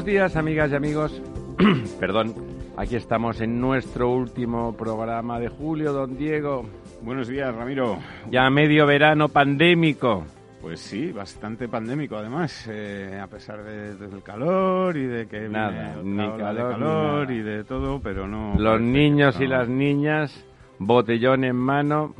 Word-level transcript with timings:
Buenos 0.00 0.14
días, 0.14 0.36
amigas 0.36 0.70
y 0.70 0.74
amigos. 0.76 1.22
Perdón, 2.00 2.34
aquí 2.78 2.96
estamos 2.96 3.38
en 3.42 3.60
nuestro 3.60 4.08
último 4.08 4.74
programa 4.74 5.38
de 5.38 5.50
julio, 5.50 5.92
don 5.92 6.16
Diego. 6.16 6.64
Buenos 7.02 7.28
días, 7.28 7.54
Ramiro. 7.54 7.98
Ya 8.30 8.48
medio 8.48 8.86
verano 8.86 9.28
pandémico. 9.28 10.24
Pues 10.62 10.80
sí, 10.80 11.12
bastante 11.12 11.68
pandémico 11.68 12.16
además, 12.16 12.66
eh, 12.70 13.20
a 13.22 13.26
pesar 13.26 13.62
del 13.62 14.22
calor 14.22 14.96
y 14.96 15.04
de 15.04 15.26
que 15.26 15.50
nada, 15.50 15.96
ni 16.02 16.26
calor, 16.38 16.72
calor 16.72 17.30
y 17.30 17.42
de 17.42 17.64
todo, 17.64 18.00
pero 18.00 18.26
no. 18.26 18.54
Los 18.56 18.80
niños 18.80 19.38
y 19.38 19.46
las 19.46 19.68
niñas, 19.68 20.46
botellón 20.78 21.44
en 21.44 21.56
mano, 21.56 22.14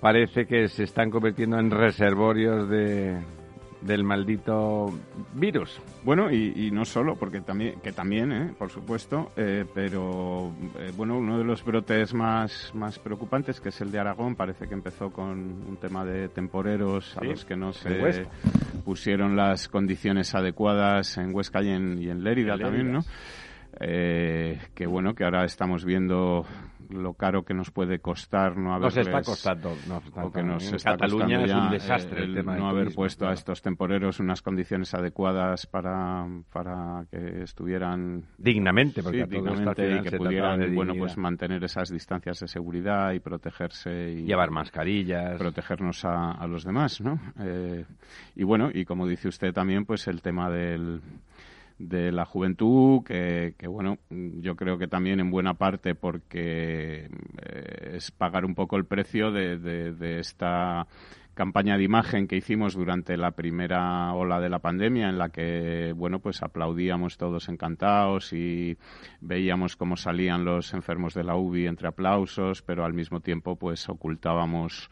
parece 0.00 0.46
que 0.46 0.68
se 0.68 0.84
están 0.84 1.10
convirtiendo 1.10 1.58
en 1.58 1.72
reservorios 1.72 2.68
de, 2.68 3.18
del 3.82 4.04
maldito 4.04 4.92
virus. 5.34 5.80
Bueno, 6.04 6.30
y, 6.30 6.70
no 6.70 6.84
solo, 6.84 7.16
porque 7.16 7.40
también, 7.40 7.80
que 7.80 7.92
también, 7.92 8.32
¿eh? 8.32 8.54
por 8.58 8.70
supuesto, 8.70 9.30
eh, 9.36 9.64
pero 9.74 10.52
eh, 10.78 10.92
bueno, 10.96 11.18
uno 11.18 11.38
de 11.38 11.44
los 11.44 11.64
brotes 11.64 12.14
más, 12.14 12.72
más 12.74 12.98
preocupantes, 12.98 13.60
que 13.60 13.70
es 13.70 13.80
el 13.80 13.90
de 13.90 13.98
Aragón, 13.98 14.34
parece 14.34 14.68
que 14.68 14.74
empezó 14.74 15.10
con 15.10 15.28
un 15.28 15.76
tema 15.80 16.04
de 16.04 16.28
temporeros 16.28 17.16
a 17.18 17.24
los 17.24 17.44
que 17.44 17.56
no 17.56 17.72
se 17.72 18.26
pusieron 18.84 19.36
las 19.36 19.68
condiciones 19.68 20.34
adecuadas 20.34 21.18
en 21.18 21.34
Huesca 21.34 21.62
y 21.62 21.70
en, 21.70 22.02
y 22.02 22.08
en 22.08 22.24
Lérida, 22.24 22.56
también, 22.58 22.92
¿no? 22.92 23.00
que 23.78 24.86
bueno, 24.86 25.14
que 25.14 25.24
ahora 25.24 25.44
estamos 25.44 25.84
viendo 25.84 26.46
lo 26.92 27.14
caro 27.14 27.44
que 27.44 27.54
nos 27.54 27.70
puede 27.70 27.98
costar 27.98 28.56
no 28.56 28.74
haber 28.74 28.84
nos 28.84 28.96
está 28.96 29.22
costando 29.22 29.74
que 30.32 30.42
nos 30.42 30.72
en 30.72 30.78
Cataluña 30.78 31.44
es 31.44 31.52
un 31.52 31.70
desastre 31.70 32.24
el, 32.24 32.44
no 32.44 32.68
haber 32.68 32.94
puesto 32.94 33.26
a 33.26 33.32
estos 33.32 33.62
temporeros 33.62 34.20
unas 34.20 34.42
condiciones 34.42 34.94
adecuadas 34.94 35.66
para, 35.66 36.26
para 36.52 37.04
que 37.10 37.42
estuvieran 37.42 38.24
dignamente 38.38 39.02
porque 39.02 39.24
dignamente 39.24 39.96
y 39.96 40.02
que 40.02 40.16
pudieran 40.16 40.74
bueno 40.74 40.94
pues 40.96 41.16
mantener 41.16 41.62
esas 41.64 41.90
distancias 41.90 42.40
de 42.40 42.48
seguridad 42.48 43.12
y 43.12 43.20
protegerse 43.20 44.12
y 44.12 44.24
llevar 44.24 44.50
mascarillas. 44.50 45.38
protegernos 45.38 46.04
a, 46.04 46.32
a 46.32 46.46
los 46.46 46.64
demás 46.64 47.00
no 47.00 47.18
eh, 47.40 47.84
y 48.36 48.44
bueno 48.44 48.70
y 48.72 48.84
como 48.84 49.06
dice 49.06 49.28
usted 49.28 49.52
también 49.52 49.84
pues 49.84 50.06
el 50.08 50.22
tema 50.22 50.50
del 50.50 51.00
de 51.82 52.12
la 52.12 52.24
juventud, 52.24 53.02
que, 53.04 53.54
bueno, 53.66 53.98
yo 54.10 54.54
creo 54.54 54.78
que 54.78 54.86
también 54.86 55.18
en 55.20 55.30
buena 55.30 55.54
parte 55.54 55.94
porque 55.94 57.08
eh, 57.42 57.90
es 57.94 58.10
pagar 58.12 58.44
un 58.44 58.54
poco 58.54 58.76
el 58.76 58.84
precio 58.84 59.32
de, 59.32 59.58
de, 59.58 60.20
esta 60.20 60.86
campaña 61.34 61.76
de 61.76 61.84
imagen 61.84 62.28
que 62.28 62.36
hicimos 62.36 62.74
durante 62.74 63.16
la 63.16 63.32
primera 63.32 64.14
ola 64.14 64.38
de 64.38 64.48
la 64.48 64.60
pandemia 64.60 65.08
en 65.08 65.18
la 65.18 65.30
que 65.30 65.94
bueno 65.96 66.18
pues 66.18 66.42
aplaudíamos 66.42 67.16
todos 67.16 67.48
encantados 67.48 68.34
y 68.34 68.76
veíamos 69.20 69.74
cómo 69.74 69.96
salían 69.96 70.44
los 70.44 70.74
enfermos 70.74 71.14
de 71.14 71.24
la 71.24 71.34
UBI 71.34 71.66
entre 71.66 71.88
aplausos 71.88 72.60
pero 72.60 72.84
al 72.84 72.92
mismo 72.92 73.20
tiempo 73.20 73.56
pues 73.56 73.88
ocultábamos 73.88 74.90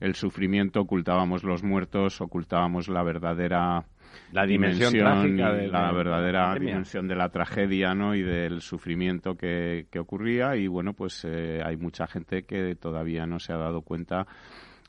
el 0.00 0.14
sufrimiento 0.14 0.80
ocultábamos 0.80 1.44
los 1.44 1.62
muertos 1.62 2.22
ocultábamos 2.22 2.88
la 2.88 3.02
verdadera 3.02 3.84
la 4.32 4.46
dimensión, 4.46 4.92
trágica 4.92 5.52
de 5.52 5.68
la 5.68 5.92
verdadera 5.92 6.54
dimensión 6.54 7.08
de 7.08 7.14
la 7.14 7.28
tragedia 7.28 7.94
¿no? 7.94 8.14
y 8.14 8.22
del 8.22 8.60
sufrimiento 8.60 9.36
que, 9.36 9.86
ocurría. 9.98 10.56
Y 10.56 10.66
bueno 10.66 10.92
pues 10.92 11.24
eh, 11.24 11.60
hay 11.64 11.76
mucha 11.76 12.06
gente 12.06 12.44
que 12.44 12.76
todavía 12.76 13.26
no 13.26 13.38
se 13.38 13.52
ha 13.52 13.56
dado 13.56 13.82
cuenta 13.82 14.26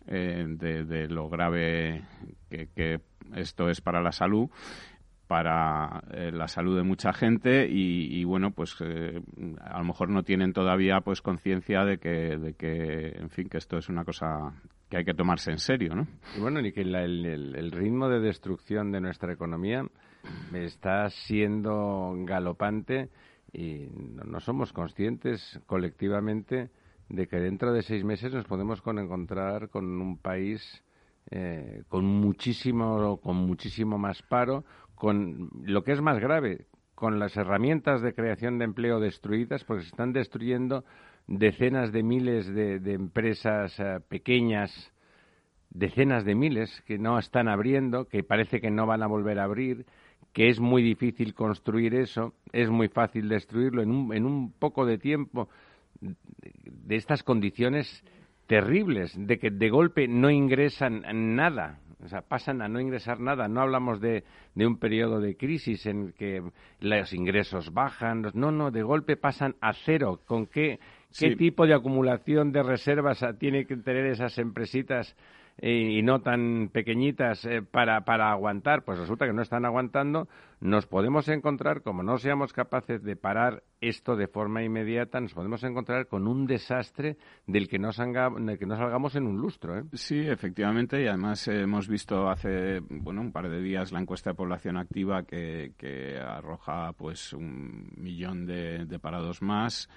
eh, 0.08 0.46
de, 0.48 1.08
lo 1.08 1.30
grave 1.30 2.04
que, 2.50 3.00
esto 3.36 3.70
es 3.70 3.82
para 3.82 4.02
la 4.02 4.12
salud 4.12 4.50
para 5.28 6.04
eh, 6.14 6.32
la 6.32 6.48
salud 6.48 6.78
de 6.78 6.84
mucha 6.84 7.12
gente. 7.12 7.68
Y, 7.68 8.24
bueno 8.26 8.52
pues 8.52 8.78
a 8.82 9.78
lo 9.80 9.84
mejor 9.84 10.10
no 10.10 10.24
tienen 10.24 10.54
todavía 10.54 11.02
pues 11.02 11.22
conciencia 11.22 11.84
de 11.84 11.98
que 11.98 12.38
de 12.38 12.54
que 12.54 13.16
en 13.18 13.30
fin 13.30 13.50
que 13.50 13.58
esto 13.58 13.78
es 13.78 13.90
una 13.90 14.04
cosa 14.04 14.54
que 14.90 14.98
hay 14.98 15.06
que 15.06 15.14
tomarse 15.14 15.52
en 15.52 15.60
serio, 15.60 15.96
¿no? 15.96 16.08
Y 16.38 16.40
bueno, 16.40 16.62
ni 16.62 16.72
que 16.72 16.82
el, 16.82 17.72
ritmo 17.72 18.10
de 18.10 18.20
destrucción 18.20 18.92
de 18.92 19.02
nuestra 19.02 19.34
economía 19.34 19.86
está 20.54 21.10
siendo 21.10 22.14
galopante 22.20 23.10
y 23.52 23.88
no, 24.26 24.40
somos 24.40 24.74
conscientes 24.74 25.60
colectivamente 25.66 26.70
de 27.10 27.28
que 27.28 27.38
dentro 27.38 27.74
de 27.74 27.82
seis 27.82 28.04
meses 28.04 28.34
nos 28.34 28.46
podemos 28.46 28.82
encontrar 28.86 29.70
con 29.70 30.02
un 30.02 30.18
país 30.18 30.84
eh, 31.32 31.84
con 31.88 32.06
muchísimo 32.06 33.20
con 33.20 33.38
muchísimo 33.38 33.98
más 33.98 34.22
paro, 34.22 34.64
con 34.94 35.50
lo 35.64 35.84
que 35.84 35.94
es 35.94 36.02
más 36.02 36.20
grave, 36.20 36.68
con 36.94 37.20
las 37.20 37.36
herramientas 37.36 38.02
de 38.02 38.14
creación 38.14 38.60
de 38.60 38.66
empleo 38.66 39.00
destruidas, 39.00 39.64
porque 39.64 39.84
se 39.84 39.90
están 39.90 40.14
destruyendo 40.14 40.86
decenas 41.28 41.92
de 41.92 42.04
miles 42.04 42.48
de, 42.54 42.94
empresas 42.94 43.80
eh, 43.80 44.00
pequeñas, 44.08 44.94
decenas 45.70 46.26
de 46.26 46.36
miles 46.36 46.84
que 46.86 46.98
no 46.98 47.18
están 47.18 47.48
abriendo, 47.48 48.08
que 48.08 48.24
parece 48.24 48.62
que 48.62 48.72
no 48.72 48.86
van 48.86 49.04
a 49.04 49.08
volver 49.08 49.40
a 49.40 49.44
abrir, 49.44 49.86
que 50.34 50.50
es 50.50 50.60
muy 50.60 50.84
difícil 50.84 51.34
construir 51.34 51.96
eso, 51.96 52.34
es 52.52 52.70
muy 52.70 52.90
fácil 52.90 53.30
destruirlo 53.30 53.82
en 53.82 53.92
un, 53.92 54.14
en 54.14 54.26
un 54.26 54.52
poco 54.52 54.86
de 54.86 54.98
tiempo 54.98 55.50
de 56.00 56.96
estas 56.96 57.24
condiciones 57.24 58.04
terribles, 58.48 59.14
de 59.18 59.40
que 59.40 59.50
de 59.50 59.70
golpe 59.70 60.08
no 60.08 60.30
ingresan 60.30 61.04
nada, 61.36 61.80
o 62.06 62.08
sea, 62.08 62.22
pasan 62.22 62.62
a 62.62 62.68
no 62.68 62.80
ingresar 62.80 63.20
nada. 63.20 63.48
No 63.48 63.62
hablamos 63.62 64.00
de, 64.00 64.24
de, 64.54 64.68
un 64.68 64.78
periodo 64.78 65.20
de 65.20 65.36
crisis 65.36 65.86
en 65.88 66.14
que 66.14 66.44
los 66.80 67.14
ingresos 67.14 67.74
bajan. 67.74 68.26
No, 68.36 68.52
no, 68.52 68.70
de 68.70 68.84
golpe 68.84 69.18
pasan 69.18 69.56
a 69.60 69.74
cero. 69.74 70.22
¿Con 70.28 70.46
qué, 70.46 70.80
¿Qué 71.18 71.36
tipo 71.36 71.66
de 71.66 71.74
acumulación 71.74 72.52
de 72.52 72.64
reservas 72.64 73.26
tiene 73.40 73.66
que 73.66 73.78
tener 73.78 74.06
esas 74.08 74.38
empresitas 74.38 75.16
y 75.62 76.02
no 76.02 76.22
tan 76.22 76.70
pequeñitas 76.72 77.46
eh, 77.46 77.62
para, 77.62 78.02
para 78.02 78.32
aguantar, 78.32 78.84
pues 78.84 79.00
resulta 79.00 79.26
que 79.26 79.32
no 79.32 79.42
están 79.42 79.66
aguantando, 79.66 80.28
nos 80.60 80.86
podemos 80.86 81.30
encontrar, 81.30 81.82
como 81.82 82.04
no 82.04 82.18
seamos 82.18 82.52
capaces 82.52 83.02
de 83.04 83.16
parar 83.16 83.64
esto 83.80 84.18
de 84.18 84.28
forma 84.28 84.64
inmediata, 84.64 85.22
nos 85.22 85.34
podemos 85.34 85.64
encontrar 85.64 86.08
con 86.08 86.28
un 86.28 86.46
desastre 86.46 87.18
del 87.48 87.70
que 87.70 87.80
no, 87.80 87.92
que 87.92 88.66
no 88.66 88.76
salgamos 88.76 89.16
en 89.16 89.28
un 89.28 89.38
lustro. 89.38 89.80
¿eh? 89.80 89.84
Sí, 89.94 90.20
efectivamente, 90.20 91.02
y 91.02 91.08
además 91.08 91.48
hemos 91.48 91.88
visto 91.88 92.30
hace 92.30 92.82
bueno 92.90 93.22
un 93.22 93.32
par 93.32 93.50
de 93.50 93.62
días 93.62 93.94
la 93.94 94.02
encuesta 94.02 94.32
de 94.32 94.36
población 94.36 94.76
activa 94.76 95.24
que, 95.24 95.72
que 95.78 96.18
arroja 96.20 96.92
pues 96.94 97.32
un 97.32 97.94
millón 97.96 98.46
de 98.46 99.00
parados 99.00 99.42
más 99.42 99.90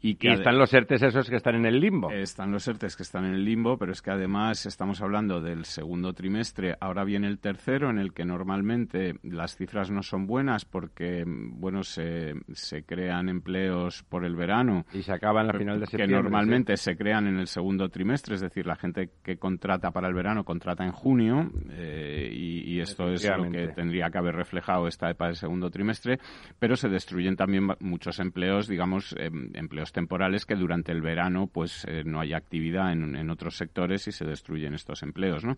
Y, 0.00 0.16
están 0.28 0.58
los 0.58 0.72
ERTES 0.72 1.02
esos 1.02 1.28
que 1.28 1.36
están 1.36 1.56
en 1.56 1.66
el 1.66 1.80
limbo. 1.80 2.10
Están 2.10 2.52
los 2.52 2.66
ERTES 2.68 2.96
que 2.96 3.02
están 3.02 3.24
en 3.24 3.34
el 3.34 3.44
limbo, 3.44 3.76
pero 3.78 3.92
es 3.92 4.02
que 4.02 4.10
además 4.10 4.66
estamos 4.66 5.00
hablando 5.00 5.40
del 5.40 5.64
segundo 5.64 6.12
trimestre. 6.12 6.76
Ahora 6.80 7.04
viene 7.04 7.26
el 7.26 7.38
tercero, 7.38 7.90
en 7.90 7.98
el 7.98 8.12
que 8.12 8.24
normalmente 8.24 9.14
las 9.22 9.56
cifras 9.56 9.90
no 9.90 10.02
son 10.02 10.26
buenas 10.26 10.64
porque, 10.64 11.24
bueno, 11.26 11.82
se, 11.82 12.34
se 12.52 12.84
crean 12.84 13.28
empleos 13.28 14.02
por 14.04 14.24
el 14.24 14.36
verano. 14.36 14.84
Y 14.92 15.02
se 15.02 15.12
acaban 15.12 15.50
a 15.50 15.58
final 15.58 15.80
de 15.80 15.86
septiembre. 15.86 16.16
Que 16.16 16.22
normalmente 16.22 16.76
se 16.76 16.96
crean 16.96 17.26
en 17.26 17.38
el 17.38 17.46
segundo 17.46 17.88
trimestre, 17.88 18.34
es 18.34 18.40
decir, 18.40 18.66
la 18.66 18.76
gente 18.76 19.10
que 19.22 19.38
contrata 19.38 19.90
para 19.90 20.08
el 20.08 20.14
verano 20.14 20.44
contrata 20.44 20.84
en 20.84 20.92
junio 20.92 21.50
eh, 21.70 22.30
y, 22.32 22.80
esto 22.80 23.10
es 23.10 23.26
lo 23.26 23.50
que 23.50 23.68
tendría 23.68 24.10
que 24.10 24.18
haber 24.18 24.34
reflejado 24.34 24.86
esta 24.86 25.10
EPA 25.10 25.26
del 25.26 25.36
segundo 25.36 25.70
trimestre, 25.70 26.18
pero 26.58 26.76
se 26.76 26.88
destruyen 26.88 27.36
también 27.36 27.68
muchos 27.80 28.20
empleos, 28.20 28.68
digamos, 28.68 29.14
em, 29.18 29.50
empleos 29.54 29.85
temporales 29.92 30.46
que 30.46 30.54
durante 30.54 30.92
el 30.92 31.02
verano 31.02 31.46
pues 31.46 31.84
eh, 31.88 32.02
no 32.04 32.20
hay 32.20 32.32
actividad 32.32 32.92
en, 32.92 33.16
en, 33.16 33.30
otros 33.30 33.56
sectores 33.56 34.06
y 34.08 34.12
se 34.12 34.24
destruyen 34.24 34.74
estos 34.74 35.02
empleos, 35.02 35.44
¿no? 35.44 35.56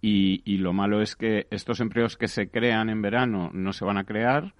Y, 0.00 0.42
y 0.44 0.58
lo 0.58 0.72
malo 0.72 1.02
es 1.02 1.16
que 1.16 1.46
estos 1.50 1.80
empleos 1.80 2.16
que 2.16 2.28
se 2.28 2.50
crean 2.50 2.88
en 2.90 3.02
verano 3.02 3.50
no 3.52 3.72
se 3.72 3.84
van 3.84 3.98
a 3.98 4.04
crear 4.04 4.54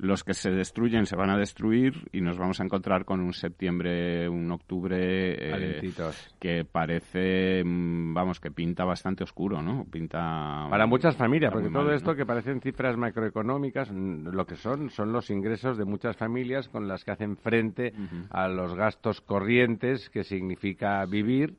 los 0.00 0.24
que 0.24 0.34
se 0.34 0.50
destruyen 0.50 1.06
se 1.06 1.16
van 1.16 1.30
a 1.30 1.36
destruir 1.36 2.08
y 2.12 2.20
nos 2.20 2.38
vamos 2.38 2.60
a 2.60 2.64
encontrar 2.64 3.04
con 3.04 3.20
un 3.20 3.32
septiembre, 3.32 4.28
un 4.28 4.50
octubre 4.50 4.96
eh, 4.98 5.92
que 6.38 6.64
parece, 6.64 7.62
mm, 7.64 8.14
vamos, 8.14 8.40
que 8.40 8.50
pinta 8.50 8.84
bastante 8.84 9.24
oscuro, 9.24 9.62
¿no? 9.62 9.84
Pinta... 9.84 10.66
Para 10.70 10.86
muchas 10.86 11.16
familias, 11.16 11.52
porque 11.52 11.70
todo 11.70 11.92
esto 11.92 12.14
que 12.14 12.24
parecen 12.24 12.60
cifras 12.60 12.96
macroeconómicas, 12.96 13.90
lo 13.90 14.46
que 14.46 14.56
son, 14.56 14.90
son 14.90 15.12
los 15.12 15.30
ingresos 15.30 15.76
de 15.76 15.84
muchas 15.84 16.16
familias 16.16 16.68
con 16.68 16.88
las 16.88 17.04
que 17.04 17.10
hacen 17.12 17.36
frente 17.36 17.92
a 18.30 18.48
los 18.48 18.74
gastos 18.74 19.20
corrientes 19.20 20.08
que 20.10 20.24
significa 20.24 21.04
vivir 21.04 21.56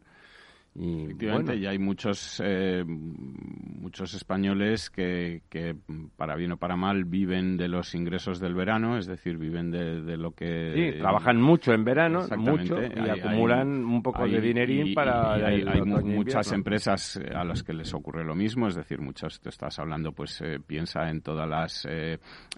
y, 0.74 1.04
Efectivamente, 1.04 1.58
y 1.58 1.66
hay 1.66 1.78
muchos, 1.78 2.42
eh, 2.44 2.86
muchos 2.88 4.14
españoles 4.14 4.90
que, 4.90 5.42
que, 5.50 5.76
para 6.16 6.38
bien 6.38 6.54
o 6.54 6.58
para 6.58 6.78
mal, 6.78 7.04
viven 7.04 7.58
de 7.58 7.68
los 7.68 7.94
ingresos 7.94 8.40
del 8.40 8.54
verano, 8.54 8.98
es 8.98 9.06
decir, 9.06 9.38
viven 9.38 9.70
de, 9.70 10.16
lo 10.16 10.32
que... 10.32 10.72
Sí, 10.94 11.00
trabajan 11.00 11.42
mucho 11.42 11.74
en 11.74 11.84
verano, 11.84 12.26
mucho, 12.38 12.78
y 12.82 13.10
acumulan 13.10 13.84
un 13.84 14.02
poco 14.02 14.26
de 14.26 14.40
dinerín 14.40 14.94
para... 14.94 15.34
hay, 15.34 15.66
muchas 15.82 16.54
empresas 16.54 17.18
eh, 17.18 17.30
a 17.36 17.44
las 17.44 17.64
que 17.64 17.74
les 17.74 17.94
ocurre 17.94 18.24
lo 18.24 18.36
mismo, 18.36 18.70
es 18.70 18.76
decir, 18.76 19.02
muchas, 19.02 19.42
te 19.42 19.50
estás 19.50 19.78
hablando, 19.78 20.14
pues 20.14 20.40
eh, 20.40 20.60
piensa 20.66 21.10
en 21.10 21.22
todas 21.22 21.50
las 21.50 21.86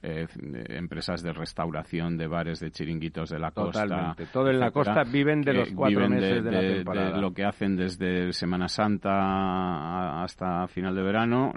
empresas 0.03 1.23
de 1.23 1.33
restauración, 1.33 2.17
de 2.17 2.27
bares, 2.27 2.59
de 2.59 2.69
chiringuitos 2.69 3.31
de 3.31 3.39
la 3.39 3.49
costa. 3.49 3.83
Totalmente, 3.83 4.27
todo 4.27 4.49
en 4.51 4.59
la 4.59 4.69
costa 4.69 5.03
viven 5.03 5.41
de 5.41 5.53
los 5.53 5.71
cuatro 5.71 6.07
meses 6.07 6.43
de, 6.43 6.51
la 6.51 6.59
temporada. 6.59 7.11
De 7.15 7.21
lo 7.21 7.33
que 7.33 7.43
hacen 7.43 7.75
desde 7.75 8.02
de 8.03 8.33
Semana 8.33 8.67
Santa 8.67 10.23
hasta 10.23 10.67
final 10.67 10.95
de 10.95 11.01
verano. 11.01 11.53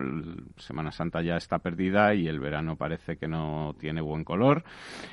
Semana 0.56 0.90
Santa 0.90 1.22
ya 1.22 1.36
está 1.36 1.58
perdida 1.58 2.14
y 2.14 2.28
el 2.28 2.40
verano 2.40 2.76
parece 2.76 3.16
que 3.16 3.26
no 3.26 3.74
tiene 3.78 4.00
buen 4.00 4.24
color. 4.24 4.64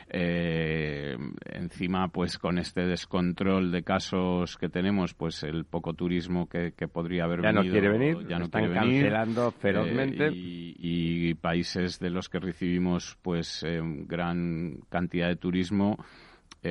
Eh, 0.10 1.18
encima, 1.46 2.10
pues 2.10 2.38
con 2.38 2.58
este 2.58 2.86
descontrol 2.86 3.72
de 3.72 3.84
casos 3.84 4.58
que 4.58 4.70
tenemos, 4.70 5.14
pues 5.14 5.44
el 5.44 5.66
poco 5.66 5.94
turismo 5.94 6.48
que, 6.48 6.72
podría 6.92 7.24
haber 7.24 7.42
ya 7.42 7.52
venido. 7.52 7.64
no 7.64 7.72
quiere 7.72 7.90
venir, 7.90 8.28
ya 8.28 8.38
no 8.38 8.46
están 8.46 8.62
quiere 8.66 8.80
cancelando 8.80 9.42
venir, 9.42 9.60
ferozmente. 9.60 10.28
Eh, 10.28 10.32
y, 10.36 11.34
países 11.34 12.00
de 12.00 12.10
los 12.10 12.30
que 12.30 12.40
recibimos 12.40 13.18
pues 13.22 13.64
eh, 13.64 13.82
gran 13.84 14.78
cantidad 14.90 15.28
de 15.28 15.36
turismo 15.36 15.98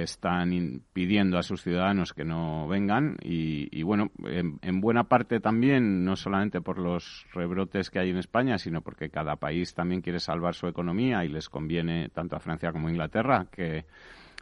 están 0.00 0.82
pidiendo 0.92 1.38
a 1.38 1.42
sus 1.42 1.62
ciudadanos 1.62 2.12
que 2.12 2.24
no 2.24 2.66
vengan 2.68 3.16
y, 3.20 3.82
bueno, 3.82 4.10
en, 4.24 4.80
buena 4.80 5.04
parte 5.04 5.40
también, 5.40 6.04
no 6.04 6.16
solamente 6.16 6.60
por 6.60 6.78
los 6.78 7.26
rebrotes 7.34 7.90
que 7.90 7.98
hay 7.98 8.10
en 8.10 8.18
España, 8.18 8.58
sino 8.58 8.80
porque 8.80 9.10
cada 9.10 9.36
país 9.36 9.74
también 9.74 10.00
quiere 10.00 10.20
salvar 10.20 10.54
su 10.54 10.66
economía 10.66 11.24
y 11.24 11.28
les 11.28 11.48
conviene 11.48 12.08
tanto 12.10 12.36
a 12.36 12.40
Francia 12.40 12.72
como 12.72 12.88
a 12.88 12.90
Inglaterra 12.90 13.46
que 13.50 13.84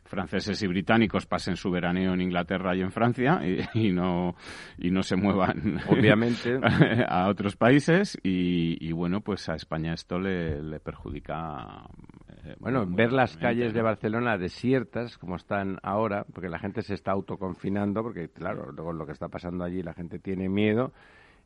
franceses 0.05 0.61
y 0.63 0.67
británicos 0.67 1.25
pasen 1.27 1.57
su 1.57 1.71
veraneo 1.71 2.13
en 2.15 2.21
Inglaterra 2.21 2.75
y 2.75 2.81
en 2.81 2.91
Francia 2.91 3.41
y, 3.75 3.93
no 3.93 4.35
y 4.77 4.91
no 4.91 5.03
se 5.03 5.17
muevan 5.17 5.81
obviamente. 5.89 6.59
a 7.09 7.29
otros 7.29 7.57
países 7.57 8.19
y, 8.23 8.91
bueno 8.93 9.21
pues 9.21 9.49
a 9.49 9.55
España 9.55 9.95
esto 9.95 10.19
le, 10.19 10.61
le 10.63 10.81
perjudica 10.81 11.87
bueno, 12.59 12.87
ver 12.87 13.13
las 13.13 13.37
calles 13.37 13.73
de 13.73 13.83
Barcelona 13.83 14.39
desiertas 14.39 15.19
como 15.19 15.37
están 15.37 15.79
ahora, 15.83 16.25
porque 16.33 16.49
la 16.49 16.59
gente 16.59 16.83
se 16.83 16.95
está 16.95 17.13
autoconfinando, 17.13 18.03
porque 18.03 18.29
claro, 18.29 18.73
luego 18.73 18.93
lo 18.93 19.07
que 19.07 19.13
está 19.13 19.29
pasando 19.29 19.65
allí 19.65 19.83
la 19.83 19.95
gente 19.95 20.19
tiene 20.19 20.49
miedo. 20.49 20.93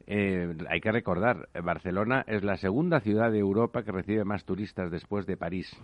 Eh, 0.06 0.55
hay 0.69 0.81
que 0.81 0.93
recordar, 0.93 1.49
Barcelona 1.62 2.25
es 2.26 2.44
la 2.44 2.56
segunda 2.56 3.00
ciudad 3.00 3.32
de 3.32 3.38
Europa 3.38 3.85
que 3.85 3.93
recibe 3.93 4.25
más 4.25 4.44
turistas 4.44 4.91
después 4.91 5.25
de 5.26 5.37
París 5.37 5.75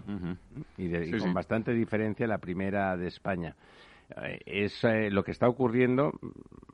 y, 0.76 1.18
con 1.18 1.32
bastante 1.32 1.72
diferencia 1.72 2.26
la 2.26 2.38
primera 2.38 2.96
de 2.96 3.06
España. 3.06 3.56
Eh, 4.22 4.40
es 4.44 4.84
lo 5.10 5.24
que 5.24 5.30
está 5.30 5.48
ocurriendo 5.48 6.12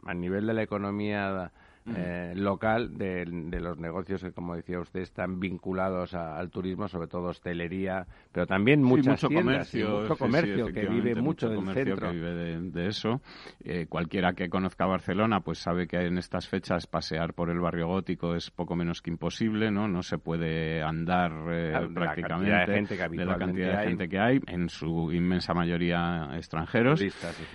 a 0.05 0.15
nivel 0.15 0.47
de 0.47 0.55
la 0.55 0.63
economía 0.63 1.53
eh, 1.95 2.33
local 2.35 2.99
de, 2.99 3.25
los 3.27 3.79
negocios 3.79 4.23
que, 4.23 4.33
como 4.33 4.57
decía 4.57 4.81
usted, 4.81 5.01
están 5.01 5.39
vinculados 5.39 6.15
al 6.15 6.51
turismo, 6.51 6.89
sobre 6.89 7.07
todo 7.07 7.29
hostelería, 7.29 8.07
pero 8.33 8.47
también 8.47 8.83
muchas 8.83 9.23
mucho 9.23 9.29
comercio, 9.29 10.01
mucho 10.01 10.17
comercio 10.17 10.67
que 10.67 10.87
vive 10.87 11.15
mucho, 11.15 11.49
del 11.49 11.65
centro. 11.73 12.09
Que 12.09 12.13
vive 12.13 12.35
de, 12.61 12.89
eso. 12.89 13.21
Eh, 13.61 13.87
cualquiera 13.89 14.33
que 14.33 14.49
conozca 14.49 14.85
Barcelona, 14.87 15.41
pues 15.41 15.59
sabe 15.59 15.87
que 15.87 15.99
en 15.99 16.19
estas 16.19 16.49
fechas 16.49 16.89
pasear 16.89 17.35
por 17.35 17.51
el 17.51 17.61
barrio 17.61 17.87
gótico 17.87 18.35
es 18.35 18.51
poco 18.51 18.75
menos 18.75 19.01
que 19.01 19.11
imposible, 19.11 19.71
¿no? 19.71 19.87
No 19.87 20.03
se 20.03 20.19
puede 20.19 20.83
andar 20.83 21.33
eh, 21.51 21.89
prácticamente 21.95 22.51
la 22.51 22.67
gente 22.67 22.97
que 22.97 23.09
de 23.09 23.25
la 23.25 23.39
cantidad 23.39 23.81
de 23.81 23.89
gente 23.89 24.09
que 24.09 24.19
hay, 24.19 24.41
en 24.49 24.69
su 24.69 25.13
inmensa 25.13 25.55
mayoría 25.55 26.31
extranjeros. 26.35 27.01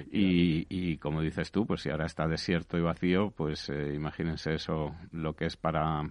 y, 0.10 0.66
y 0.69 0.98
como 0.98 1.22
dices 1.22 1.51
tú, 1.51 1.66
pues 1.66 1.81
si 1.81 1.89
ahora 1.89 2.06
está 2.06 2.27
desierto 2.27 2.77
y 2.77 2.81
vacío, 2.81 3.31
pues 3.36 3.69
imagínate 3.69 4.21
imagínense 4.22 4.54
eso, 4.56 4.96
lo 5.12 5.36
que 5.36 5.46
es 5.46 5.58
para, 5.58 6.10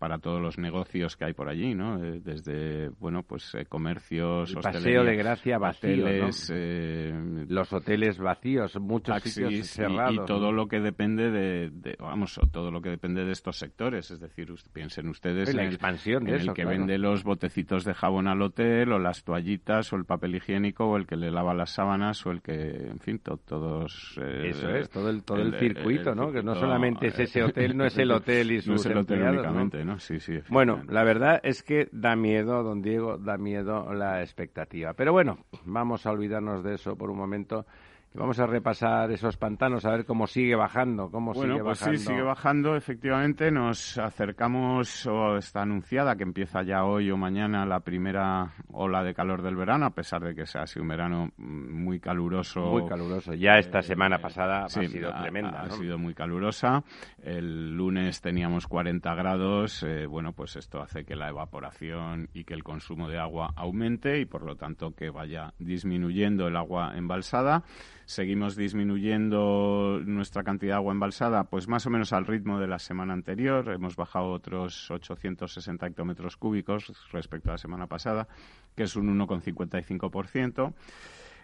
para 0.00 0.18
todos 0.18 0.40
los 0.40 0.56
negocios 0.56 1.14
que 1.14 1.26
hay 1.26 1.34
por 1.34 1.50
allí, 1.50 1.74
¿no? 1.74 2.02
Eh, 2.02 2.22
desde, 2.24 2.88
bueno, 2.98 3.22
pues 3.22 3.54
eh, 3.54 3.66
comercios, 3.66 4.50
El 4.50 4.62
paseo 4.62 5.04
de 5.04 5.14
gracia 5.14 5.58
vacío, 5.58 6.06
eh, 6.08 7.44
los 7.46 7.70
hoteles 7.70 8.18
vacíos, 8.18 8.80
muchos 8.80 9.22
sitios 9.22 9.66
cerrados. 9.66 10.24
Y, 10.24 10.26
todo 10.26 10.52
lo 10.52 10.68
que 10.68 10.80
depende 10.80 11.30
de, 11.30 11.96
vamos, 12.00 12.40
todo 12.50 12.70
lo 12.70 12.80
que 12.80 12.88
depende 12.88 13.26
de 13.26 13.32
estos 13.32 13.58
sectores, 13.58 14.10
es 14.10 14.20
decir, 14.20 14.50
piensen 14.72 15.06
ustedes 15.06 15.50
en 15.50 15.56
la 15.58 15.66
expansión 15.66 16.24
de 16.24 16.36
el 16.36 16.54
que 16.54 16.64
vende 16.64 16.96
los 16.96 17.22
botecitos 17.22 17.84
de 17.84 17.92
jabón 17.92 18.26
al 18.26 18.40
hotel, 18.40 18.92
o 18.92 18.98
las 18.98 19.22
toallitas, 19.22 19.92
o 19.92 19.96
el 19.96 20.06
papel 20.06 20.34
higiénico, 20.34 20.86
o 20.86 20.96
el 20.96 21.06
que 21.06 21.16
le 21.16 21.30
lava 21.30 21.52
las 21.52 21.74
sábanas, 21.74 22.24
o 22.24 22.30
el 22.30 22.40
que, 22.40 22.88
en 22.88 23.00
fin, 23.00 23.18
todos... 23.18 24.18
Eso 24.18 24.70
es, 24.70 24.88
todo 24.88 25.10
el, 25.10 25.22
todo 25.24 25.42
el, 25.42 25.58
circuito, 25.58 26.14
¿no? 26.14 26.32
que 26.32 26.42
no 26.42 26.54
solamente 26.54 27.08
es 27.08 27.18
ese 27.18 27.42
hotel, 27.44 27.76
no 27.76 27.84
es 27.84 27.98
el 27.98 28.10
hotel 28.12 28.52
y 28.52 28.60
sus 28.62 28.68
no 28.68 28.74
es 28.76 28.86
el 28.86 28.96
hotel 28.96 29.22
únicamente, 29.24 29.84
¿no? 29.84 29.89
Sí, 29.98 30.20
sí. 30.20 30.40
Bueno, 30.48 30.82
la 30.88 31.02
verdad 31.04 31.40
es 31.42 31.62
que 31.62 31.88
da 31.92 32.16
miedo, 32.16 32.62
don 32.62 32.82
Diego, 32.82 33.18
da 33.18 33.38
miedo 33.38 33.92
la 33.92 34.22
expectativa. 34.22 34.94
Pero 34.94 35.12
bueno, 35.12 35.38
vamos 35.64 36.06
a 36.06 36.10
olvidarnos 36.10 36.62
de 36.62 36.74
eso 36.74 36.96
por 36.96 37.10
un 37.10 37.18
momento 37.18 37.66
Vamos 38.12 38.40
a 38.40 38.46
repasar 38.46 39.12
esos 39.12 39.36
pantanos, 39.36 39.84
a 39.84 39.92
ver 39.92 40.04
cómo 40.04 40.26
sigue 40.26 40.56
bajando, 40.56 41.12
cómo 41.12 41.32
bueno, 41.32 41.54
sigue 41.54 41.64
pues 41.64 41.78
bajando. 41.78 41.98
sí, 41.98 42.06
sigue 42.06 42.22
bajando, 42.22 42.74
efectivamente. 42.74 43.52
Nos 43.52 43.98
acercamos, 43.98 45.06
o 45.06 45.36
está 45.36 45.62
anunciada 45.62 46.16
que 46.16 46.24
empieza 46.24 46.64
ya 46.64 46.84
hoy 46.84 47.08
o 47.12 47.16
mañana 47.16 47.64
la 47.64 47.80
primera 47.80 48.52
ola 48.72 49.04
de 49.04 49.14
calor 49.14 49.42
del 49.42 49.54
verano, 49.54 49.86
a 49.86 49.90
pesar 49.90 50.24
de 50.24 50.34
que 50.34 50.44
sea 50.44 50.62
así 50.62 50.80
un 50.80 50.88
verano 50.88 51.30
muy 51.36 52.00
caluroso. 52.00 52.62
Muy 52.62 52.88
caluroso. 52.88 53.32
Ya 53.34 53.58
esta 53.58 53.80
semana 53.80 54.18
pasada 54.18 54.64
ha 54.64 54.68
sido 54.68 55.12
tremenda. 55.14 55.62
Ha, 55.62 55.70
sido 55.70 55.96
muy 55.96 56.12
calurosa. 56.12 56.82
El 57.22 57.76
lunes 57.76 58.20
teníamos 58.20 58.66
40 58.66 59.14
grados. 59.14 59.84
Eh, 59.84 60.06
bueno, 60.06 60.32
pues 60.32 60.56
esto 60.56 60.82
hace 60.82 61.04
que 61.04 61.14
la 61.14 61.28
evaporación 61.28 62.28
y 62.34 62.42
que 62.42 62.54
el 62.54 62.64
consumo 62.64 63.08
de 63.08 63.20
agua 63.20 63.52
aumente 63.54 64.18
y, 64.18 64.24
por 64.24 64.42
lo 64.42 64.56
tanto, 64.56 64.96
que 64.96 65.10
vaya 65.10 65.54
disminuyendo 65.60 66.48
el 66.48 66.56
agua 66.56 66.94
embalsada 66.96 67.62
seguimos 68.10 68.56
disminuyendo 68.56 70.00
nuestra 70.04 70.42
cantidad 70.42 70.72
de 70.72 70.76
agua 70.78 70.92
embalsada, 70.92 71.44
pues 71.44 71.68
más 71.68 71.86
o 71.86 71.90
menos 71.90 72.12
al 72.12 72.26
ritmo 72.26 72.58
de 72.58 72.66
la 72.66 72.80
semana 72.80 73.12
anterior. 73.12 73.70
Hemos 73.70 73.94
bajado 73.94 74.32
otros 74.32 74.90
860 74.90 75.86
hectómetros 75.86 76.36
cúbicos 76.36 76.92
respecto 77.12 77.50
a 77.50 77.52
la 77.52 77.58
semana 77.58 77.86
pasada, 77.86 78.26
que 78.74 78.82
es 78.82 78.96
un 78.96 79.16
1,55%. 79.16 80.74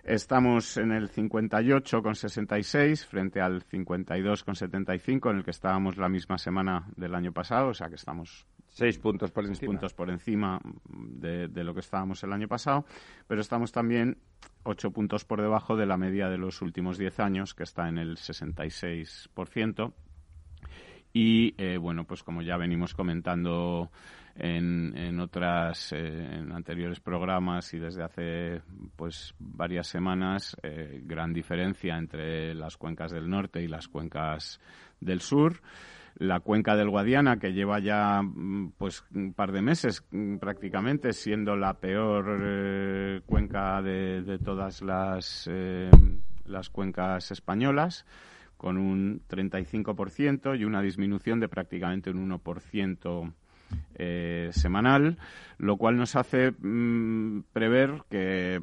Estamos 0.03 0.77
en 0.77 0.91
el 0.91 1.09
58,66 1.09 3.07
frente 3.07 3.41
al 3.41 3.65
52,75 3.65 5.31
en 5.31 5.37
el 5.37 5.45
que 5.45 5.53
estábamos 5.53 5.97
la 5.97 6.09
misma 6.09 6.37
semana 6.37 6.89
del 6.97 7.15
año 7.15 7.33
pasado, 7.33 7.69
o 7.69 7.75
sea 7.75 7.89
que 7.89 7.95
estamos 7.95 8.45
Seis 8.77 8.99
puntos 8.99 9.31
por 9.31 9.47
encima. 9.47 9.73
puntos 9.73 9.95
por 9.95 10.11
encima 10.11 10.61
de, 10.85 11.49
de, 11.49 11.65
lo 11.65 11.73
que 11.73 11.81
estábamos 11.81 12.23
el 12.25 12.35
año 12.35 12.47
pasado, 12.47 12.85
pero 13.27 13.41
estamos 13.41 13.73
también 13.73 14.19
ocho 14.65 14.91
puntos 14.91 15.25
por 15.25 15.41
debajo 15.41 15.77
de 15.77 15.87
la 15.87 15.97
media 15.97 16.29
de 16.29 16.37
los 16.37 16.61
últimos 16.61 16.99
diez 16.99 17.19
años, 17.19 17.55
que 17.55 17.63
está 17.63 17.89
en 17.89 17.97
el 17.97 18.19
66%. 18.19 19.95
Y 21.15 21.55
eh, 21.57 21.79
bueno, 21.79 22.05
pues 22.05 22.23
como 22.23 22.43
ya 22.43 22.59
venimos 22.59 22.93
comentando 22.93 23.91
en, 24.35 24.95
en 24.95 25.21
otras 25.21 25.95
eh, 25.95 25.97
en 25.97 26.53
anteriores 26.53 27.01
programas 27.01 27.73
y 27.73 27.79
desde 27.79 28.05
hace 28.05 28.61
pues 28.95 29.35
varias 29.39 29.87
semanas, 29.87 30.55
eh, 30.63 31.01
gran 31.03 31.33
diferencia 31.33 31.97
entre 31.97 32.55
las 32.55 32.77
cuencas 32.77 33.11
del 33.11 33.31
norte 33.31 33.63
y 33.63 33.69
las 33.69 33.89
cuencas 33.89 34.61
del 35.01 35.23
sur 35.23 35.63
la 36.19 36.41
cuenca 36.41 36.77
del 36.77 36.91
Guadiana, 36.91 37.39
que 37.39 37.53
lleva 37.53 37.79
ya 37.79 38.23
mm, 38.23 38.73
pues 38.79 39.05
un 39.15 39.35
par 39.35 39.53
de 39.53 39.63
meses 39.63 40.05
mm, 40.11 40.37
prácticamente 40.37 41.13
siendo 41.13 41.57
la 41.57 41.75
peor 41.75 42.39
eh, 42.41 43.21
cuenca 43.27 43.83
de, 43.83 44.39
todas 44.43 44.83
las, 44.83 45.49
eh, 45.51 45.91
las 46.47 46.71
cuencas 46.71 47.31
españolas, 47.31 48.07
con 48.57 48.79
un 48.79 49.23
35% 49.29 50.59
y 50.59 50.65
una 50.65 50.81
disminución 50.81 51.41
de 51.41 51.49
prácticamente 51.49 52.11
un 52.11 52.31
1% 52.31 53.33
eh, 53.99 54.51
semanal, 54.53 55.19
lo 55.59 55.77
cual 55.77 55.97
nos 55.97 56.17
hace 56.17 56.53
mmm, 56.53 57.41
prever 57.53 58.03
que 58.09 58.63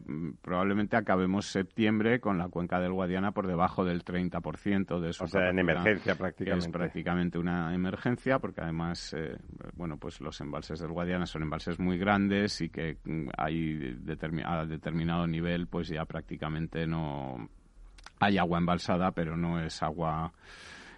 probablemente 0.73 0.97
acabemos 0.97 1.45
septiembre 1.45 2.19
con 2.19 2.39
la 2.39 2.47
cuenca 2.47 2.79
del 2.79 2.93
Guadiana 2.93 3.31
por 3.31 3.45
debajo 3.45 3.85
del 3.85 4.03
30% 4.03 4.99
de 4.99 5.13
su 5.13 5.25
O 5.25 5.27
sea, 5.27 5.49
en 5.49 5.59
emergencia 5.59 6.15
prácticamente. 6.15 6.65
Es 6.65 6.71
prácticamente 6.71 7.37
una 7.37 7.75
emergencia 7.75 8.39
porque 8.39 8.61
además, 8.61 9.13
eh, 9.15 9.37
bueno, 9.75 9.97
pues 9.97 10.19
los 10.19 10.41
embalses 10.41 10.79
del 10.79 10.91
Guadiana 10.91 11.27
son 11.27 11.43
embalses 11.43 11.79
muy 11.79 11.99
grandes 11.99 12.59
y 12.61 12.69
que 12.69 12.97
mm, 13.03 13.27
hay 13.37 13.93
determi 13.99 14.41
a 14.43 14.65
determinado 14.65 15.27
nivel 15.27 15.67
pues 15.67 15.89
ya 15.89 16.05
prácticamente 16.05 16.87
no 16.87 17.49
hay 18.19 18.39
agua 18.39 18.57
embalsada, 18.57 19.11
pero 19.11 19.37
no 19.37 19.63
es 19.63 19.83
agua 19.83 20.33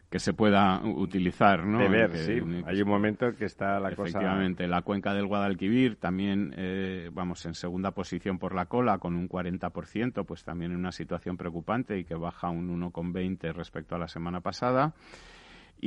que 0.10 0.20
se 0.20 0.34
pueda 0.34 0.82
utilizar, 0.84 1.66
¿no? 1.66 1.80
Beber, 1.80 2.12
que, 2.12 2.18
sí. 2.18 2.42
Hay 2.66 2.82
un 2.82 2.88
momento 2.88 3.36
que 3.36 3.46
está 3.46 3.80
la 3.80 3.90
efectivamente, 3.90 3.96
cosa... 3.96 4.20
Efectivamente, 4.20 4.68
la 4.68 4.82
cuenca 4.82 5.14
del 5.14 5.28
Guadalquivir 5.28 5.98
también, 5.98 6.54
eh, 6.58 7.10
vamos, 7.12 7.46
en 7.46 7.54
segunda 7.54 7.92
posición 7.92 8.38
por 8.38 8.54
la 8.54 8.66
cola 8.66 8.98
con 9.00 9.16
un 9.16 9.28
40%, 9.28 10.26
pues 10.26 10.44
también 10.44 10.72
en 10.72 10.78
una 10.78 10.92
situación 10.92 11.38
preocupante 11.38 11.98
y 11.98 12.06
que 12.06 12.16
baja 12.16 12.50
un 12.50 12.70
1,20 12.82 13.54
respecto 13.54 13.96
a 13.96 14.00
la 14.00 14.08
semana 14.08 14.42
pasada. 14.42 14.94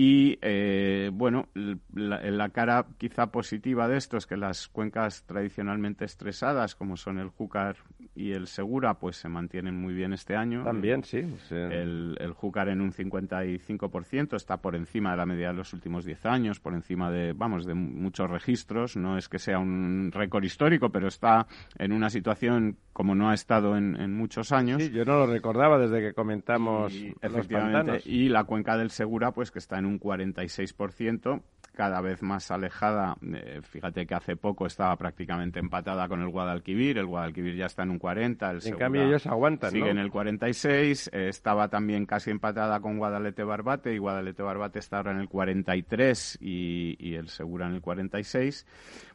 Y 0.00 0.38
eh, 0.42 1.10
bueno, 1.12 1.48
la, 1.92 2.22
la, 2.30 2.50
cara 2.50 2.86
quizá 2.98 3.32
positiva 3.32 3.88
de 3.88 3.96
esto 3.96 4.16
es 4.16 4.28
que 4.28 4.36
las 4.36 4.68
cuencas 4.68 5.24
tradicionalmente 5.24 6.04
estresadas, 6.04 6.76
como 6.76 6.96
son 6.96 7.18
el 7.18 7.30
Júcar 7.30 7.78
y 8.14 8.30
el 8.30 8.46
Segura, 8.46 8.94
pues 9.00 9.16
se 9.16 9.28
mantienen 9.28 9.74
muy 9.74 9.94
bien 9.94 10.12
este 10.12 10.36
año. 10.36 10.62
También, 10.62 11.02
sí. 11.02 11.22
sí. 11.48 11.56
El, 11.56 12.16
el 12.20 12.32
Júcar 12.32 12.68
en 12.68 12.80
un 12.80 12.92
55% 12.92 14.36
está 14.36 14.58
por 14.58 14.76
encima 14.76 15.10
de 15.10 15.16
la 15.16 15.26
media 15.26 15.48
de 15.48 15.54
los 15.54 15.72
últimos 15.72 16.04
10 16.04 16.26
años, 16.26 16.60
por 16.60 16.74
encima 16.74 17.10
de, 17.10 17.32
vamos, 17.32 17.66
de 17.66 17.74
muchos 17.74 18.30
registros. 18.30 18.96
No 18.96 19.18
es 19.18 19.28
que 19.28 19.40
sea 19.40 19.58
un 19.58 20.12
récord 20.12 20.44
histórico, 20.44 20.90
pero 20.90 21.08
está 21.08 21.48
en 21.76 21.90
una 21.90 22.08
situación 22.08 22.76
como 22.98 23.14
no 23.14 23.30
ha 23.30 23.34
estado 23.34 23.76
en, 23.76 23.94
en 23.94 24.12
muchos 24.12 24.50
años. 24.50 24.82
Sí, 24.82 24.90
yo 24.90 25.04
no 25.04 25.18
lo 25.18 25.28
recordaba 25.28 25.78
desde 25.78 26.00
que 26.00 26.14
comentamos 26.14 26.92
y, 26.92 27.14
los 27.22 27.46
pantanos. 27.46 28.04
Y 28.04 28.28
la 28.28 28.42
cuenca 28.42 28.76
del 28.76 28.90
Segura, 28.90 29.30
pues 29.30 29.52
que 29.52 29.60
está 29.60 29.78
en 29.78 29.86
un 29.86 30.00
46%, 30.00 31.40
cada 31.78 32.00
vez 32.00 32.24
más 32.24 32.50
alejada. 32.50 33.16
Eh, 33.22 33.60
fíjate 33.62 34.04
que 34.04 34.12
hace 34.12 34.34
poco 34.34 34.66
estaba 34.66 34.96
prácticamente 34.96 35.60
empatada 35.60 36.08
con 36.08 36.20
el 36.22 36.28
Guadalquivir. 36.28 36.98
El 36.98 37.06
Guadalquivir 37.06 37.54
ya 37.54 37.66
está 37.66 37.84
en 37.84 37.90
un 37.90 38.00
40. 38.00 38.50
El 38.50 38.66
en 38.66 38.74
cambio, 38.74 39.02
ellos 39.04 39.28
aguantan. 39.28 39.70
Sigue 39.70 39.84
¿no? 39.84 39.90
en 39.92 39.98
el 39.98 40.10
46. 40.10 41.10
Eh, 41.12 41.28
estaba 41.28 41.68
también 41.68 42.04
casi 42.04 42.32
empatada 42.32 42.80
con 42.80 42.98
Guadalete 42.98 43.44
Barbate. 43.44 43.94
Y 43.94 43.98
Guadalete 43.98 44.42
Barbate 44.42 44.80
está 44.80 44.96
ahora 44.96 45.12
en 45.12 45.20
el 45.20 45.28
43 45.28 46.38
y, 46.40 46.96
y 46.98 47.14
el 47.14 47.28
Segura 47.28 47.68
en 47.68 47.74
el 47.74 47.80
46. 47.80 48.66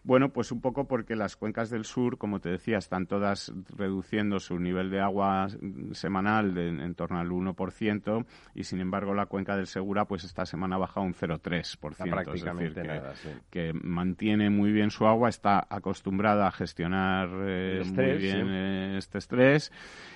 Bueno, 0.05 0.29
pues 0.29 0.51
un 0.51 0.59
poco 0.59 0.85
porque 0.85 1.15
las 1.15 1.37
cuencas 1.37 1.69
del 1.69 1.85
sur, 1.85 2.17
como 2.17 2.41
te 2.41 2.49
decía, 2.49 2.77
están 2.77 3.07
todas 3.07 3.53
reduciendo 3.77 4.39
su 4.39 4.59
nivel 4.59 4.89
de 4.89 4.99
agua 4.99 5.47
semanal 5.93 6.53
de, 6.53 6.67
en 6.67 6.95
torno 6.95 7.19
al 7.19 7.29
1% 7.29 8.25
y 8.53 8.65
sin 8.65 8.81
embargo 8.81 9.13
la 9.13 9.27
cuenca 9.27 9.55
del 9.55 9.67
Segura 9.67 10.05
pues 10.05 10.25
esta 10.25 10.45
semana 10.45 10.75
ha 10.75 10.79
bajado 10.79 11.05
un 11.05 11.13
0,3%. 11.13 12.52
Prácticamente 12.57 12.65
es 12.67 12.75
decir, 12.75 13.01
nada, 13.01 13.11
que, 13.11 13.17
sí. 13.17 13.29
que, 13.49 13.73
mantiene 13.73 14.49
muy 14.49 14.71
bien 14.71 14.91
su 14.91 15.05
agua, 15.05 15.29
está 15.29 15.65
acostumbrada 15.69 16.47
a 16.47 16.51
gestionar 16.51 17.29
eh, 17.47 17.79
estrés, 17.81 18.13
muy 18.13 18.21
bien 18.21 18.45
sí. 18.47 18.53
eh, 18.53 18.95
este 18.97 19.17
estrés 19.17 19.71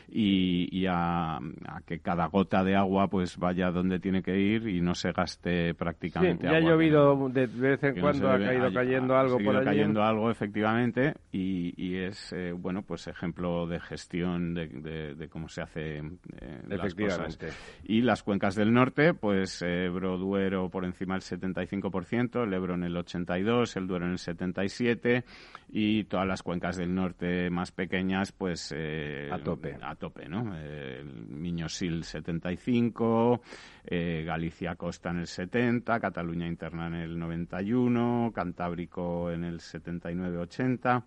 y, 0.09 0.69
y 0.71 0.85
a, 0.87 1.37
a, 1.37 1.81
que 1.85 1.99
cada 1.99 2.27
gota 2.27 2.63
de 2.63 2.75
agua 2.75 3.09
pues 3.09 3.37
vaya 3.37 3.71
donde 3.71 3.99
tiene 3.99 4.21
que 4.23 4.37
ir 4.39 4.67
y 4.67 4.79
no 4.81 4.95
se 4.95 5.11
gaste 5.11 5.73
prácticamente 5.73 6.47
sí, 6.47 6.51
ya 6.51 6.57
agua. 6.57 6.69
ha 6.69 6.71
llovido 6.73 7.29
de 7.29 7.47
vez 7.47 7.83
en 7.83 7.99
cuando, 7.99 8.27
no 8.29 8.33
ha 8.33 8.39
caído 8.39 8.73
cayendo 8.73 9.15
ha, 9.15 9.21
algo 9.21 9.35
ha 9.35 9.43
por 9.43 9.55
allí. 9.57 9.65
cayendo 9.65 10.03
algo, 10.03 10.31
efectivamente, 10.31 11.13
y, 11.31 11.73
y 11.81 11.97
es, 11.97 12.31
eh, 12.33 12.53
bueno, 12.53 12.83
pues 12.83 13.07
ejemplo 13.07 13.67
de 13.67 13.79
gestión 13.79 14.53
de, 14.53 14.67
de, 14.67 15.15
de 15.15 15.29
cómo 15.29 15.49
se 15.49 15.61
hace 15.61 15.97
eh, 15.97 16.61
las 16.67 16.95
cosas. 16.95 17.37
Y 17.83 18.01
las 18.01 18.23
cuencas 18.23 18.55
del 18.55 18.73
norte, 18.73 19.13
pues 19.13 19.61
Ebro, 19.61 20.17
Duero 20.17 20.69
por 20.69 20.85
encima 20.85 21.15
del 21.15 21.23
75%, 21.23 22.16
el 22.21 22.53
Ebro 22.53 22.75
en 22.75 22.83
el 22.83 22.95
82%, 22.95 23.77
el 23.77 23.87
Duero 23.87 24.05
en 24.05 24.11
el 24.11 24.17
77%, 24.17 25.23
y 25.69 26.05
todas 26.05 26.27
las 26.27 26.43
cuencas 26.43 26.77
del 26.77 26.93
norte 26.93 27.49
más 27.49 27.71
pequeñas, 27.71 28.31
pues... 28.31 28.73
Eh, 28.75 29.29
a 29.31 29.39
tope. 29.39 29.77
A 29.81 29.95
tope, 29.95 30.27
¿no? 30.29 30.53
Eh, 30.55 30.99
el 31.01 31.27
Miñosil 31.27 32.03
75, 32.03 33.41
eh, 33.85 34.23
Galicia 34.25 34.75
Costa 34.75 35.11
en 35.11 35.19
el 35.19 35.27
70, 35.27 35.99
Cataluña 35.99 36.47
Interna 36.47 36.87
en 36.87 36.95
el 36.95 37.19
91, 37.19 38.31
Cantábrico 38.33 39.31
en 39.31 39.43
el 39.43 39.59
79-80 39.59 41.03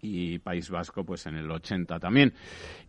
y 0.00 0.38
País 0.38 0.70
Vasco 0.70 1.04
pues 1.04 1.26
en 1.26 1.36
el 1.36 1.50
80 1.50 1.98
también. 1.98 2.32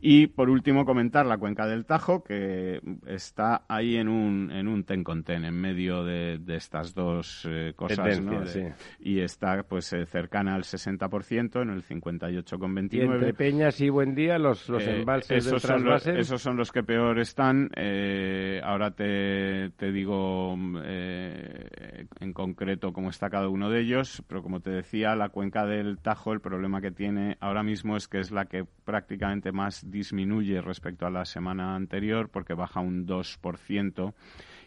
Y 0.02 0.28
por 0.28 0.50
último 0.50 0.86
comentar 0.86 1.26
la 1.26 1.38
cuenca 1.38 1.66
del 1.68 1.86
Tajo 1.86 2.24
que 2.24 2.82
está 3.08 3.64
ahí 3.68 3.98
en 3.98 4.08
un 4.08 4.52
en 4.52 4.68
un 4.68 4.84
ten 4.84 5.04
con 5.04 5.24
ten 5.24 5.46
en 5.46 5.56
medio 5.56 6.04
de, 6.04 6.38
de 6.38 6.56
estas 6.56 6.94
dos 6.94 7.48
eh, 7.50 7.74
cosas 7.76 8.22
¿no? 8.22 8.42
de, 8.42 8.48
sí. 8.48 8.62
y 9.00 9.20
está 9.20 9.64
pues 9.64 9.92
eh, 9.94 10.06
cercana 10.06 10.56
al 10.56 10.64
60% 10.64 11.62
en 11.62 11.70
el 11.70 11.84
58,29. 11.84 12.94
Y 12.94 13.02
entre 13.02 13.34
Peñas 13.34 13.82
y 13.82 13.90
Buen 13.90 14.16
Día 14.16 14.38
los, 14.38 14.70
los 14.70 14.84
eh, 14.84 15.00
embalses 15.00 15.46
esos 15.46 15.62
del 15.62 15.62
son 15.62 15.84
los, 15.86 16.08
esos 16.08 16.42
son 16.42 16.58
los 16.58 16.72
que 16.72 16.84
peor 16.84 17.20
están. 17.20 17.70
Eh, 17.76 18.62
ahora 18.64 18.92
te, 18.92 19.72
te 19.72 19.92
digo 19.92 20.54
en 20.54 22.34
concreto 22.34 22.94
cómo 22.94 23.10
está 23.10 23.30
cada 23.30 23.50
uno 23.50 23.70
de 23.70 23.82
ellos, 23.82 24.24
pero 24.28 24.42
como 24.44 24.60
te 24.60 24.70
decía, 24.70 25.16
la 25.16 25.30
cuenca 25.30 25.66
del 25.66 25.98
Tajo, 26.00 26.34
el 26.34 26.42
problema 26.42 26.82
que 26.82 26.92
tiene 27.00 27.38
ahora 27.40 27.64
mismo 27.64 27.96
es 27.96 28.10
que 28.10 28.20
es 28.20 28.30
la 28.30 28.44
que 28.44 28.66
prácticamente 28.66 29.54
más 29.54 29.90
disminuye 29.90 30.60
respecto 30.60 31.06
a 31.06 31.10
la 31.10 31.24
semana 31.24 31.74
anterior 31.74 32.28
porque 32.28 32.54
baja 32.54 32.82
un 32.82 33.08
2% 33.08 34.14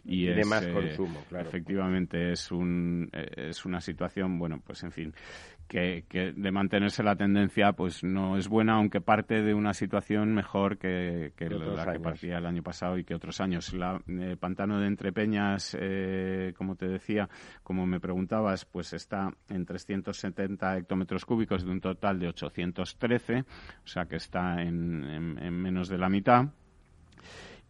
y 0.04 0.24
Tiene 0.24 0.40
es, 0.40 0.46
más 0.46 0.64
eh, 0.64 0.72
consumo, 0.72 1.22
claro. 1.28 1.46
Efectivamente 1.46 2.32
es 2.32 2.50
un 2.50 3.10
eh, 3.12 3.50
es 3.50 3.66
una 3.66 3.82
situación, 3.82 4.38
bueno, 4.38 4.62
pues 4.66 4.82
en 4.82 4.92
fin, 4.92 5.14
que, 5.69 6.04
que, 6.09 6.33
de 6.33 6.50
mantenerse 6.50 7.02
la 7.02 7.16
tendencia 7.16 7.73
pues 7.73 8.04
no 8.04 8.37
es 8.37 8.49
buena, 8.49 8.75
aunque 8.75 9.00
parte 9.00 9.42
de 9.42 9.54
una 9.54 9.75
situación 9.75 10.35
mejor 10.35 10.78
que, 10.78 11.33
que 11.37 11.49
la 11.49 11.83
años. 11.83 11.92
que 11.92 12.00
partía 12.00 12.38
el 12.38 12.47
año 12.47 12.62
pasado 12.62 12.99
y 12.99 13.04
que 13.04 13.14
otros 13.14 13.40
años. 13.40 13.73
La 13.73 14.00
eh, 14.07 14.37
pantano 14.38 14.78
de 14.78 14.87
Entrepeñas, 14.87 15.76
eh, 15.81 16.52
como 16.57 16.76
te 16.76 16.88
decía, 16.88 17.28
como 17.62 17.87
me 17.87 18.00
preguntabas, 18.00 18.64
pues 18.64 18.92
está 18.92 19.33
en 19.49 19.64
370 19.64 20.78
hectómetros 20.78 21.25
cúbicos 21.25 21.64
de 21.64 21.71
un 21.71 21.81
total 21.81 22.19
de 22.19 22.28
813, 22.28 23.40
o 23.40 23.87
sea 23.87 24.07
que 24.07 24.16
está 24.16 24.62
en, 24.62 25.04
en, 25.04 25.38
en 25.38 25.54
menos 25.54 25.88
de 25.88 25.99
la 25.99 26.09
mitad 26.09 26.49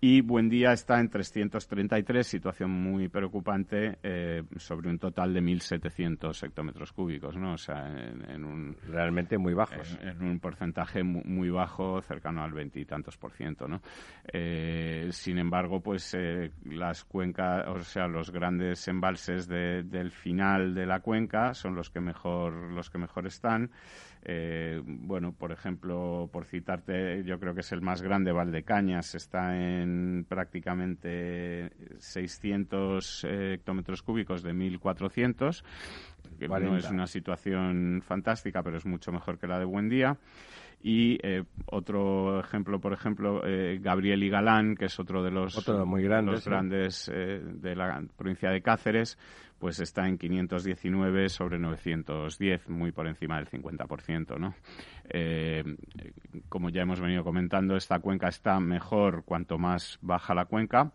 y 0.05 0.21
Buen 0.21 0.49
Día 0.49 0.73
está 0.73 0.99
en 0.99 1.09
333, 1.09 2.27
situación 2.27 2.73
muy 2.73 3.07
preocupante, 3.07 3.99
eh, 4.03 4.43
sobre 4.57 4.91
un 4.91 4.99
total 4.99 5.33
de 5.33 5.41
1.700 5.41 6.43
hectómetros 6.43 6.93
cúbicos, 6.93 7.37
¿no? 7.37 7.53
O 7.53 7.57
sea, 7.57 7.87
en, 7.87 8.29
en 8.29 8.45
un... 8.45 8.77
Realmente 8.89 9.39
muy 9.39 9.55
bajos. 9.55 9.97
En, 10.03 10.09
en 10.09 10.23
un 10.25 10.41
porcentaje 10.41 11.05
muy, 11.05 11.23
muy, 11.23 11.51
bajo, 11.51 12.03
cercano 12.03 12.43
al 12.43 12.53
veintitantos 12.53 13.17
por 13.17 13.31
ciento, 13.31 13.69
¿no? 13.69 13.81
Eh, 14.33 15.07
sin 15.13 15.39
embargo, 15.39 15.81
pues 15.81 16.13
eh, 16.15 16.51
las 16.65 17.05
cuencas, 17.05 17.69
o 17.69 17.81
sea, 17.83 18.09
los 18.09 18.33
grandes 18.33 18.89
embalses 18.89 19.47
de, 19.47 19.85
del 19.85 20.11
final 20.11 20.75
de 20.75 20.85
la 20.85 20.99
cuenca 20.99 21.55
son 21.55 21.77
los 21.77 21.91
que 21.91 22.01
mejor, 22.01 22.73
los 22.73 22.91
que 22.91 22.99
mejor 22.99 23.29
están. 23.29 23.71
Eh, 24.25 24.81
bueno, 24.85 25.33
por 25.33 25.51
ejemplo, 25.51 26.29
por 26.33 26.45
citarte, 26.45 27.25
yo 27.25 27.41
creo 27.41 27.55
que 27.55 27.61
es 27.61 27.73
el 27.73 27.81
más 27.81 28.03
grande, 28.03 28.31
Valdecañas, 28.31 29.15
está 29.15 29.57
en 29.57 30.25
prácticamente 30.29 31.73
600 31.99 33.25
eh, 33.25 33.55
hectómetros 33.55 34.03
cúbicos 34.03 34.43
de 34.43 34.53
1.400 34.53 35.65
que 36.39 36.49
no 36.49 36.77
es 36.77 36.91
una 36.91 37.07
situación 37.07 38.03
fantástica, 38.05 38.63
pero 38.63 38.77
es 38.77 38.87
mucho 38.87 39.13
mejor 39.13 39.39
que 39.39 39.47
la 39.47 39.59
de 39.59 39.65
Buen 39.65 39.89
Día. 39.89 40.17
Y 40.83 41.17
eh, 41.23 41.45
otro 41.67 42.41
ejemplo, 42.41 42.81
por 42.81 42.93
ejemplo, 42.93 43.47
eh, 43.47 43.79
Gabriel 43.81 44.23
y 44.25 44.29
Galán, 44.29 44.75
que 44.75 44.87
es 44.87 44.99
otro 44.99 45.23
de 45.23 45.31
los, 45.31 45.69
muy 45.87 46.03
grandes, 46.03 46.35
los 46.35 46.45
grandes 46.45 47.11
eh, 47.15 47.41
de 47.41 47.77
la 47.77 48.03
provincia 48.17 48.51
de 48.51 48.63
Cáceres, 48.63 49.17
pues 49.61 49.79
está 49.79 50.09
en 50.09 50.19
519 50.19 51.29
sobre 51.29 51.61
910, 51.61 52.69
muy 52.69 52.91
por 52.91 53.07
encima 53.07 53.37
del 53.37 53.49
50%, 53.49 54.39
¿no? 54.39 54.55
como 56.49 56.71
ya 56.71 56.83
hemos 56.83 57.01
venido 57.01 57.23
comentando, 57.23 57.77
esta 57.77 58.01
cuenca 58.01 58.29
está 58.29 58.59
mejor 58.59 59.25
cuanto 59.25 59.59
más 59.59 59.99
baja 60.03 60.35
la 60.35 60.47
cuenca. 60.47 60.91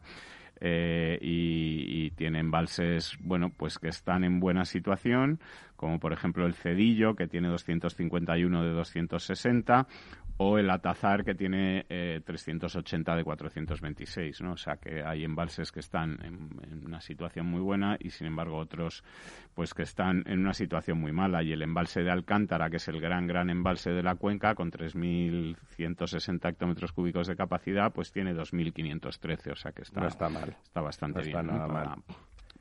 Eh, 0.61 1.17
y, 1.21 2.11
tiene 2.11 2.39
embalses, 2.39 3.17
bueno, 3.19 3.51
pues 3.55 3.77
que 3.77 3.89
están 3.89 4.23
en 4.23 4.39
buena 4.39 4.65
situación, 4.65 5.39
como 5.75 5.99
por 5.99 6.13
ejemplo 6.13 6.47
el 6.47 6.55
Cedillo, 6.55 7.15
que 7.15 7.27
tiene 7.27 7.47
251 7.49 8.63
de 8.63 8.71
260, 8.71 9.87
o 10.37 10.57
el 10.57 10.69
Atazar 10.69 11.23
que 11.23 11.33
tiene 11.33 11.85
380 12.23 13.11
eh, 13.11 13.15
de 13.15 13.23
426, 13.23 14.41
¿no? 14.41 14.53
O 14.53 14.57
sea 14.57 14.77
que 14.77 15.03
hay 15.03 15.23
embalses 15.23 15.71
que 15.71 15.79
están 15.79 16.19
en, 16.23 16.85
una 16.85 17.01
situación 17.01 17.47
muy 17.47 17.59
buena 17.59 17.97
y 17.99 18.11
sin 18.11 18.27
embargo 18.27 18.57
otros 18.57 19.03
pues 19.53 19.73
que 19.73 19.83
están 19.83 20.23
en 20.27 20.39
una 20.39 20.53
situación 20.53 20.99
muy 20.99 21.11
mala 21.11 21.43
y 21.43 21.51
el 21.51 21.61
embalse 21.61 22.03
de 22.03 22.11
Alcántara, 22.11 22.69
que 22.69 22.77
es 22.77 22.87
el 22.87 23.01
gran 23.01 23.27
gran 23.27 23.49
embalse 23.49 23.91
de 23.91 24.03
la 24.03 24.15
cuenca 24.15 24.55
con 24.55 24.71
3.160 24.71 26.49
hectómetros 26.49 26.91
cúbicos 26.91 27.27
de 27.27 27.35
capacidad, 27.35 27.91
pues 27.91 28.11
tiene 28.11 28.33
2.513, 28.33 29.51
o 29.51 29.55
sea 29.55 29.71
que 29.71 29.81
está, 29.81 30.01
no 30.01 30.07
está 30.07 30.29
mal. 30.29 30.55
Está 30.63 30.81
bastante 30.81 31.21
bien. 31.21 31.47
Nada 31.47 31.67
mal 31.67 32.03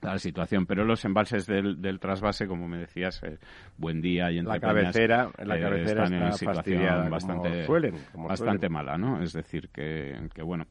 la 0.00 0.18
situación. 0.18 0.66
Pero 0.66 0.84
los 0.84 1.04
embalses 1.04 1.46
del, 1.46 1.80
del 1.80 1.98
trasvase, 2.00 2.46
como 2.46 2.68
me 2.68 2.78
decías, 2.78 3.22
eh, 3.22 3.38
Buen 3.76 4.00
Día 4.00 4.30
y 4.30 4.38
entre 4.38 4.54
la 4.54 4.60
cabecera, 4.60 5.30
la 5.38 5.56
eh, 5.56 5.60
cabecera 5.60 6.04
están 6.04 6.22
en 6.22 6.32
situación 6.32 7.10
bastante, 7.10 7.66
como 8.12 8.28
bastante 8.28 8.68
mala, 8.68 8.96
¿no? 8.98 9.22
Es 9.22 9.32
decir, 9.32 9.68
que, 9.70 10.28
que 10.34 10.42
bueno, 10.42 10.66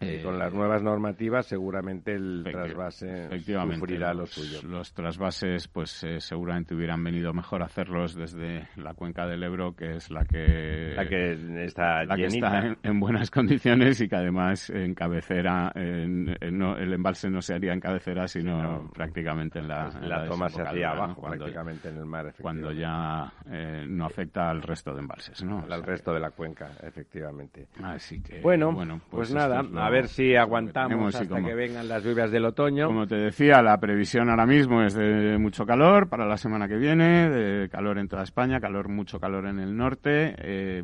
y 0.00 0.22
con 0.22 0.38
las 0.38 0.52
nuevas 0.54 0.82
normativas 0.82 1.46
seguramente 1.46 2.14
el 2.14 2.42
trasvase 2.50 3.28
sufrirá 3.40 4.14
lo 4.14 4.24
suyo. 4.26 4.66
Los 4.66 4.94
trasvases 4.94 5.68
pues 5.68 6.02
eh, 6.04 6.20
seguramente 6.20 6.74
hubieran 6.74 7.04
venido 7.04 7.34
mejor 7.34 7.62
hacerlos 7.62 8.14
desde 8.14 8.68
la 8.76 8.94
cuenca 8.94 9.26
del 9.26 9.42
Ebro, 9.42 9.76
que 9.76 9.96
es 9.96 10.10
la 10.10 10.24
que, 10.24 10.94
la 10.96 11.06
que 11.06 11.64
está, 11.64 12.04
la 12.04 12.16
que 12.16 12.26
está 12.26 12.76
en, 12.82 13.00
buenas 13.00 13.30
condiciones 13.30 14.00
y 14.00 14.08
que 14.08 14.16
además 14.16 14.70
en 14.70 14.94
cabecera, 14.94 15.70
en, 15.74 16.34
el 16.40 16.92
embalse 16.92 17.28
no 17.28 17.42
se 17.42 17.54
haría 17.54 17.74
en 17.74 17.80
cabecera, 17.80 18.26
sino 18.26 18.90
prácticamente 18.94 19.58
en 19.58 19.68
la... 19.68 19.90
la, 20.00 20.26
toma 20.26 20.48
se 20.48 20.62
hacía 20.62 20.92
abajo, 20.92 21.20
prácticamente 21.20 21.90
en 21.90 21.98
el 21.98 22.06
mar, 22.06 22.34
Cuando 22.40 22.72
ya 22.72 23.32
eh, 23.50 23.84
no 23.86 24.06
afecta 24.06 24.50
al 24.50 24.62
resto 24.62 24.94
de 24.94 25.00
embalses, 25.00 25.42
¿no? 25.44 25.64
Al 25.68 25.82
resto 25.82 26.14
de 26.14 26.20
la 26.20 26.30
cuenca, 26.30 26.70
efectivamente. 26.82 27.68
Así 27.82 28.22
que... 28.22 28.40
Bueno, 28.40 28.72
pues, 29.10 29.30
pues 29.30 29.34
nada 29.34 29.62
a 29.90 29.92
ver 29.92 30.08
si 30.08 30.34
aguantamos 30.34 31.14
hasta 31.14 31.42
que 31.42 31.54
vengan 31.54 31.88
las 31.88 32.04
lluvias 32.04 32.30
del 32.30 32.44
otoño. 32.44 32.86
Como 32.86 33.06
te 33.06 33.16
decía, 33.16 33.62
la 33.62 33.78
previsión 33.78 34.30
ahora 34.30 34.46
mismo 34.46 34.82
es 34.82 34.94
de 34.94 35.36
mucho 35.38 35.66
calor 35.66 36.08
para 36.08 36.26
la 36.26 36.36
semana 36.36 36.68
que 36.68 36.76
viene, 36.76 37.28
de 37.28 37.68
calor 37.68 37.98
en 37.98 38.08
toda 38.08 38.22
España, 38.22 38.60
calor, 38.60 38.88
mucho 38.88 39.18
calor 39.18 39.46
en 39.46 39.58
el 39.58 39.76
norte. 39.76 40.34
Eh, 40.38 40.82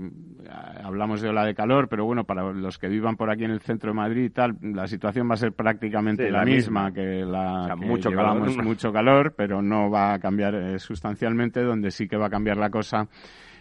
hablamos 0.83 1.21
de 1.23 1.29
ola 1.29 1.45
de 1.45 1.55
calor, 1.55 1.89
pero 1.89 2.05
bueno, 2.05 2.25
para 2.25 2.53
los 2.53 2.79
que 2.79 2.89
vivan 2.89 3.17
por 3.17 3.31
aquí 3.31 3.45
en 3.45 3.53
el 3.53 3.61
centro 3.61 3.91
de 3.91 3.95
Madrid 3.95 4.25
y 4.25 4.31
tal, 4.31 4.57
la 4.61 4.87
situación 4.87 5.29
va 5.29 5.35
a 5.35 5.39
ser 5.39 5.53
prácticamente 5.53 6.31
la, 6.31 6.45
misma, 6.45 6.93
que 6.93 7.25
la 7.25 7.77
que 7.79 7.87
mucho 7.87 8.11
llevábamos 8.11 8.57
mucho 8.59 8.93
calor, 8.93 9.35
pero 9.37 9.63
no 9.63 9.91
va 9.91 10.15
a 10.15 10.19
cambiar 10.19 10.55
eh, 10.55 10.79
sustancialmente, 10.79 11.63
donde 11.63 11.91
sí 11.91 12.09
que 12.09 12.17
va 12.17 12.27
a 12.27 12.31
cambiar 12.31 12.57
la 12.57 12.71
cosa 12.71 13.09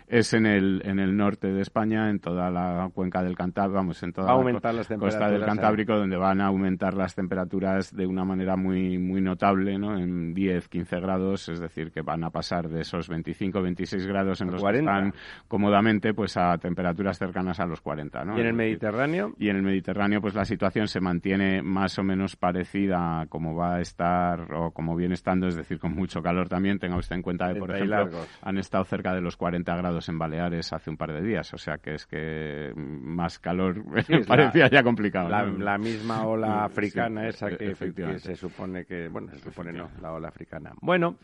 es 0.08 0.34
en 0.34 0.46
el, 0.46 0.82
en 0.86 1.00
el 1.00 1.16
norte 1.18 1.52
de 1.52 1.62
España, 1.62 2.10
en 2.10 2.20
toda 2.20 2.50
la 2.52 2.90
cuenca 2.94 3.24
del 3.24 3.36
Cantábrico, 3.36 3.76
vamos, 3.76 4.02
en 4.04 4.14
toda 4.14 4.28
la 4.28 4.84
costa 4.98 5.30
del 5.30 5.46
Cantábrico, 5.46 5.96
donde 5.96 6.18
van 6.18 6.42
a 6.42 6.48
aumentar 6.48 6.94
las 6.94 7.16
temperaturas 7.16 7.96
de 7.96 8.06
una 8.06 8.24
manera 8.24 8.56
muy, 8.56 8.98
muy 8.98 9.22
notable, 9.22 9.78
¿no? 9.78 9.98
En 9.98 10.34
10, 10.34 10.68
15 10.68 11.00
grados, 11.00 11.50
es 11.50 11.60
decir, 11.60 11.92
que 11.92 12.02
van 12.02 12.24
a 12.24 12.30
pasar 12.30 12.70
de 12.70 12.82
esos 12.82 13.10
25, 13.10 13.62
26 13.62 14.06
grados 14.06 14.42
en 14.42 14.52
los 14.52 14.64
que 14.64 14.78
están 14.78 15.14
cómodamente, 15.48 16.14
pues 16.14 16.38
a 16.38 16.58
temperaturas 16.58 17.18
cercanas 17.18 17.60
a 17.60 17.66
los 17.66 17.82
40, 17.82 18.26
¿no? 18.26 18.38
¿Y 18.38 18.42
en 18.42 18.48
el 18.48 18.54
Mediterráneo? 18.54 19.34
Y 19.40 19.50
en 19.50 19.58
el 19.58 19.64
Mediterráneo, 19.64 20.22
pues 20.22 20.36
la 20.36 20.46
situación 20.46 20.88
se 20.88 21.00
mantiene 21.00 21.62
más 21.62 21.98
o 21.98 22.04
menos 22.04 22.36
parecida 22.36 23.22
a 23.22 23.26
como 23.28 23.56
va 23.56 23.76
a 23.76 23.82
estar 23.82 24.54
o 24.54 24.72
como 24.72 24.96
viene 24.96 25.16
estando, 25.16 25.48
es 25.48 25.56
decir, 25.56 25.80
con 25.80 25.94
mucho 25.94 26.22
calor 26.22 26.48
también. 26.48 26.80
Tenga 26.80 26.98
usted 26.98 27.16
en 27.16 27.22
cuenta 27.22 27.52
que, 27.52 27.60
por 27.60 27.76
ejemplo, 27.76 28.10
han 28.42 28.58
estado 28.58 28.84
cerca 28.86 29.14
de 29.14 29.22
los 29.22 29.36
40 29.38 29.76
grados 29.76 29.95
en 30.10 30.18
Baleares 30.18 30.74
hace 30.74 30.90
un 30.90 30.98
par 30.98 31.14
de 31.14 31.22
días, 31.22 31.54
o 31.54 31.58
sea 31.58 31.78
que 31.78 31.96
es 31.96 32.06
que 32.06 32.72
más 32.76 33.40
calor 33.40 33.84
parecía 34.28 34.68
ya 34.68 34.84
complicado. 34.84 35.30
La, 35.30 35.78
misma 35.78 36.26
ola 36.26 36.66
africana 36.66 37.28
esa 37.28 37.50
que, 37.50 37.76
se 38.20 38.36
supone 38.36 38.86
que, 38.86 39.08
bueno, 39.08 39.30
se 39.32 39.40
supone 39.40 39.72
no, 39.72 39.90
la 40.02 40.14
ola 40.14 40.30
africana. 40.30 40.74
Bueno, 40.82 41.18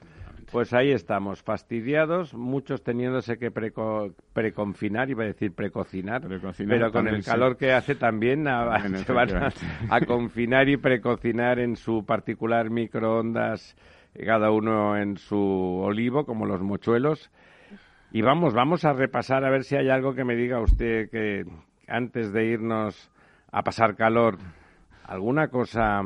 pues 0.51 0.73
ahí 0.73 0.91
estamos, 0.91 1.41
fastidiados, 1.41 2.33
muchos 2.33 2.83
teniéndose 2.83 3.37
que 3.37 3.51
preconfinar, 3.51 5.09
iba 5.09 5.23
a 5.23 5.27
decir 5.27 5.53
precocinar, 5.53 6.21
pero 6.67 6.91
con 6.91 7.07
el 7.07 7.23
calor 7.23 7.57
que 7.57 7.71
hace 7.71 7.95
también 7.95 8.45
se 9.05 9.13
van 9.13 9.29
a, 9.89 10.01
confinar 10.05 10.67
y 10.67 10.77
precocinar 10.77 11.59
en 11.59 11.75
su 11.75 12.05
particular 12.05 12.69
microondas, 12.69 13.75
cada 14.25 14.51
uno 14.51 14.97
en 14.97 15.17
su 15.17 15.37
olivo, 15.37 16.25
como 16.25 16.45
los 16.45 16.61
mochuelos 16.61 17.31
y 18.11 18.21
vamos, 18.21 18.53
vamos 18.53 18.83
a 18.85 18.93
repasar 18.93 19.45
a 19.45 19.49
ver 19.49 19.63
si 19.63 19.75
hay 19.75 19.89
algo 19.89 20.13
que 20.13 20.25
me 20.25 20.35
diga 20.35 20.59
usted 20.59 21.09
que 21.09 21.45
antes 21.87 22.33
de 22.33 22.45
irnos 22.45 23.09
a 23.51 23.63
pasar 23.63 23.95
calor, 23.95 24.37
alguna 25.05 25.47
cosa 25.47 26.01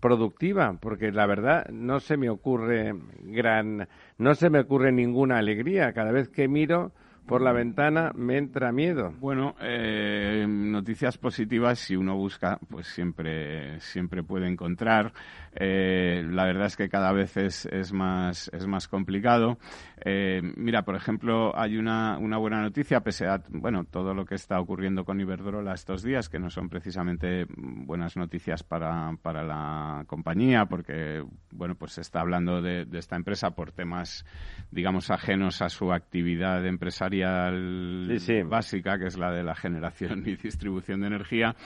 productiva, 0.00 0.76
porque 0.80 1.10
la 1.12 1.26
verdad 1.26 1.66
no 1.70 2.00
se 2.00 2.16
me 2.16 2.28
ocurre 2.28 2.94
gran, 3.22 3.88
no 4.18 4.34
se 4.34 4.50
me 4.50 4.60
ocurre 4.60 4.92
ninguna 4.92 5.38
alegría. 5.38 5.92
Cada 5.92 6.12
vez 6.12 6.28
que 6.28 6.48
miro, 6.48 6.92
por 7.26 7.42
la 7.42 7.52
ventana 7.52 8.12
me 8.14 8.38
entra 8.38 8.70
miedo. 8.72 9.12
Bueno, 9.18 9.56
eh, 9.60 10.46
noticias 10.48 11.18
positivas, 11.18 11.78
si 11.78 11.96
uno 11.96 12.16
busca, 12.16 12.58
pues 12.70 12.86
siempre, 12.86 13.80
siempre 13.80 14.22
puede 14.22 14.48
encontrar. 14.48 15.12
Eh, 15.54 16.22
la 16.28 16.44
verdad 16.44 16.66
es 16.66 16.76
que 16.76 16.88
cada 16.88 17.12
vez 17.12 17.36
es, 17.36 17.66
es, 17.66 17.92
más, 17.92 18.48
es 18.52 18.66
más 18.66 18.86
complicado. 18.86 19.58
Eh, 20.04 20.40
mira, 20.56 20.82
por 20.82 20.94
ejemplo, 20.94 21.58
hay 21.58 21.76
una, 21.78 22.18
una 22.18 22.38
buena 22.38 22.62
noticia, 22.62 23.00
pese 23.00 23.26
a 23.26 23.42
bueno, 23.48 23.84
todo 23.84 24.14
lo 24.14 24.24
que 24.24 24.36
está 24.36 24.60
ocurriendo 24.60 25.04
con 25.04 25.20
Iberdrola 25.20 25.74
estos 25.74 26.02
días, 26.02 26.28
que 26.28 26.38
no 26.38 26.50
son 26.50 26.68
precisamente 26.68 27.46
buenas 27.56 28.16
noticias 28.16 28.62
para, 28.62 29.16
para 29.22 29.42
la 29.42 30.04
compañía, 30.06 30.66
porque 30.66 31.24
bueno, 31.50 31.74
pues 31.74 31.92
se 31.92 32.02
está 32.02 32.20
hablando 32.20 32.62
de, 32.62 32.84
de 32.84 32.98
esta 32.98 33.16
empresa 33.16 33.50
por 33.50 33.72
temas, 33.72 34.24
digamos, 34.70 35.10
ajenos 35.10 35.62
a 35.62 35.70
su 35.70 35.92
actividad 35.92 36.64
empresarial 36.66 37.15
básica, 37.22 38.98
que 38.98 39.06
es 39.06 39.16
la 39.18 39.32
de 39.32 39.42
la 39.42 39.54
generación 39.54 40.22
y 40.26 40.36
distribución 40.36 41.00
de 41.00 41.06
energía, 41.08 41.56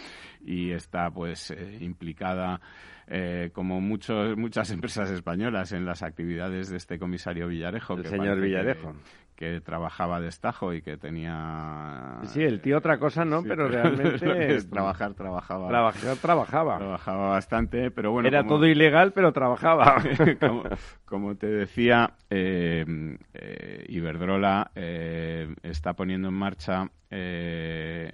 y 0.44 0.70
está 0.70 1.10
pues 1.10 1.50
eh, 1.50 1.78
implicada 1.80 2.60
eh, 3.06 3.50
como 3.52 3.80
muchos, 3.80 4.36
muchas 4.36 4.70
empresas 4.70 5.10
españolas 5.10 5.72
en 5.72 5.84
las 5.84 6.02
actividades 6.02 6.70
de 6.70 6.76
este 6.76 6.98
comisario 6.98 7.48
Villarejo. 7.48 7.94
El 7.94 8.06
señor 8.06 8.40
Villarejo 8.40 8.94
que 9.40 9.60
trabajaba 9.62 10.20
de 10.20 10.28
estajo 10.28 10.74
y 10.74 10.82
que 10.82 10.98
tenía... 10.98 12.18
Sí, 12.24 12.42
el 12.42 12.60
tío 12.60 12.76
otra 12.76 12.98
cosa 12.98 13.24
no, 13.24 13.42
pero 13.42 13.68
realmente... 13.68 14.62
trabajar, 14.70 15.14
trabajaba. 15.14 15.66
Trabajar, 15.66 16.16
trabajaba. 16.18 16.76
Trabajaba 16.76 17.28
bastante, 17.30 17.90
pero 17.90 18.12
bueno... 18.12 18.28
Era 18.28 18.44
todo 18.44 18.66
ilegal, 18.66 19.14
pero 19.14 19.32
trabajaba. 19.32 19.96
como, 21.06 21.36
te 21.36 21.46
decía, 21.46 22.10
eh, 22.28 22.84
eh, 23.32 23.86
Iberdrola 23.88 24.72
eh, 24.74 25.48
está 25.62 25.94
poniendo 25.94 26.28
en 26.28 26.34
marcha 26.34 26.90
en 27.10 28.12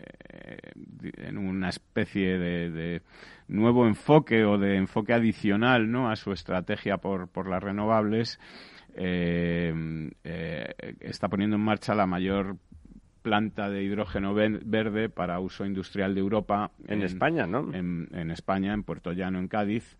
una 1.37 1.71
especie 1.71 2.39
de, 2.39 2.71
de, 2.71 3.03
nuevo 3.49 3.89
enfoque 3.89 4.45
o 4.45 4.59
de 4.59 4.77
enfoque 4.77 5.13
adicional 5.13 5.91
¿no? 5.91 6.09
a 6.09 6.15
su 6.15 6.31
estrategia 6.31 6.99
por, 6.99 7.29
por 7.29 7.49
las 7.49 7.63
renovables 7.63 8.39
eh, 8.39 8.41
eh, 8.41 8.76
está 11.01 11.29
poniendo 11.29 11.57
en 11.57 11.63
marcha 11.63 11.95
la 11.95 12.07
mayor 12.07 12.57
planta 13.23 13.69
de 13.69 13.83
hidrógeno 13.83 14.35
verde 14.35 15.09
para 15.09 15.41
uso 15.41 15.67
industrial 15.67 16.15
de 16.15 16.21
Europa. 16.21 16.71
En, 16.87 17.03
España, 17.03 17.47
¿no? 17.47 17.75
En, 17.75 18.31
España, 18.31 18.73
en 18.73 18.85
Puerto 18.85 19.13
Llano, 19.13 19.41
en 19.41 19.49
Cádiz 19.49 19.97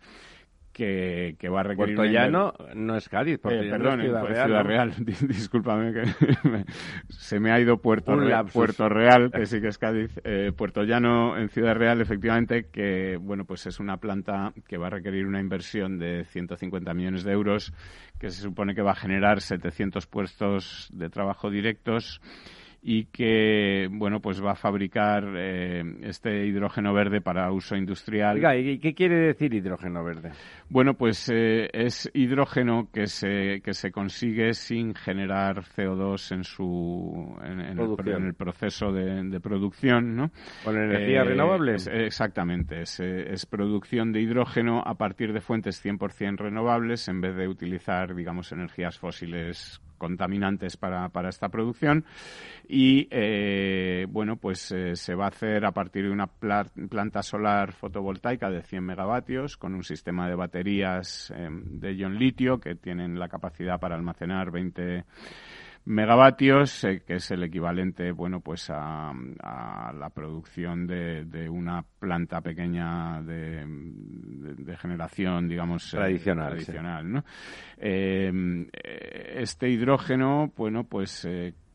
que, 0.77 1.49
va 1.49 1.61
a 1.61 1.63
requerir... 1.63 1.95
Puerto 1.95 2.11
Llano 2.11 2.53
no 2.75 2.95
es 2.95 3.09
Cádiz, 3.09 3.39
Puerto 3.39 3.63
eh, 3.63 3.69
perdón, 3.69 4.01
es 4.01 4.07
Ciudad 4.07 4.63
Real. 4.63 4.93
Discúlpame 5.27 5.91
que 5.91 6.03
se 7.09 7.39
me 7.39 7.51
ha 7.51 7.59
ido 7.59 7.77
Puerto, 7.77 8.15
Puerto 8.53 8.87
Real, 8.87 9.31
que 9.31 9.45
sí 9.47 9.59
que 9.59 9.69
es 9.69 9.77
Cádiz. 9.77 10.11
Eh, 10.23 10.51
Puerto 10.55 10.83
Llano 10.83 11.37
en 11.37 11.49
Ciudad 11.49 11.75
Real, 11.75 11.99
efectivamente, 11.99 12.67
que 12.71 13.17
bueno, 13.19 13.45
pues 13.45 13.65
es 13.65 13.79
una 13.79 13.97
planta 13.97 14.53
que 14.67 14.77
va 14.77 14.87
a 14.87 14.91
requerir 14.91 15.25
una 15.25 15.39
inversión 15.39 15.97
de 15.97 16.25
150 16.25 16.93
millones 16.93 17.23
de 17.23 17.31
euros, 17.31 17.73
que 18.19 18.29
se 18.29 18.41
supone 18.41 18.75
que 18.75 18.83
va 18.83 18.91
a 18.91 18.95
generar 18.95 19.41
700 19.41 20.05
puestos 20.05 20.89
de 20.93 21.09
trabajo 21.09 21.49
directos 21.49 22.21
y 22.81 23.05
que 23.05 23.87
bueno 23.91 24.21
pues 24.21 24.43
va 24.43 24.51
a 24.51 24.55
fabricar 24.55 25.25
eh, 25.35 25.83
este 26.03 26.45
hidrógeno 26.45 26.93
verde 26.93 27.21
para 27.21 27.51
uso 27.51 27.75
industrial. 27.75 28.37
¿y 28.57 28.79
qué 28.79 28.93
quiere 28.93 29.17
decir 29.17 29.53
hidrógeno 29.53 30.03
verde? 30.03 30.31
Bueno, 30.69 30.93
pues 30.93 31.29
eh, 31.33 31.69
es 31.73 32.09
hidrógeno 32.13 32.89
que 32.93 33.07
se 33.07 33.61
que 33.61 33.73
se 33.73 33.91
consigue 33.91 34.53
sin 34.53 34.93
generar 34.95 35.63
CO2 35.63 36.35
en 36.35 36.43
su 36.43 37.35
en, 37.43 37.59
el, 37.79 38.33
proceso 38.33 38.91
de, 38.91 39.39
producción, 39.39 40.15
¿no? 40.15 40.31
Con 40.63 40.77
energía 40.77 41.21
eh, 41.21 41.25
renovable. 41.25 41.75
exactamente, 41.75 42.81
es, 42.81 42.99
es, 42.99 43.45
producción 43.45 44.11
de 44.11 44.21
hidrógeno 44.21 44.83
a 44.85 44.95
partir 44.95 45.33
de 45.33 45.41
fuentes 45.41 45.83
100% 45.83 46.37
renovables 46.37 47.07
en 47.07 47.21
vez 47.21 47.35
de 47.35 47.47
utilizar, 47.47 48.13
digamos, 48.15 48.51
energías 48.51 48.97
fósiles 48.97 49.81
contaminantes 49.97 50.77
para, 50.77 51.09
para 51.09 51.29
esta 51.29 51.49
producción. 51.49 52.05
Y 52.67 53.07
eh, 53.11 54.05
bueno 54.09 54.37
pues 54.37 54.71
eh, 54.71 54.95
se 54.95 55.15
va 55.15 55.25
a 55.25 55.29
hacer 55.29 55.65
a 55.65 55.71
partir 55.71 56.05
de 56.05 56.11
una 56.11 56.27
planta 56.27 57.23
solar 57.23 57.71
fotovoltaica 57.71 58.49
de 58.49 58.61
100 58.61 58.83
megavatios 58.83 59.57
con 59.57 59.73
un 59.73 59.83
sistema 59.83 60.27
de 60.27 60.35
baterías 60.35 61.31
eh, 61.35 61.49
de 61.49 61.95
ion 61.95 62.17
litio 62.17 62.59
que 62.59 62.75
tienen 62.75 63.19
la 63.19 63.29
capacidad 63.29 63.79
para 63.79 63.95
almacenar 63.95 64.51
20 64.51 65.05
megavatios, 65.87 66.83
eh, 66.83 67.01
que 67.05 67.15
es 67.15 67.31
el 67.31 67.43
equivalente, 67.43 68.11
bueno, 68.11 68.41
pues 68.41 68.69
a, 68.69 69.13
la 69.13 70.09
producción 70.13 70.85
de, 70.85 71.49
una 71.49 71.83
planta 71.99 72.41
pequeña 72.41 73.21
de, 73.21 73.65
generación, 74.77 75.47
digamos, 75.47 75.93
eh, 75.93 75.97
tradicional. 75.97 77.23
Eh, 77.77 78.67
este 79.35 79.69
hidrógeno, 79.69 80.51
bueno, 80.55 80.83
pues 80.83 81.25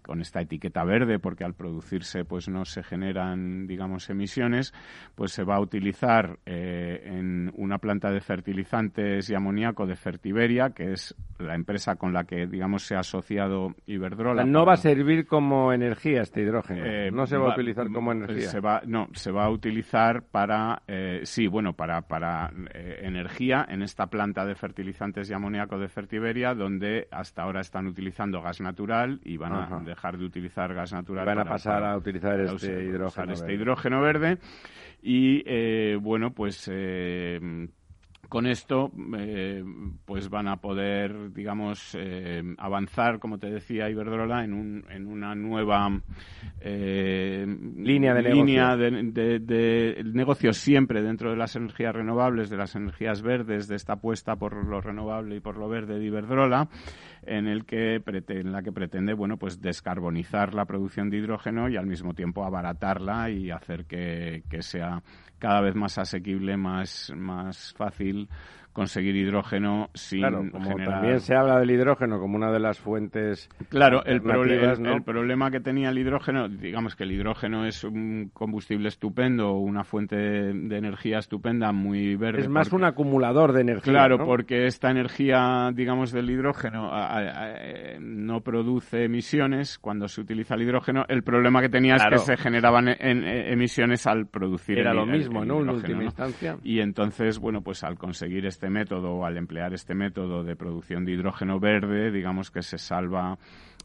con 0.02 0.20
esta 0.20 0.40
etiqueta 0.40 0.84
verde, 0.84 1.18
porque 1.18 1.44
al 1.44 1.54
producirse 1.54 2.24
pues 2.24 2.48
no 2.48 2.64
se 2.64 2.82
generan, 2.82 3.66
digamos, 3.66 4.10
emisiones, 4.10 4.74
pues 5.14 5.32
se 5.32 5.44
va 5.44 5.56
a 5.56 5.60
utilizar 5.60 6.38
eh, 6.44 7.02
en 7.04 7.52
una 7.56 7.78
planta 7.78 8.10
de 8.10 8.20
fertilizantes 8.20 9.30
y 9.30 9.34
amoníaco 9.34 9.86
de 9.86 9.96
Fertiberia, 9.96 10.70
que 10.70 10.92
es 10.92 11.14
la 11.42 11.54
empresa 11.54 11.96
con 11.96 12.12
la 12.12 12.24
que, 12.24 12.46
digamos, 12.46 12.82
se 12.82 12.94
ha 12.94 13.00
asociado 13.00 13.74
Iberdrola. 13.86 14.44
No 14.44 14.64
va 14.64 14.74
a 14.74 14.76
servir 14.76 15.26
como 15.26 15.72
energía 15.72 16.22
este 16.22 16.42
hidrógeno. 16.42 16.84
Eh, 16.84 17.10
no 17.10 17.26
se 17.26 17.36
va, 17.36 17.50
a 17.50 17.54
utilizar 17.54 17.90
como 17.90 18.12
energía. 18.12 18.48
Se 18.48 18.60
va, 18.60 18.82
no, 18.86 19.08
se 19.12 19.30
va 19.30 19.44
a 19.44 19.50
utilizar 19.50 20.22
para, 20.22 20.82
eh, 20.86 21.20
sí, 21.24 21.46
bueno, 21.46 21.74
para, 21.74 22.02
para 22.02 22.50
energía 22.72 23.66
en 23.68 23.82
esta 23.82 24.06
planta 24.06 24.44
de 24.44 24.54
fertilizantes 24.54 25.30
y 25.30 25.34
amoníaco 25.34 25.78
de 25.78 25.88
Fertiberia, 25.88 26.54
donde 26.54 27.08
hasta 27.10 27.42
ahora 27.42 27.60
están 27.60 27.86
utilizando 27.86 28.40
gas 28.40 28.60
natural 28.60 29.20
y 29.24 29.36
van 29.36 29.52
a 29.52 29.80
dejar 29.80 30.18
de 30.18 30.24
utilizar 30.24 30.74
gas 30.74 30.92
natural. 30.92 31.26
Van 31.26 31.38
a 31.40 31.44
pasar 31.44 31.84
a 31.84 31.96
utilizar 31.96 32.40
este, 32.40 32.84
hidrógeno, 32.84 33.32
este 33.32 33.52
hidrógeno 33.52 34.00
verde. 34.00 34.38
Y 35.02 35.42
eh, 35.46 35.98
bueno, 36.00 36.32
pues 36.32 36.70
eh, 36.72 37.40
con 38.32 38.46
esto 38.46 38.90
eh, 39.18 39.62
pues 40.06 40.30
van 40.30 40.48
a 40.48 40.56
poder 40.56 41.34
digamos 41.34 41.94
eh, 41.94 42.42
avanzar 42.56 43.18
como 43.18 43.38
te 43.38 43.50
decía 43.50 43.90
Iberdrola 43.90 44.42
en, 44.42 44.54
un, 44.54 44.86
en 44.88 45.06
una 45.06 45.34
nueva 45.34 46.00
eh, 46.62 47.44
línea 47.76 48.14
de 48.14 48.22
línea 48.22 48.74
de, 48.74 50.02
negocio 50.14 50.54
siempre 50.54 51.02
dentro 51.02 51.28
de 51.28 51.36
las 51.36 51.56
energías 51.56 51.94
renovables 51.94 52.48
de 52.48 52.56
las 52.56 52.74
energías 52.74 53.20
verdes 53.20 53.68
de 53.68 53.76
esta 53.76 53.92
apuesta 53.92 54.36
por 54.36 54.66
lo 54.66 54.80
renovable 54.80 55.36
y 55.36 55.40
por 55.40 55.58
lo 55.58 55.68
verde 55.68 55.98
de 55.98 56.06
Iberdrola 56.06 56.70
en 57.24 57.46
el 57.46 57.64
que 57.64 58.02
en 58.04 58.52
la 58.52 58.62
que 58.62 58.72
pretende 58.72 59.14
bueno 59.14 59.36
pues 59.36 59.60
descarbonizar 59.60 60.54
la 60.54 60.64
producción 60.64 61.10
de 61.10 61.18
hidrógeno 61.18 61.68
y 61.68 61.76
al 61.76 61.86
mismo 61.86 62.14
tiempo 62.14 62.44
abaratarla 62.44 63.30
y 63.30 63.50
hacer 63.50 63.84
que, 63.84 64.42
que 64.50 64.62
sea 64.62 65.02
cada 65.38 65.60
vez 65.60 65.74
más 65.74 65.98
asequible, 65.98 66.56
más, 66.56 67.12
más 67.16 67.74
fácil 67.74 68.28
conseguir 68.72 69.16
hidrógeno 69.16 69.90
sin 69.94 70.20
claro, 70.20 70.44
como 70.50 70.76
también 70.76 71.20
se 71.20 71.34
habla 71.34 71.58
del 71.58 71.70
hidrógeno 71.70 72.18
como 72.18 72.36
una 72.36 72.50
de 72.50 72.60
las 72.60 72.78
fuentes 72.78 73.48
claro 73.68 74.04
el, 74.04 74.22
el, 74.22 75.02
problema 75.02 75.50
que 75.50 75.60
tenía 75.60 75.90
el 75.90 75.98
hidrógeno 75.98 76.48
digamos 76.48 76.96
que 76.96 77.04
el 77.04 77.12
hidrógeno 77.12 77.66
es 77.66 77.84
un 77.84 78.30
combustible 78.32 78.88
estupendo 78.88 79.52
una 79.52 79.84
fuente 79.84 80.16
de 80.16 80.76
energía 80.76 81.18
estupenda 81.18 81.72
muy 81.72 82.16
verde 82.16 82.40
es 82.40 82.48
más 82.48 82.72
un 82.72 82.84
acumulador 82.84 83.52
de 83.52 83.60
energía 83.60 83.92
claro 83.92 84.24
porque 84.24 84.66
esta 84.66 84.90
energía 84.90 85.70
digamos 85.74 86.12
del 86.12 86.30
hidrógeno 86.30 86.90
no 88.00 88.40
produce 88.40 89.04
emisiones. 89.04 89.78
Cuando 89.78 90.08
se 90.08 90.20
utiliza 90.20 90.54
el 90.54 90.62
hidrógeno 90.62 91.04
el 91.08 91.22
problema 91.22 91.60
que 91.60 91.68
tenía 91.68 91.96
es 91.96 92.04
que 92.06 92.18
se 92.18 92.36
generaban 92.36 92.88
en, 92.88 93.24
emisiones 93.24 94.06
al 94.06 94.26
producir 94.26 94.78
era 94.78 94.94
lo 94.94 95.06
mismo 95.06 95.44
no 95.44 95.60
en 95.60 95.70
última 95.70 96.04
instancia. 96.04 96.56
Y 96.62 96.80
entonces 96.80 97.38
bueno 97.38 97.62
pues 97.62 97.84
al 97.84 97.96
conseguir 97.96 98.46
este 98.46 98.61
este 98.62 98.70
método 98.70 99.14
o 99.14 99.24
al 99.24 99.38
emplear 99.38 99.74
este 99.74 99.92
método 99.92 100.44
de 100.44 100.54
producción 100.54 101.04
de 101.04 101.10
hidrógeno 101.10 101.58
verde, 101.58 102.12
digamos 102.12 102.52
que 102.52 102.62
se 102.62 102.78
salva 102.78 103.36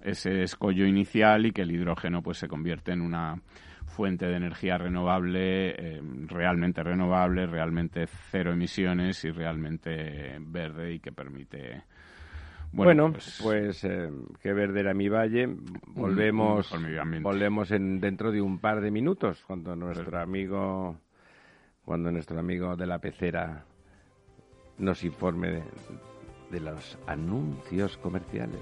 ese 0.04 0.44
escollo 0.44 0.86
inicial 0.86 1.48
y 1.48 1.52
que 1.52 1.64
el 1.64 1.72
hidrógeno 1.72 2.22
pues 2.22 2.38
se 2.38 2.48
convierte 2.48 2.92
en 2.92 3.02
una 3.02 3.42
fuente 3.88 4.28
de 4.28 4.36
energía 4.36 4.78
renovable, 4.78 5.70
eh, 5.70 6.02
realmente 6.28 6.84
renovable, 6.84 7.48
realmente 7.48 8.06
cero 8.06 8.52
emisiones 8.54 9.26
y 9.26 9.32
realmente 9.32 10.38
verde 10.42 10.94
y 10.94 11.00
que 11.00 11.12
permite 11.12 11.82
bueno, 12.72 13.14
pues, 13.14 13.40
pues 13.42 13.84
eh, 13.84 14.12
qué 14.44 14.54
verde 14.54 14.82
era 14.82 14.94
mi 14.94 15.10
valle. 15.10 15.48
Volvemos, 15.88 16.72
volvemos 17.24 17.72
en, 17.72 18.00
dentro 18.00 18.32
de 18.32 18.42
un 18.42 18.60
par 18.60 18.82
de 18.82 18.92
minutos 18.92 19.44
cuando 19.48 19.76
nuestro 19.76 20.20
amigo, 20.20 21.00
cuando 21.84 22.12
nuestro 22.12 22.40
amigo 22.40 22.76
de 22.76 22.86
la 22.86 23.00
pecera 23.00 23.66
nos 24.78 25.04
informe 25.04 25.64
de, 26.52 26.60
los 26.60 26.98
anuncios 27.08 27.98
comerciales. 27.98 28.62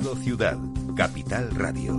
Ciudad, 0.00 0.58
Capital 0.96 1.50
Radio. 1.54 1.98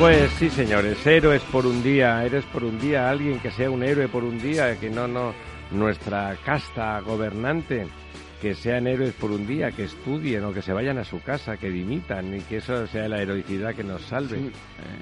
Pues 0.00 0.30
sí, 0.38 0.48
señores, 0.48 1.06
héroes 1.06 1.42
por 1.52 1.66
un 1.66 1.82
día, 1.82 2.24
eres 2.24 2.46
por 2.46 2.64
un 2.64 2.80
día, 2.80 3.10
alguien 3.10 3.38
que 3.38 3.50
sea 3.50 3.70
un 3.70 3.82
héroe 3.82 4.08
por 4.08 4.24
un 4.24 4.40
día, 4.40 4.80
que 4.80 4.88
no, 4.88 5.06
no, 5.06 5.34
nuestra 5.72 6.38
casta 6.42 7.00
gobernante, 7.00 7.86
que 8.40 8.54
sean 8.54 8.86
héroes 8.86 9.12
por 9.12 9.30
un 9.30 9.46
día, 9.46 9.72
que 9.72 9.84
estudien 9.84 10.42
o 10.44 10.54
que 10.54 10.62
se 10.62 10.72
vayan 10.72 10.96
a 10.96 11.04
su 11.04 11.20
casa, 11.20 11.58
que 11.58 11.68
dimitan 11.68 12.34
y 12.34 12.40
que 12.40 12.56
eso 12.56 12.86
sea 12.86 13.08
la 13.08 13.20
heroicidad 13.20 13.74
que 13.74 13.84
nos 13.84 14.00
salve. 14.00 14.38
Eh. 14.38 14.50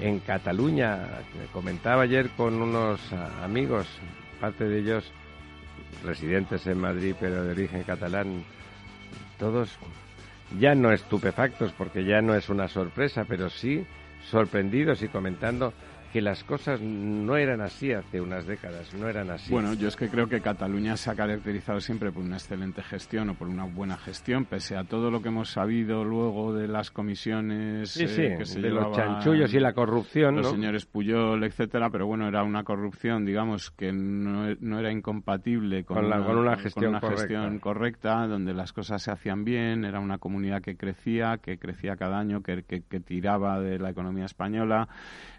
En 0.01 0.19
Cataluña, 0.19 1.07
comentaba 1.53 2.03
ayer 2.03 2.31
con 2.31 2.61
unos 2.61 3.01
amigos, 3.41 3.87
parte 4.41 4.65
de 4.65 4.81
ellos 4.81 5.13
residentes 6.03 6.67
en 6.67 6.79
Madrid 6.81 7.15
pero 7.21 7.45
de 7.45 7.53
origen 7.53 7.85
catalán, 7.85 8.43
todos 9.39 9.79
ya 10.59 10.75
no 10.75 10.93
estupefactos 10.93 11.73
porque 11.79 12.05
ya 12.05 12.21
no 12.21 12.35
es 12.35 12.49
una 12.49 12.67
sorpresa, 12.67 13.25
pero 13.29 13.49
sí 13.49 13.87
sorprendidos 14.31 15.03
y 15.03 15.09
comentando 15.09 15.73
que 16.19 16.23
las 16.23 16.43
cosas 16.43 16.81
no 16.81 17.37
eran 17.37 17.61
así 17.61 17.93
hace 17.93 18.21
unas 18.21 18.45
décadas, 18.45 18.93
no 18.93 19.09
eran 19.09 19.31
así. 19.31 19.53
Bueno, 19.53 19.75
yo 19.75 19.87
es 19.87 19.95
que 19.95 20.09
creo 20.09 20.29
que 20.29 20.41
Cataluña 20.41 20.97
se 20.97 21.13
ha 21.13 21.15
caracterizado 21.15 21.81
siempre 21.81 22.11
por 22.11 22.25
una 22.25 22.39
excelente 22.39 22.83
gestión 22.83 23.31
o 23.31 23.35
por 23.35 23.47
una 23.47 23.67
buena 23.67 23.97
gestión, 23.97 24.45
pese 24.45 24.77
a 24.77 24.83
todo 24.83 25.13
lo 25.13 25.23
que 25.23 25.29
hemos 25.29 25.51
sabido 25.51 26.03
luego 26.03 26.53
de 26.53 26.67
las 26.67 26.91
comisiones 26.91 27.93
sí, 27.93 28.03
eh, 28.03 28.37
de 28.37 28.69
los 28.71 28.97
chanchullos 28.97 29.55
y 29.55 29.61
la 29.61 29.75
corrupción, 29.75 30.35
los 30.35 30.51
señores 30.51 30.87
Puyol, 30.87 31.45
etcétera, 31.45 31.89
pero 31.89 32.09
bueno, 32.09 32.27
era 32.27 32.43
una 32.43 32.65
corrupción, 32.65 33.25
digamos, 33.25 33.71
que 33.71 33.93
no, 33.93 34.49
era 34.81 34.91
incompatible 34.91 35.85
con, 35.85 36.05
una, 36.05 36.57
gestión, 36.57 37.61
correcta. 37.61 38.27
donde 38.27 38.55
las 38.55 38.73
cosas 38.73 39.01
se 39.01 39.13
hacían 39.13 39.45
bien, 39.45 39.85
era 39.85 40.01
una 40.01 40.19
comunidad 40.19 40.63
que 40.63 40.77
crecía, 40.77 41.39
que 41.41 41.59
crecía 41.59 41.95
cada 41.95 42.19
año, 42.19 42.43
que, 42.43 42.65
que, 42.65 42.99
tiraba 42.99 43.61
de 43.61 43.79
la 43.79 43.91
economía 43.91 44.25
española. 44.25 44.89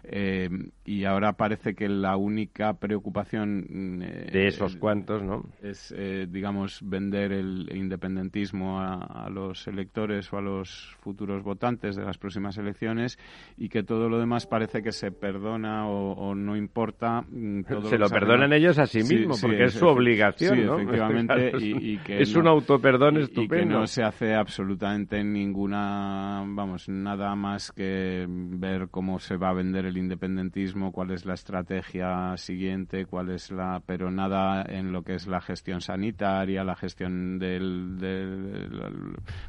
Eh, 0.04 0.48
y 0.84 1.04
ahora 1.04 1.34
parece 1.34 1.74
que 1.74 1.88
la 1.88 2.16
única 2.16 2.74
preocupación 2.74 3.66
mm, 3.68 4.02
eh, 4.02 4.28
de 4.32 4.46
esos 4.48 4.76
cuantos, 4.76 5.22
¿no? 5.22 5.44
Es, 5.62 5.94
eh, 5.96 6.26
digamos, 6.28 6.80
vender 6.82 7.32
el 7.32 7.70
independentismo 7.74 8.80
a, 8.80 9.28
los 9.30 9.68
electores 9.68 10.32
o 10.32 10.38
a 10.38 10.40
los 10.40 10.96
futuros 11.00 11.44
votantes 11.44 11.94
de 11.94 12.04
las 12.04 12.18
próximas 12.18 12.58
elecciones 12.58 13.18
y 13.56 13.68
que 13.68 13.84
todo 13.84 14.08
lo 14.08 14.18
demás 14.18 14.46
parece 14.46 14.82
que 14.82 14.90
se 14.90 15.12
perdona 15.12 15.86
o, 15.88 16.34
no 16.34 16.56
importa. 16.56 17.22
Mm, 17.30 17.60
se 17.88 17.98
lo 17.98 18.08
perdonan 18.08 18.52
ellos 18.52 18.78
a 18.78 18.86
sí 18.86 19.02
mismos 19.04 19.40
porque 19.40 19.64
es, 19.64 19.74
su 19.74 19.86
obligación, 19.86 20.66
¿no? 20.66 20.74
efectivamente. 20.80 21.52
y, 21.60 21.98
que 21.98 22.20
es 22.20 22.34
un 22.34 22.48
autoperdón 22.48 23.18
estupendo. 23.18 23.56
Y 23.56 23.58
que 23.60 23.66
no 23.66 23.86
se 23.86 24.02
hace 24.02 24.34
absolutamente 24.34 25.22
ninguna, 25.22 26.42
vamos, 26.46 26.88
nada 26.88 27.34
más 27.36 27.70
que 27.70 28.26
ver 28.28 28.88
cómo 28.90 29.20
se 29.20 29.36
va 29.36 29.50
a 29.50 29.54
vender 29.54 29.84
el 29.84 29.96
independentismo 29.96 30.49
cuál 30.92 31.10
es 31.10 31.24
la 31.24 31.34
estrategia 31.34 32.36
siguiente, 32.36 33.06
cuál 33.06 33.30
es 33.30 33.50
la, 33.50 33.82
pero 33.84 34.10
nada 34.10 34.64
en 34.68 34.92
lo 34.92 35.02
que 35.02 35.14
es 35.14 35.26
la 35.26 35.40
gestión 35.40 35.80
sanitaria, 35.80 36.64
la 36.64 36.76
gestión 36.76 37.38
del, 37.38 37.96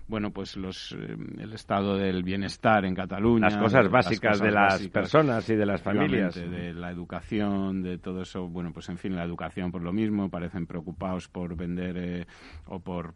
bueno, 0.08 0.32
pues 0.32 0.58
los, 0.58 0.94
eh, 0.94 1.16
el 1.40 1.54
estado 1.54 1.98
del 1.98 2.24
bienestar 2.24 2.86
en 2.86 2.96
Cataluña, 2.96 3.48
las 3.50 3.58
cosas 3.58 3.90
básicas 3.90 4.40
de 4.40 4.52
las 4.52 4.88
personas 4.88 5.50
y 5.50 5.56
de 5.56 5.66
las 5.66 5.82
familias, 5.82 6.36
de 6.36 6.74
la 6.74 6.92
educación, 6.92 7.82
de 7.82 7.98
todo 7.98 8.22
eso, 8.22 8.48
bueno, 8.48 8.72
pues 8.74 8.90
en 8.90 8.98
fin, 8.98 9.16
la 9.16 9.24
educación 9.24 9.72
por 9.72 9.82
lo 9.82 9.94
mismo, 9.94 10.30
parecen 10.30 10.66
preocupados 10.68 11.28
por 11.28 11.56
vender 11.56 11.98
eh, 11.98 12.26
o 12.66 12.80
por 12.80 13.14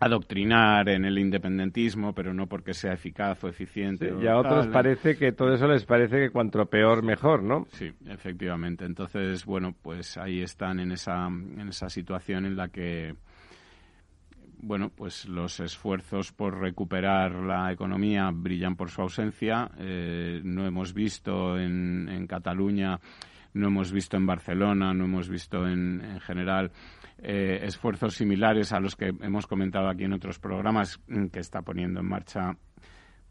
adoctrinar 0.00 0.88
en 0.88 1.04
el 1.04 1.18
independentismo, 1.18 2.14
pero 2.14 2.32
no 2.32 2.46
porque 2.46 2.72
sea 2.72 2.94
eficaz 2.94 3.44
o 3.44 3.48
eficiente. 3.48 4.12
y 4.20 4.26
a 4.26 4.38
otros 4.38 4.66
parece 4.68 5.16
que 5.16 5.32
todo 5.32 5.54
eso 5.54 5.68
les 5.68 5.84
parece 5.84 6.16
que 6.18 6.30
cuanto 6.30 6.64
peor 6.66 7.02
mejor, 7.02 7.42
¿no? 7.42 7.66
Sí, 7.72 7.92
efectivamente. 8.06 8.86
Entonces, 8.86 9.44
bueno, 9.44 9.74
pues 9.82 10.16
ahí 10.16 10.40
están 10.40 10.80
en 10.80 10.92
esa, 10.92 11.26
en 11.26 11.68
esa 11.68 11.90
situación 11.90 12.46
en 12.46 12.56
la 12.56 12.68
que 12.68 13.14
bueno, 14.62 14.90
pues 14.94 15.26
los 15.26 15.58
esfuerzos 15.60 16.32
por 16.32 16.58
recuperar 16.60 17.32
la 17.32 17.72
economía 17.72 18.30
brillan 18.32 18.76
por 18.76 18.90
su 18.90 19.02
ausencia. 19.02 19.70
Eh, 19.78 20.40
no 20.44 20.66
hemos 20.66 20.92
visto 20.92 21.58
en, 21.58 22.08
en 22.10 22.26
Cataluña, 22.26 23.00
no 23.54 23.68
hemos 23.68 23.92
visto 23.92 24.16
en 24.16 24.26
Barcelona, 24.26 24.92
no 24.92 25.04
hemos 25.04 25.28
visto 25.28 25.66
en, 25.66 26.02
en 26.04 26.20
general 26.20 26.70
eh, 27.22 27.60
esfuerzos 27.64 28.14
similares 28.14 28.72
a 28.72 28.80
los 28.80 28.96
que 28.96 29.12
hemos 29.20 29.46
comentado 29.46 29.88
aquí 29.88 30.04
en 30.04 30.12
otros 30.12 30.38
programas 30.38 31.00
mm, 31.06 31.26
que 31.26 31.40
está 31.40 31.62
poniendo 31.62 32.00
en 32.00 32.06
marcha 32.06 32.56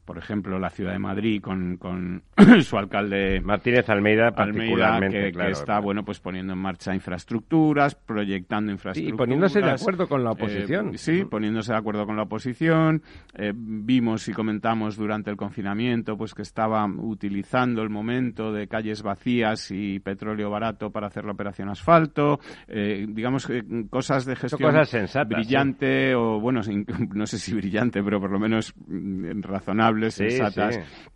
por 0.09 0.17
ejemplo, 0.17 0.57
la 0.57 0.71
ciudad 0.71 0.93
de 0.93 0.97
Madrid 0.97 1.39
con, 1.39 1.77
con 1.77 2.23
su 2.63 2.79
alcalde 2.79 3.41
Martínez 3.41 3.87
Almeida, 3.89 4.31
particularmente, 4.31 5.31
que, 5.31 5.51
está 5.51 5.79
bueno 5.79 6.03
pues 6.03 6.19
poniendo 6.19 6.53
en 6.53 6.57
marcha 6.57 6.95
infraestructuras, 6.95 7.93
proyectando 7.93 8.71
infraestructuras. 8.71 9.13
y 9.13 9.15
poniéndose 9.15 9.61
de 9.61 9.69
acuerdo 9.69 10.07
con 10.07 10.23
la 10.23 10.31
oposición. 10.31 10.95
Eh, 10.95 10.97
sí, 10.97 11.25
poniéndose 11.25 11.73
de 11.73 11.77
acuerdo 11.77 12.07
con 12.07 12.15
la 12.15 12.23
oposición. 12.23 13.03
Eh, 13.35 13.53
vimos 13.55 14.27
y 14.27 14.33
comentamos 14.33 14.97
durante 14.97 15.29
el 15.29 15.37
confinamiento 15.37 16.17
pues 16.17 16.33
que 16.33 16.41
estaba 16.41 16.87
utilizando 16.87 17.83
el 17.83 17.91
momento 17.91 18.51
de 18.51 18.67
calles 18.67 19.03
vacías 19.03 19.69
y 19.69 19.99
petróleo 19.99 20.49
barato 20.49 20.89
para 20.89 21.05
hacer 21.05 21.23
la 21.23 21.33
operación 21.33 21.69
asfalto. 21.69 22.39
Eh, 22.67 23.05
digamos 23.07 23.47
cosas 23.91 24.25
de 24.25 24.35
gestión 24.35 24.71
cosas 24.73 25.27
brillante 25.27 26.15
o 26.15 26.39
bueno, 26.39 26.61
no 27.13 27.27
sé 27.27 27.37
si 27.37 27.53
brillante, 27.53 28.01
pero 28.01 28.19
por 28.19 28.31
lo 28.31 28.39
menos 28.39 28.73
mm, 28.87 29.29
razonable 30.07 30.11
sensables, 30.11 30.75
sensatas. 30.75 31.09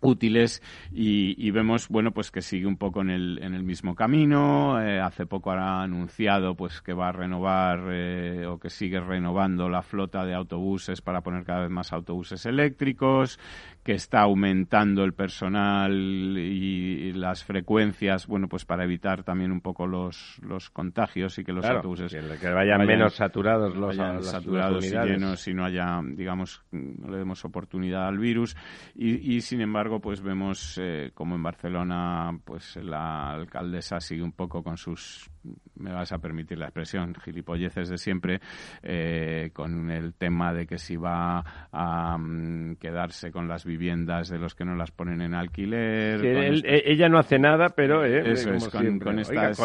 útiles 0.00 0.62
y, 0.92 1.50
vemos 1.50 1.88
bueno 1.88 2.12
pues 2.12 2.30
que 2.30 2.40
sigue 2.40 2.66
un 2.66 2.76
poco 2.76 3.00
en 3.00 3.10
el, 3.10 3.38
en 3.42 3.54
el 3.54 3.64
mismo 3.64 3.94
camino 3.94 4.80
eh, 4.80 5.00
hace 5.00 5.26
poco 5.26 5.50
ha 5.50 5.82
anunciado 5.82 6.54
pues 6.54 6.80
que 6.80 6.92
va 6.92 7.08
a 7.08 7.12
renovar 7.12 7.80
eh, 7.90 8.46
o 8.46 8.58
que 8.58 8.70
sigue 8.70 9.00
renovando 9.00 9.68
la 9.68 9.82
flota 9.82 10.24
de 10.24 10.34
autobuses 10.34 11.00
para 11.00 11.22
poner 11.22 11.44
cada 11.44 11.62
vez 11.62 11.70
más 11.70 11.92
autobuses 11.92 12.46
eléctricos 12.46 13.40
que 13.88 13.94
está 13.94 14.20
aumentando 14.20 15.02
el 15.02 15.14
personal 15.14 15.90
y, 15.90 17.10
las 17.14 17.42
frecuencias, 17.42 18.26
bueno, 18.26 18.46
pues 18.46 18.66
para 18.66 18.84
evitar 18.84 19.22
también 19.24 19.50
un 19.50 19.62
poco 19.62 19.86
los, 19.86 20.38
los 20.42 20.68
contagios 20.68 21.38
y 21.38 21.44
que 21.44 21.54
los 21.54 21.64
autobuses 21.64 22.14
que, 22.38 22.50
vayan, 22.50 22.84
menos 22.84 23.14
saturados 23.14 23.74
los 23.74 23.96
saturados 23.96 24.84
y 24.84 24.90
llenos 24.90 25.48
y 25.48 25.54
no 25.54 25.64
haya, 25.64 26.02
digamos, 26.04 26.62
no 26.70 27.10
le 27.10 27.16
demos 27.16 27.42
oportunidad 27.46 28.06
al 28.06 28.18
virus. 28.18 28.58
Y, 28.94 29.36
y 29.36 29.40
sin 29.40 29.62
embargo, 29.62 30.00
pues 30.00 30.20
vemos 30.20 30.78
eh, 30.78 31.12
como 31.14 31.36
en 31.36 31.42
Barcelona, 31.42 32.38
pues 32.44 32.76
la 32.76 33.30
alcaldesa 33.30 34.00
sigue 34.00 34.22
un 34.22 34.32
poco 34.32 34.62
con 34.62 34.76
sus 34.76 35.30
me 35.76 35.92
vas 35.92 36.12
a 36.12 36.18
permitir 36.18 36.58
la 36.58 36.66
expresión, 36.66 37.14
gilipolleces 37.14 37.88
de 37.88 37.98
siempre, 37.98 38.40
eh, 38.82 39.50
con 39.52 39.90
el 39.90 40.14
tema 40.14 40.52
de 40.52 40.66
que 40.66 40.78
si 40.78 40.96
va 40.96 41.68
a 41.72 42.18
mm, 42.18 42.76
quedarse 42.76 43.30
con 43.30 43.48
las 43.48 43.64
viviendas 43.64 44.28
de 44.28 44.38
los 44.38 44.54
que 44.54 44.64
no 44.64 44.74
las 44.74 44.90
ponen 44.90 45.20
en 45.20 45.34
alquiler. 45.34 46.24
E, 46.24 46.82
ella 46.90 47.08
no 47.08 47.18
hace 47.18 47.38
nada, 47.38 47.70
pero 47.70 48.04
eh, 48.04 48.32
Eso 48.32 48.52
es, 48.52 48.68
con, 48.68 49.18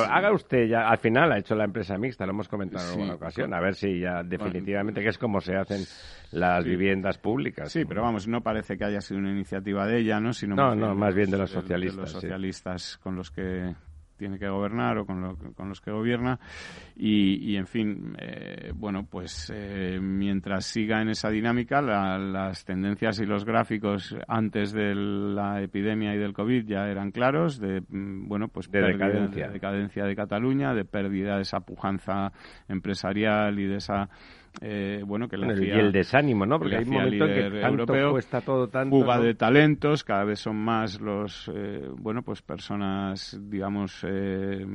haga 0.10 0.32
usted 0.32 0.68
ya, 0.68 0.88
al 0.88 0.98
final 0.98 1.32
ha 1.32 1.40
hecho 1.40 1.56
la 1.56 1.66
empresa 1.66 1.98
mixta, 1.98 2.26
lo 2.26 2.32
hemos 2.32 2.48
comentado 2.48 2.94
en 2.94 3.02
una 3.02 3.16
ocasión, 3.16 3.54
a 3.54 3.60
ver 3.60 3.76
si 3.76 4.00
ya 4.00 4.24
definitivamente 4.24 5.02
que 5.02 5.10
es 5.10 5.18
como 5.18 5.40
se 5.42 5.56
hacen 5.56 5.84
las 6.32 6.64
viviendas 6.64 7.18
públicas. 7.18 7.72
Sí, 7.72 7.86
pero 7.86 8.02
vamos, 8.02 8.28
no 8.28 8.42
parece 8.42 8.78
que 8.78 8.86
haya 8.86 9.02
sido 9.02 9.20
una 9.20 9.32
iniciativa 9.32 9.86
de 9.86 10.00
ella, 10.00 10.20
¿no? 10.20 10.34
Sino 10.34 10.56
no, 10.56 10.76
no, 10.76 10.96
más 10.96 11.14
bien 11.14 11.30
de 11.30 11.38
los 11.38 11.52
socialistas. 11.52 11.96
De 11.96 12.02
los 12.02 12.12
socialistas 12.12 12.98
con 13.02 13.16
los 13.16 13.32
que 13.32 13.74
tiene 14.18 14.40
que 14.40 14.48
gobernar 14.48 14.98
o 14.98 15.06
con, 15.06 15.54
con 15.54 15.70
los 15.70 15.82
que 15.82 15.92
gobierna. 15.92 16.40
Y, 16.96 17.56
en 17.56 17.68
fin 17.68 18.16
eh, 18.20 18.72
bueno 18.74 19.06
pues 19.10 19.52
eh, 19.54 20.00
mientras 20.02 20.66
siga 20.66 21.02
en 21.02 21.10
esa 21.10 21.30
dinámica 21.30 21.82
las 21.82 22.66
tendencias 22.66 23.20
y 23.20 23.26
los 23.26 23.46
gráficos 23.46 24.16
antes 24.28 24.72
de 24.74 24.96
la 24.96 25.62
epidemia 25.62 26.16
y 26.16 26.18
del 26.18 26.34
covid 26.34 26.66
ya 26.66 26.88
eran 26.88 27.12
claros 27.12 27.60
de 27.60 27.82
mm, 27.82 28.28
bueno 28.28 28.48
pues 28.48 28.70
de 28.72 28.82
decadencia. 28.82 29.48
de 29.48 29.54
decadencia 29.54 30.06
de 30.06 30.16
Cataluña 30.16 30.74
de 30.74 30.86
pérdida 30.86 31.36
de 31.36 31.44
esa 31.44 31.62
pujanza 31.62 32.32
empresarial 32.68 33.60
y 33.60 33.66
de 33.66 33.78
esa 33.78 34.10
eh, 34.62 35.02
bueno, 35.06 35.28
que 35.28 35.36
y 35.38 35.70
el 35.72 35.92
desánimo, 35.92 36.46
¿no? 36.46 36.60
Porque 36.60 36.78
hay 36.78 36.86
momentos 36.86 37.28
que 37.28 37.60
tanto 37.60 38.12
cuesta 38.12 38.42
todo 38.42 38.68
tanto. 38.68 38.96
Fuga 38.96 39.20
de 39.20 39.34
talentos, 39.34 40.04
cada 40.04 40.24
vez 40.24 40.40
son 40.40 40.58
más 40.58 41.02
los, 41.02 41.50
eh, 41.54 41.90
bueno, 41.98 42.22
pues 42.22 42.42
personas, 42.42 43.40
digamos, 43.50 44.06
eh, 44.08 44.66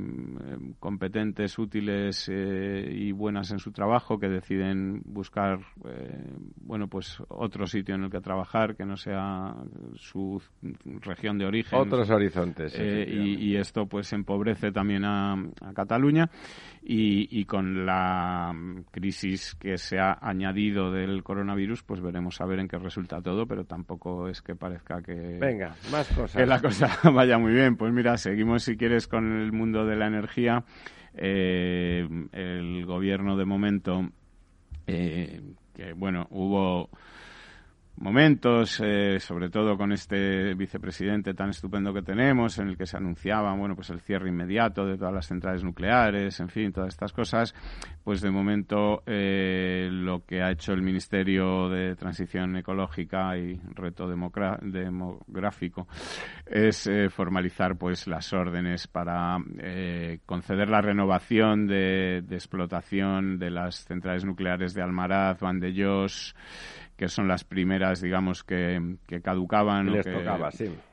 competentes, 0.80 1.58
útiles 1.58 2.28
y 2.28 3.12
buenas 3.12 3.50
en 3.52 3.60
su 3.60 3.70
trabajo 3.70 4.18
que 4.18 4.28
deciden 4.28 5.02
buscar, 5.04 5.60
bueno, 6.60 6.88
pues 6.88 7.22
otro 7.28 7.66
sitio 7.66 7.94
en 7.94 8.04
el 8.04 8.10
que 8.10 8.20
trabajar 8.20 8.74
que 8.74 8.84
no 8.84 8.96
sea 8.96 9.54
su 9.94 10.42
región 10.82 11.38
de 11.38 11.46
origen. 11.46 11.78
Otros 11.78 12.10
horizontes. 12.10 12.78
Y, 12.78 13.56
esto, 13.56 13.86
pues, 13.86 14.12
empobrece 14.12 14.72
también 14.72 15.04
a, 15.04 15.34
a 15.34 15.72
Cataluña 15.72 16.30
y, 16.82 17.40
y 17.40 17.44
con 17.44 17.86
la 17.86 18.54
crisis 18.90 19.54
que 19.54 19.67
que 19.68 19.76
se 19.76 19.98
ha 19.98 20.16
añadido 20.22 20.90
del 20.90 21.22
coronavirus, 21.22 21.82
pues 21.82 22.00
veremos 22.00 22.40
a 22.40 22.46
ver 22.46 22.58
en 22.58 22.68
qué 22.68 22.78
resulta 22.78 23.20
todo, 23.20 23.46
pero 23.46 23.64
tampoco 23.64 24.26
es 24.26 24.40
que 24.40 24.54
parezca 24.54 25.02
que, 25.02 25.12
Venga, 25.38 25.74
más 25.92 26.08
cosas. 26.08 26.36
que 26.40 26.46
la 26.46 26.58
cosa 26.58 26.88
vaya 27.12 27.36
muy 27.36 27.52
bien. 27.52 27.76
Pues 27.76 27.92
mira, 27.92 28.16
seguimos 28.16 28.62
si 28.62 28.78
quieres 28.78 29.06
con 29.06 29.42
el 29.42 29.52
mundo 29.52 29.84
de 29.84 29.96
la 29.96 30.06
energía. 30.06 30.64
Eh, 31.14 32.08
el 32.32 32.86
gobierno 32.86 33.36
de 33.36 33.44
momento, 33.44 34.08
eh, 34.86 35.42
que 35.74 35.92
bueno, 35.92 36.26
hubo 36.30 36.88
momentos, 38.00 38.80
eh, 38.84 39.18
sobre 39.20 39.50
todo 39.50 39.76
con 39.76 39.92
este 39.92 40.54
vicepresidente 40.54 41.34
tan 41.34 41.50
estupendo 41.50 41.92
que 41.92 42.02
tenemos, 42.02 42.58
en 42.58 42.68
el 42.68 42.76
que 42.76 42.86
se 42.86 42.96
anunciaba, 42.96 43.54
bueno, 43.54 43.74
pues 43.74 43.90
el 43.90 44.00
cierre 44.00 44.28
inmediato 44.28 44.86
de 44.86 44.96
todas 44.96 45.12
las 45.12 45.26
centrales 45.26 45.64
nucleares, 45.64 46.38
en 46.40 46.48
fin, 46.48 46.72
todas 46.72 46.88
estas 46.88 47.12
cosas, 47.12 47.54
pues 48.04 48.20
de 48.20 48.30
momento 48.30 49.02
eh, 49.06 49.88
lo 49.90 50.24
que 50.24 50.42
ha 50.42 50.50
hecho 50.50 50.72
el 50.72 50.82
Ministerio 50.82 51.68
de 51.68 51.96
Transición 51.96 52.56
Ecológica 52.56 53.36
y 53.36 53.60
Reto 53.74 54.08
Demográfico 54.08 55.88
es 56.46 56.86
eh, 56.86 57.08
formalizar, 57.10 57.76
pues, 57.76 58.06
las 58.06 58.32
órdenes 58.32 58.86
para 58.86 59.38
conceder 60.24 60.68
la 60.68 60.80
renovación 60.80 61.66
de, 61.66 62.22
de 62.26 62.34
explotación 62.36 63.38
de 63.38 63.50
las 63.50 63.84
centrales 63.84 64.24
nucleares 64.24 64.74
de 64.74 64.82
Almaraz, 64.82 65.40
Vandellós, 65.40 66.34
que 66.98 67.08
son 67.08 67.28
las 67.28 67.44
primeras, 67.44 68.02
digamos, 68.02 68.42
que, 68.42 68.96
que 69.06 69.22
caducaban. 69.22 69.88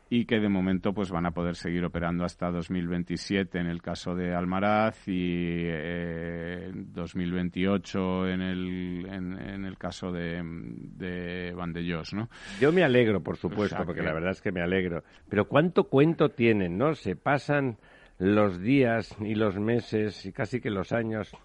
Y 0.07 0.25
que 0.25 0.39
de 0.39 0.49
momento 0.49 0.93
pues 0.93 1.09
van 1.09 1.25
a 1.25 1.31
poder 1.31 1.55
seguir 1.55 1.83
operando 1.83 2.23
hasta 2.23 2.51
2027 2.51 3.57
en 3.57 3.65
el 3.65 3.81
caso 3.81 4.13
de 4.13 4.35
Almaraz 4.35 5.07
y 5.07 5.63
eh, 5.65 6.71
2028 6.71 8.27
en 8.27 8.41
el, 8.41 9.07
en, 9.11 9.65
el 9.65 9.77
caso 9.79 10.11
de, 10.11 10.43
de 10.43 11.53
Vandellós, 11.55 12.13
¿no? 12.13 12.29
Yo 12.61 12.71
me 12.71 12.83
alegro, 12.83 13.23
por 13.23 13.37
supuesto, 13.37 13.83
porque 13.83 14.03
la 14.03 14.13
verdad 14.13 14.29
es 14.29 14.43
que 14.43 14.51
me 14.51 14.61
alegro. 14.61 15.03
Pero 15.27 15.47
¿cuánto 15.47 15.85
cuento 15.85 16.29
tienen, 16.29 16.77
no? 16.77 16.93
Se 16.93 17.15
pasan 17.15 17.77
los 18.19 18.61
días 18.61 19.17
y 19.19 19.33
los 19.33 19.57
meses 19.59 20.23
y 20.27 20.31
casi 20.31 20.61
que 20.61 20.69
los 20.69 20.91
años 20.91 21.35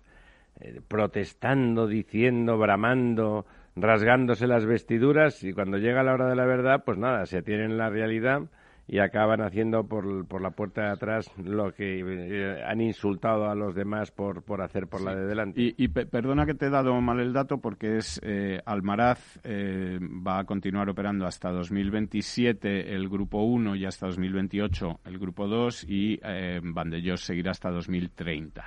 eh, 0.61 0.83
protestando, 0.87 1.87
diciendo, 1.87 2.59
bramando, 2.59 3.47
rasgándose 3.77 4.47
las 4.47 4.67
vestiduras 4.67 5.43
y 5.45 5.53
cuando 5.53 5.79
llega 5.79 6.03
la 6.03 6.15
hora 6.15 6.29
de 6.29 6.37
la 6.37 6.47
verdad, 6.47 6.83
pues 6.85 6.99
nada, 6.99 7.27
se 7.27 7.39
atienen 7.39 7.79
la 7.79 7.89
realidad 7.89 8.43
y 8.91 8.99
acaban 8.99 9.41
haciendo 9.41 9.87
por, 9.87 10.27
por 10.27 10.43
la 10.43 10.51
puerta 10.51 10.83
de 10.83 10.89
atrás 10.89 11.31
lo 11.39 11.73
que 11.73 12.01
eh, 12.01 12.63
han 12.67 12.81
insultado 12.81 13.49
a 13.49 13.55
los 13.55 13.73
demás 13.73 14.11
por, 14.11 14.43
por 14.43 14.63
hacer 14.63 14.89
por 14.89 15.01
la 15.01 15.15
de 15.15 15.27
delante. 15.27 15.75
Y, 15.77 15.89
perdona 15.89 16.45
que 16.45 16.55
te 16.55 16.67
he 16.67 16.71
dado 16.71 17.01
mal 17.01 17.21
el 17.21 17.33
dato 17.33 17.59
porque 17.59 17.99
es 17.99 18.21
eh, 18.25 18.61
Almaraz 18.67 19.39
eh, 19.45 20.01
va 20.01 20.41
a 20.41 20.45
continuar 20.45 20.89
operando 20.89 21.25
hasta 21.25 21.53
2027 21.53 22.93
el 22.93 23.09
grupo 23.09 23.45
1 23.45 23.77
y 23.77 23.85
hasta 23.85 24.07
2028 24.09 25.01
el 25.05 25.19
grupo 25.21 25.47
2 25.47 25.85
y 25.89 26.19
eh, 26.25 26.61
Vandellós 26.61 27.21
seguirá 27.21 27.53
hasta 27.53 27.71
2030. 27.71 28.65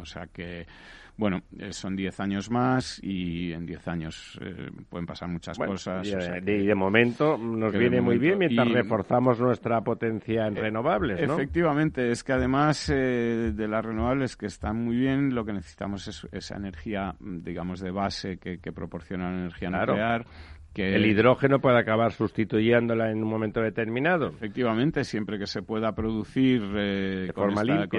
o 0.00 0.06
sea 0.06 0.28
que 0.32 0.66
bueno, 1.18 1.42
eh, 1.58 1.72
son 1.72 1.96
10 1.96 2.20
años 2.20 2.48
más 2.48 3.00
y 3.02 3.52
en 3.52 3.66
10 3.66 3.88
años 3.88 4.38
eh, 4.40 4.70
pueden 4.88 5.04
pasar 5.04 5.28
muchas 5.28 5.58
cosas. 5.58 6.06
Y, 6.06 6.12
de, 6.12 6.74
momento 6.76 7.36
nos 7.36 7.72
viene 7.72 8.00
muy 8.00 8.18
bien 8.18 8.38
mientras 8.38 8.70
reforzamos 8.70 9.40
nuestra 9.40 9.80
potencia 9.80 10.46
en 10.46 10.56
eh, 10.56 10.60
renovables, 10.60 11.26
¿no? 11.26 11.34
Efectivamente, 11.34 12.12
es 12.12 12.22
que 12.22 12.32
además 12.32 12.86
de 12.86 13.68
las 13.68 13.84
renovables 13.84 14.36
que 14.36 14.46
están 14.46 14.84
muy 14.84 14.96
bien, 14.96 15.34
lo 15.34 15.44
que 15.44 15.52
necesitamos 15.52 16.06
es 16.06 16.26
esa 16.30 16.56
energía, 16.56 17.16
digamos, 17.18 17.80
de 17.80 17.90
base 17.90 18.38
que, 18.38 18.58
proporciona 18.72 19.30
la 19.30 19.38
energía 19.38 19.70
nuclear 19.70 20.24
el 20.74 21.06
hidrógeno 21.06 21.60
puede 21.60 21.78
acabar 21.78 22.12
sustituyéndola 22.12 23.10
en 23.10 23.22
un 23.22 23.28
momento 23.28 23.60
determinado. 23.60 24.28
Efectivamente, 24.28 25.04
siempre 25.04 25.38
que 25.38 25.46
se 25.46 25.62
pueda 25.62 25.92
producir 25.92 26.62
eh, 26.76 27.30
con, 27.34 27.52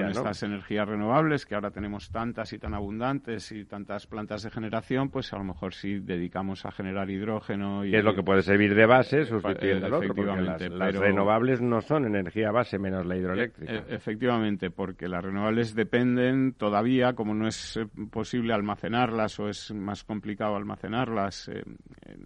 estas 0.08 0.42
energías 0.42 0.88
renovables, 0.88 1.46
que 1.46 1.54
ahora 1.54 1.70
tenemos 1.70 2.10
tantas 2.10 2.52
y 2.52 2.58
tan 2.58 2.74
abundantes 2.74 3.52
y 3.52 3.64
tantas 3.64 4.06
plantas 4.06 4.42
de 4.42 4.50
generación, 4.50 5.10
pues 5.10 5.32
a 5.32 5.38
lo 5.38 5.44
mejor 5.44 5.74
sí 5.74 5.98
dedicamos 5.98 6.64
a 6.64 6.70
generar 6.70 7.10
hidrógeno. 7.10 7.84
Y, 7.84 7.94
es 7.94 8.04
lo 8.04 8.14
que 8.14 8.22
puede 8.22 8.42
servir 8.42 8.74
de 8.74 8.86
base 8.86 9.24
sustituyendo 9.24 9.86
el 9.86 9.94
otro, 9.94 10.14
porque 10.14 10.40
las, 10.40 10.94
renovables 10.94 11.60
no 11.60 11.80
son 11.80 12.06
energía 12.06 12.50
base 12.50 12.78
menos 12.78 13.04
la 13.06 13.16
hidroeléctrica. 13.16 13.72
E, 13.72 13.94
efectivamente, 13.94 14.70
porque 14.70 15.08
las 15.08 15.22
renovables 15.22 15.74
dependen 15.74 16.52
todavía, 16.52 17.12
como 17.12 17.34
no 17.34 17.46
es 17.46 17.76
eh, 17.76 17.86
posible 18.10 18.54
almacenarlas 18.54 19.38
o 19.40 19.48
es 19.48 19.72
más 19.72 20.04
complicado 20.04 20.56
almacenarlas, 20.56 21.48
eh, 21.48 21.62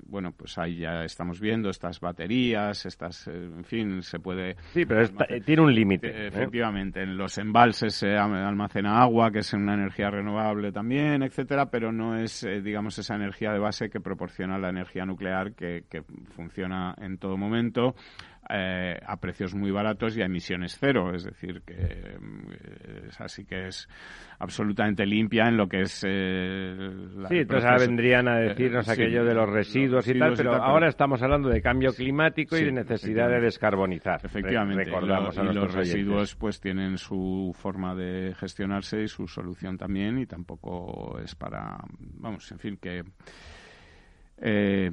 bueno, 0.07 0.34
pues 0.37 0.59
ahí 0.59 0.79
ya 0.79 1.05
estamos 1.05 1.41
viendo 1.41 1.71
estas 1.71 2.01
baterías, 2.01 2.87
estas, 2.87 3.27
eh, 3.29 3.33
en 3.33 3.65
fin, 3.65 4.03
se 4.03 4.19
puede... 4.19 4.57
Sí, 4.73 4.85
pero 4.85 5.09
tiene 5.45 5.63
un 5.63 5.75
límite. 5.75 6.09
Eh, 6.09 6.27
efectivamente, 6.29 7.03
en 7.03 7.17
los 7.17 7.39
embalses 7.39 7.95
se 7.95 8.17
almacena 8.17 9.01
agua, 9.01 9.31
que 9.31 9.41
es 9.41 9.53
una 9.53 9.75
energía 9.75 10.11
renovable 10.11 10.73
también, 10.73 11.23
etcétera, 11.23 11.71
pero 11.71 11.93
no 11.93 12.17
es, 12.17 12.45
eh, 12.45 12.61
digamos, 12.61 12.99
esa 12.99 13.15
energía 13.15 13.53
de 13.53 13.59
base 13.59 13.91
que 13.91 14.01
proporciona 14.01 14.59
la 14.59 14.71
energía 14.71 15.05
nuclear 15.05 15.55
que, 15.55 15.85
que 15.89 16.03
funciona 16.35 16.95
en 16.99 17.19
todo 17.19 17.37
momento 17.37 17.95
eh, 18.51 18.99
a 19.07 19.17
precios 19.17 19.55
muy 19.55 19.71
baratos 19.71 20.17
y 20.17 20.23
a 20.23 20.27
emisiones 20.27 20.77
cero. 20.79 21.15
Es 21.15 21.25
decir, 21.25 21.63
que 21.63 21.75
eh, 21.75 23.07
es 23.09 23.21
así 23.21 23.45
que 23.45 23.69
es 23.69 23.89
absolutamente 24.39 25.07
limpia 25.07 25.45
en 25.49 25.57
lo 25.57 25.69
que 25.69 25.83
es. 25.83 26.05
Eh, 26.07 26.91
sí, 27.29 27.37
entonces 27.39 27.65
ahora 27.65 27.79
vendrían 27.79 28.29
a 28.29 28.39
decirnos 28.39 28.89
aquello 28.89 29.25
de 29.25 29.35
los 29.35 29.49
residuos, 29.49 30.07
y 30.09 30.19
tal, 30.19 30.35
pero 30.37 30.55
ahora 30.55 30.89
estamos 30.89 31.23
hablando 31.23 31.49
de 31.49 31.63
cambio 31.63 31.93
climático 31.93 32.57
y 32.57 32.65
de 32.65 32.73
necesidad 32.73 33.29
de 33.29 33.41
descarbonizar. 33.41 34.21
Efectivamente. 34.25 34.85
recordamos 34.85 35.37
y, 35.37 35.55
los 35.55 35.73
residuos 35.73 36.35
pues 36.35 36.61
tienen 36.61 36.99
su 36.99 37.55
forma 37.55 37.95
de 37.95 38.35
gestionarse 38.35 39.03
y 39.03 39.09
su 39.09 39.27
solución 39.27 39.79
también 39.79 40.19
y 40.19 40.27
tampoco 40.27 41.19
es 41.23 41.35
para. 41.35 41.79
Vamos, 41.99 42.51
en 42.53 42.59
fin, 42.59 42.77
que 42.77 43.03
eh, 44.39 44.91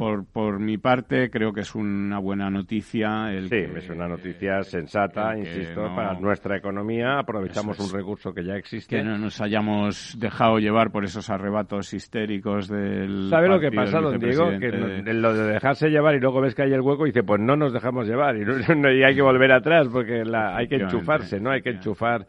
por, 0.00 0.24
por 0.24 0.58
mi 0.58 0.78
parte, 0.78 1.28
creo 1.28 1.52
que 1.52 1.60
es 1.60 1.74
una 1.74 2.18
buena 2.18 2.48
noticia. 2.48 3.30
El 3.30 3.50
sí, 3.50 3.56
es 3.76 3.90
una 3.90 4.08
noticia 4.08 4.62
sensata, 4.62 5.36
insisto, 5.36 5.94
para 5.94 6.14
nuestra 6.14 6.56
economía. 6.56 7.18
Aprovechamos 7.18 7.78
un 7.78 7.92
recurso 7.92 8.32
que 8.32 8.42
ya 8.42 8.54
existe. 8.54 8.96
Que 8.96 9.04
no 9.04 9.18
nos 9.18 9.42
hayamos 9.42 10.16
dejado 10.18 10.58
llevar 10.58 10.90
por 10.90 11.04
esos 11.04 11.28
arrebatos 11.28 11.92
histéricos 11.92 12.66
del. 12.68 13.28
¿Sabe 13.28 13.48
lo 13.48 13.60
que 13.60 13.70
pasa, 13.70 14.00
don 14.00 14.18
Diego? 14.18 14.48
Que 14.58 14.70
lo 15.12 15.34
de 15.34 15.52
dejarse 15.52 15.90
llevar 15.90 16.14
y 16.14 16.20
luego 16.20 16.40
ves 16.40 16.54
que 16.54 16.62
hay 16.62 16.72
el 16.72 16.80
hueco 16.80 17.04
y 17.06 17.10
dice, 17.10 17.22
pues 17.22 17.38
no 17.38 17.54
nos 17.56 17.74
dejamos 17.74 18.08
llevar 18.08 18.38
y, 18.38 18.40
y 18.98 19.02
hay 19.02 19.14
que 19.14 19.22
volver 19.22 19.52
atrás 19.52 19.86
porque 19.92 20.24
la, 20.24 20.56
hay 20.56 20.66
que 20.66 20.76
enchufarse, 20.76 21.40
¿no? 21.40 21.50
Hay 21.50 21.60
que 21.60 21.70
enchufar 21.72 22.26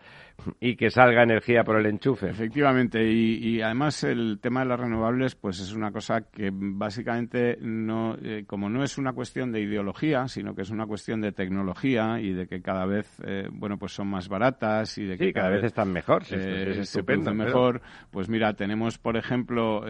y 0.59 0.75
que 0.75 0.89
salga 0.89 1.23
energía 1.23 1.63
por 1.63 1.79
el 1.79 1.85
enchufe. 1.85 2.29
Efectivamente, 2.29 3.03
y, 3.03 3.61
además 3.61 4.03
el 4.03 4.39
tema 4.41 4.61
de 4.61 4.67
las 4.67 4.79
renovables, 4.79 5.35
pues 5.35 5.59
es 5.59 5.73
una 5.73 5.91
cosa 5.91 6.21
que 6.21 6.51
básicamente 6.53 7.57
no, 7.61 8.15
eh, 8.21 8.43
como 8.47 8.69
no 8.69 8.83
es 8.83 8.97
una 8.97 9.13
cuestión 9.13 9.51
de 9.51 9.61
ideología, 9.61 10.27
sino 10.27 10.55
que 10.55 10.63
es 10.63 10.69
una 10.69 10.85
cuestión 10.85 11.21
de 11.21 11.31
tecnología 11.31 12.19
y 12.19 12.33
de 12.33 12.47
que 12.47 12.61
cada 12.61 12.85
vez, 12.85 13.07
eh, 13.25 13.47
bueno, 13.51 13.77
pues 13.77 13.93
son 13.93 14.07
más 14.07 14.27
baratas 14.27 14.97
y 14.97 15.05
de 15.05 15.17
que 15.17 15.33
cada, 15.33 15.49
vez, 15.49 15.63
están 15.63 15.91
mejor, 15.91 16.23
eh, 16.31 16.71
es 16.71 16.77
estupendo, 16.77 17.33
mejor. 17.33 17.81
Pues 18.11 18.29
mira, 18.29 18.53
tenemos, 18.53 18.97
por 18.97 19.17
ejemplo, 19.17 19.85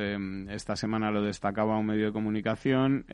esta 0.49 0.76
semana 0.76 1.12
lo 1.12 1.22
destacaba 1.22 1.78
un 1.78 1.88
medio 1.88 2.08
de 2.08 2.12
comunicación, 2.12 3.06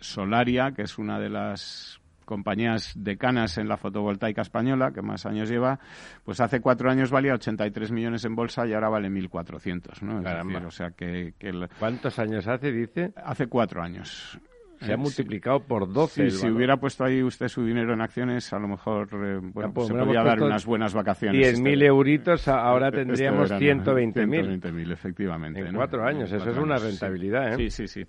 Solaria, 0.00 0.72
que 0.72 0.82
es 0.82 0.98
una 0.98 1.18
de 1.18 1.30
las 1.30 1.99
compañías 2.30 2.92
decanas 2.94 3.58
en 3.58 3.66
la 3.66 3.76
fotovoltaica 3.76 4.42
española, 4.42 4.92
que 4.92 5.02
más 5.02 5.26
años 5.26 5.50
lleva, 5.50 5.80
pues 6.24 6.40
hace 6.40 6.60
cuatro 6.60 6.88
años 6.88 7.10
valía 7.10 7.34
83 7.34 7.90
millones 7.90 8.24
en 8.24 8.36
bolsa 8.36 8.64
y 8.68 8.72
ahora 8.72 8.88
vale 8.88 9.10
1.400, 9.10 10.00
¿no? 10.02 10.22
o 10.68 10.70
sea 10.70 10.92
que... 10.92 11.34
¿Cuántos 11.80 12.20
años 12.20 12.46
hace, 12.46 12.70
dice? 12.70 13.12
Hace 13.16 13.48
cuatro 13.48 13.82
años. 13.82 14.38
Se 14.80 14.92
ha 14.92 14.96
multiplicado 14.96 15.60
por 15.60 15.92
12. 15.92 16.30
si 16.30 16.48
hubiera 16.48 16.76
puesto 16.78 17.04
ahí 17.04 17.22
usted 17.22 17.48
su 17.48 17.64
dinero 17.64 17.92
en 17.92 18.00
acciones, 18.00 18.52
a 18.52 18.58
lo 18.58 18.68
mejor 18.68 19.08
eh, 19.12 19.38
bueno, 19.42 19.72
pues 19.74 19.88
se 19.88 19.94
podría 19.94 20.22
dar 20.22 20.42
unas 20.42 20.64
buenas 20.64 20.94
vacaciones. 20.94 21.60
10.000 21.60 21.82
euritos, 21.84 22.48
ahora 22.48 22.88
este 22.88 23.04
tendríamos 23.04 23.50
120.000. 23.50 24.60
120.000, 24.60 24.92
efectivamente. 24.92 25.60
En 25.60 25.74
cuatro 25.74 26.04
años, 26.04 26.32
eso 26.32 26.50
es 26.50 26.56
una 26.56 26.76
rentabilidad. 26.76 27.56
Sí, 27.56 27.64
¿eh? 27.64 27.70
sí, 27.70 27.88
sí. 27.88 28.06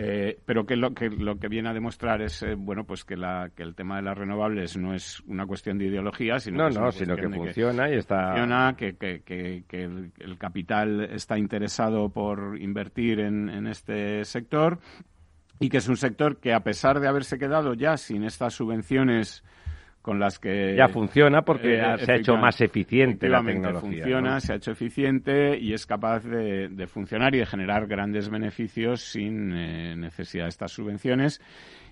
Eh, 0.00 0.38
pero 0.44 0.64
que 0.64 0.76
lo 0.76 0.94
que 0.94 1.10
lo 1.10 1.40
que 1.40 1.48
viene 1.48 1.70
a 1.70 1.72
demostrar 1.72 2.22
es 2.22 2.42
eh, 2.44 2.54
bueno 2.56 2.84
pues 2.84 3.04
que 3.04 3.16
la 3.16 3.50
que 3.56 3.64
el 3.64 3.74
tema 3.74 3.96
de 3.96 4.02
las 4.02 4.16
renovables 4.16 4.76
no 4.76 4.94
es 4.94 5.20
una 5.26 5.44
cuestión 5.44 5.76
de 5.76 5.86
ideología 5.86 6.38
sino 6.38 6.58
no 6.58 6.68
que 6.68 6.78
no 6.78 6.92
sino 6.92 7.16
que 7.16 7.28
funciona 7.28 7.90
y 7.90 7.94
está 7.94 8.28
funciona 8.28 8.76
que, 8.76 8.94
que, 8.94 9.22
que, 9.66 9.82
el, 9.82 10.38
capital 10.38 11.00
está 11.00 11.36
interesado 11.36 12.10
por 12.10 12.60
invertir 12.60 13.18
en, 13.18 13.48
en 13.48 13.66
este 13.66 14.24
sector 14.24 14.78
y 15.60 15.68
que 15.68 15.78
es 15.78 15.88
un 15.88 15.96
sector 15.96 16.38
que 16.38 16.52
a 16.52 16.60
pesar 16.60 17.00
de 17.00 17.08
haberse 17.08 17.38
quedado 17.38 17.74
ya 17.74 17.96
sin 17.96 18.24
estas 18.24 18.54
subvenciones 18.54 19.42
con 20.02 20.18
las 20.18 20.38
que 20.38 20.74
ya 20.76 20.88
funciona 20.88 21.42
porque 21.42 21.80
eh, 21.80 21.98
se 21.98 22.12
ha 22.12 22.16
hecho 22.16 22.36
más 22.36 22.60
eficiente 22.60 23.28
la 23.28 23.42
tecnología. 23.42 23.80
Funciona, 23.80 24.40
se 24.40 24.52
ha 24.54 24.56
hecho 24.56 24.70
eficiente 24.70 25.58
y 25.58 25.74
es 25.74 25.84
capaz 25.84 26.24
de, 26.24 26.86
funcionar 26.86 27.34
y 27.34 27.38
de 27.38 27.46
generar 27.46 27.86
grandes 27.86 28.30
beneficios 28.30 29.02
sin 29.02 29.52
eh, 29.52 29.96
necesidad 29.96 30.44
de 30.44 30.50
estas 30.50 30.72
subvenciones. 30.72 31.42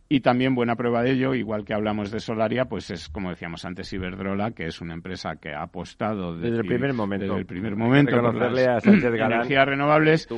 Y 0.08 0.20
también 0.20 0.54
buena 0.54 0.76
prueba 0.76 1.02
de 1.02 1.12
ello, 1.12 1.34
igual 1.34 1.64
que 1.64 1.74
hablamos 1.74 2.12
de 2.12 2.20
Solaria, 2.20 2.66
pues 2.66 2.90
es 2.90 3.08
como 3.08 3.30
decíamos 3.30 3.64
antes 3.64 3.92
Iberdrola, 3.92 4.52
que 4.52 4.66
es 4.66 4.80
una 4.80 4.94
empresa 4.94 5.34
que 5.36 5.52
ha 5.52 5.62
apostado 5.62 6.36
desde, 6.36 6.58
el 6.60 6.66
primer 6.66 6.92
momento, 6.92 7.26
desde 7.26 7.38
el 7.38 7.46
primer 7.46 7.74
momento 7.74 8.20
por 8.20 8.52
las 8.52 8.86
energías 8.86 9.66
renovables 9.66 10.28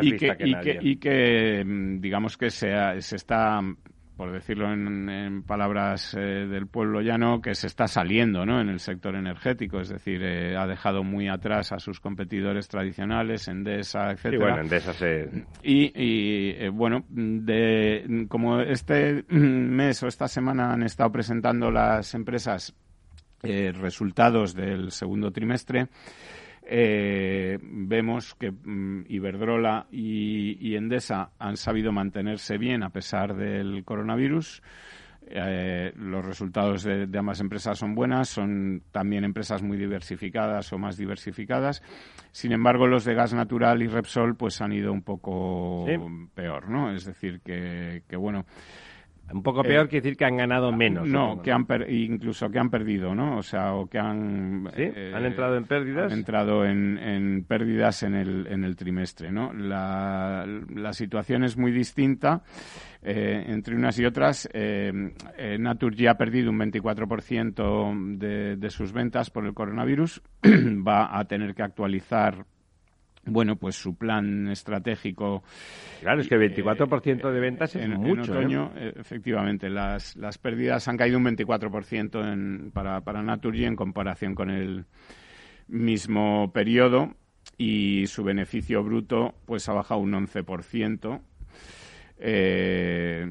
y, 0.00 0.16
que, 0.16 0.36
y, 0.38 0.54
que, 0.54 0.78
y 0.80 0.96
que 0.96 1.62
mm, 1.62 2.00
digamos 2.00 2.38
que 2.38 2.48
se, 2.48 2.72
se 3.02 3.16
está 3.16 3.60
por 4.16 4.30
decirlo 4.30 4.72
en, 4.72 5.42
palabras 5.42 6.14
eh, 6.14 6.20
del 6.20 6.66
pueblo 6.66 7.00
llano, 7.00 7.40
que 7.40 7.54
se 7.54 7.66
está 7.66 7.88
saliendo 7.88 8.44
¿no? 8.44 8.60
en 8.60 8.68
el 8.68 8.78
sector 8.78 9.14
energético, 9.16 9.80
es 9.80 9.88
decir, 9.88 10.22
eh, 10.22 10.56
ha 10.56 10.66
dejado 10.66 11.02
muy 11.02 11.28
atrás 11.28 11.72
a 11.72 11.78
sus 11.78 12.00
competidores 12.00 12.68
tradicionales, 12.68 13.48
Endesa, 13.48 14.10
etcétera. 14.10 14.36
Y 14.36 14.38
bueno, 14.38 14.60
Endesa 14.60 14.92
se... 14.92 15.28
Y, 15.62 15.92
eh, 15.94 16.68
bueno, 16.72 17.04
de, 17.08 18.26
como 18.28 18.60
este 18.60 19.24
mes 19.28 20.02
o 20.02 20.06
esta 20.06 20.28
semana 20.28 20.72
han 20.72 20.82
estado 20.82 21.10
presentando 21.10 21.70
las 21.70 22.14
empresas 22.14 22.74
resultados 23.42 24.54
del 24.54 24.92
segundo 24.92 25.32
trimestre, 25.32 25.88
eh, 26.64 27.58
vemos 27.60 28.34
que 28.34 28.52
mm, 28.52 29.06
Iberdrola 29.08 29.86
y, 29.90 30.74
Endesa 30.76 31.30
han 31.38 31.56
sabido 31.56 31.92
mantenerse 31.92 32.56
bien 32.58 32.82
a 32.82 32.90
pesar 32.90 33.34
del 33.34 33.84
coronavirus. 33.84 34.62
Eh, 35.34 35.92
los 35.96 36.24
resultados 36.24 36.82
de, 36.82 37.08
ambas 37.18 37.40
empresas 37.40 37.78
son 37.78 37.94
buenas, 37.94 38.28
son 38.28 38.82
también 38.90 39.24
empresas 39.24 39.62
muy 39.62 39.76
diversificadas 39.76 40.72
o 40.72 40.78
más 40.78 40.96
diversificadas. 40.96 41.82
Sin 42.32 42.52
embargo, 42.52 42.86
los 42.86 43.04
de 43.04 43.14
gas 43.14 43.32
natural 43.32 43.82
y 43.82 43.86
Repsol 43.86 44.36
pues 44.36 44.60
han 44.60 44.72
ido 44.72 44.92
un 44.92 45.02
poco 45.02 45.86
peor, 46.34 46.68
¿no? 46.68 46.92
Es 46.94 47.04
decir, 47.04 47.40
que, 47.40 48.02
que 48.08 48.16
bueno, 48.16 48.46
un 49.32 49.42
poco 49.42 49.62
peor 49.62 49.86
eh, 49.86 49.88
quiere 49.88 50.02
decir 50.02 50.16
que 50.16 50.24
han 50.24 50.36
ganado 50.36 50.72
menos. 50.72 51.08
No, 51.08 51.40
que 51.40 51.52
han 51.52 51.66
incluso 51.88 52.50
que 52.50 52.58
han 52.58 52.70
perdido, 52.70 53.14
¿no? 53.14 53.38
O 53.38 53.42
sea, 53.42 53.74
o 53.74 53.86
que 53.86 53.98
han... 53.98 54.68
¿Sí? 54.74 54.82
Eh, 54.82 55.12
¿Han 55.14 55.24
entrado 55.24 55.56
en 55.56 55.64
pérdidas? 55.64 56.12
Han 56.12 56.18
entrado 56.18 56.64
en, 56.64 56.98
en, 56.98 57.44
pérdidas 57.44 58.02
en 58.02 58.14
el, 58.14 58.46
en 58.48 58.64
el 58.64 58.76
trimestre, 58.76 59.30
¿no? 59.30 59.52
La, 59.52 60.46
la 60.74 60.92
situación 60.92 61.44
es 61.44 61.56
muy 61.56 61.72
distinta 61.72 62.42
eh, 63.02 63.44
entre 63.48 63.74
unas 63.74 63.98
y 63.98 64.04
otras. 64.04 64.48
Eh, 64.52 64.92
Naturgy 65.58 66.06
ha 66.06 66.14
perdido 66.14 66.50
un 66.50 66.58
24% 66.58 68.18
de, 68.18 68.56
de 68.56 68.70
sus 68.70 68.92
ventas 68.92 69.30
por 69.30 69.46
el 69.46 69.54
coronavirus. 69.54 70.22
Va 70.44 71.18
a 71.18 71.24
tener 71.24 71.54
que 71.54 71.62
actualizar 71.62 72.44
bueno, 73.24 73.56
pues 73.56 73.76
su 73.76 73.96
plan 73.96 74.48
estratégico. 74.48 75.42
Claro, 76.00 76.20
es 76.20 76.28
que 76.28 76.34
el 76.34 76.54
24% 76.54 77.30
de 77.30 77.40
ventas 77.40 77.76
es 77.76 77.82
en, 77.82 77.92
mucho. 77.92 78.32
En 78.32 78.38
otoño, 78.38 78.72
¿eh? 78.76 78.92
efectivamente, 78.96 79.68
las, 79.70 80.16
las 80.16 80.38
pérdidas 80.38 80.88
han 80.88 80.96
caído 80.96 81.18
un 81.18 81.24
24% 81.24 82.32
en, 82.32 82.70
para, 82.72 83.00
para 83.02 83.22
Naturgy 83.22 83.64
en 83.64 83.76
comparación 83.76 84.34
con 84.34 84.50
el 84.50 84.86
mismo 85.68 86.52
periodo 86.52 87.14
y 87.56 88.06
su 88.06 88.24
beneficio 88.24 88.82
bruto 88.82 89.34
pues 89.46 89.68
ha 89.68 89.72
bajado 89.72 90.00
un 90.00 90.12
11% 90.12 91.20
eh, 92.24 93.26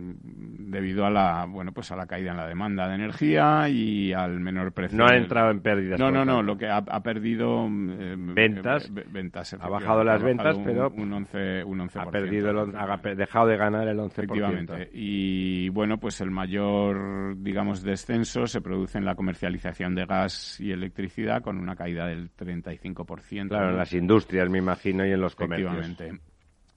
debido 0.71 1.05
a 1.05 1.09
la 1.09 1.45
bueno 1.45 1.71
pues 1.71 1.91
a 1.91 1.95
la 1.95 2.05
caída 2.05 2.31
en 2.31 2.37
la 2.37 2.47
demanda 2.47 2.87
de 2.87 2.95
energía 2.95 3.69
y 3.69 4.11
al 4.11 4.39
menor 4.39 4.73
precio. 4.73 4.97
No 4.97 5.05
ha 5.05 5.15
entrado 5.15 5.51
en 5.51 5.61
pérdidas. 5.61 5.99
No, 5.99 6.11
no, 6.11 6.25
no. 6.25 6.41
Lo 6.41 6.57
que 6.57 6.67
ha, 6.67 6.81
perdido 7.01 7.67
eh, 7.67 8.15
ventas, 8.17 8.91
ventas. 9.11 9.53
Ha 9.53 9.69
bajado 9.69 10.03
las 10.03 10.21
ventas, 10.21 10.57
pero 10.63 10.89
un 10.89 11.11
11, 11.13 11.63
un 11.63 11.81
11 11.81 11.99
ha 11.99 12.05
perdido, 12.11 12.49
el, 12.49 12.75
ha 12.75 12.97
dejado 13.15 13.47
de 13.47 13.57
ganar 13.57 13.87
el 13.87 13.97
11%. 13.97 14.11
Efectivamente. 14.11 14.89
Y 14.93 15.69
bueno, 15.69 15.97
pues 15.97 16.19
el 16.21 16.31
mayor, 16.31 17.37
digamos, 17.37 17.83
descenso 17.83 18.45
se 18.45 18.61
produce 18.61 18.97
en 18.97 19.05
la 19.05 19.15
comercialización 19.15 19.95
de 19.95 20.05
gas 20.05 20.59
y 20.59 20.71
electricidad 20.71 21.41
con 21.41 21.57
una 21.57 21.75
caída 21.75 22.07
del 22.07 22.29
35%. 22.35 23.47
Claro, 23.49 23.69
en 23.69 23.77
las 23.77 23.93
industrias, 23.93 24.49
me 24.49 24.57
imagino, 24.57 25.05
y 25.05 25.11
en 25.11 25.21
los 25.21 25.35
comercios. 25.35 25.95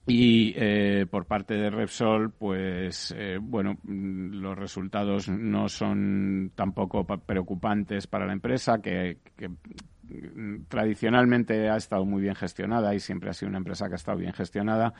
Y 0.07 0.53
eh, 0.55 1.07
por 1.09 1.25
parte 1.25 1.55
de 1.55 1.71
Repsol, 1.71 2.31
pues 2.31 3.13
eh, 3.17 3.39
bueno, 3.41 3.77
mm, 3.83 4.35
los 4.35 4.55
resultados 4.55 5.27
no 5.29 5.67
son 5.67 6.51
tampoco 6.53 7.05
preocupantes 7.05 8.05
para 8.05 8.27
la 8.27 8.33
empresa, 8.33 8.79
que, 8.81 9.17
mm, 10.07 10.65
tradicionalmente 10.67 11.69
ha 11.69 11.77
estado 11.77 12.05
muy 12.05 12.21
bien 12.21 12.35
gestionada 12.35 12.93
y 12.93 12.99
siempre 12.99 13.31
ha 13.31 13.33
sido 13.33 13.49
una 13.49 13.57
empresa 13.57 13.87
que 13.87 13.93
ha 13.93 13.97
estado 13.97 14.19
bien 14.19 14.33
gestionada. 14.33 14.93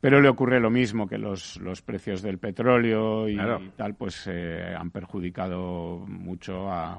Pero 0.00 0.22
le 0.22 0.30
ocurre 0.30 0.60
lo 0.60 0.70
mismo 0.70 1.06
que 1.06 1.18
los, 1.18 1.58
los 1.58 1.82
precios 1.82 2.22
del 2.22 2.38
petróleo 2.38 3.28
y, 3.28 3.36
tal, 3.76 3.94
pues 3.96 4.26
eh, 4.26 4.74
han 4.74 4.90
perjudicado 4.90 6.06
mucho 6.08 6.72
a, 6.72 6.98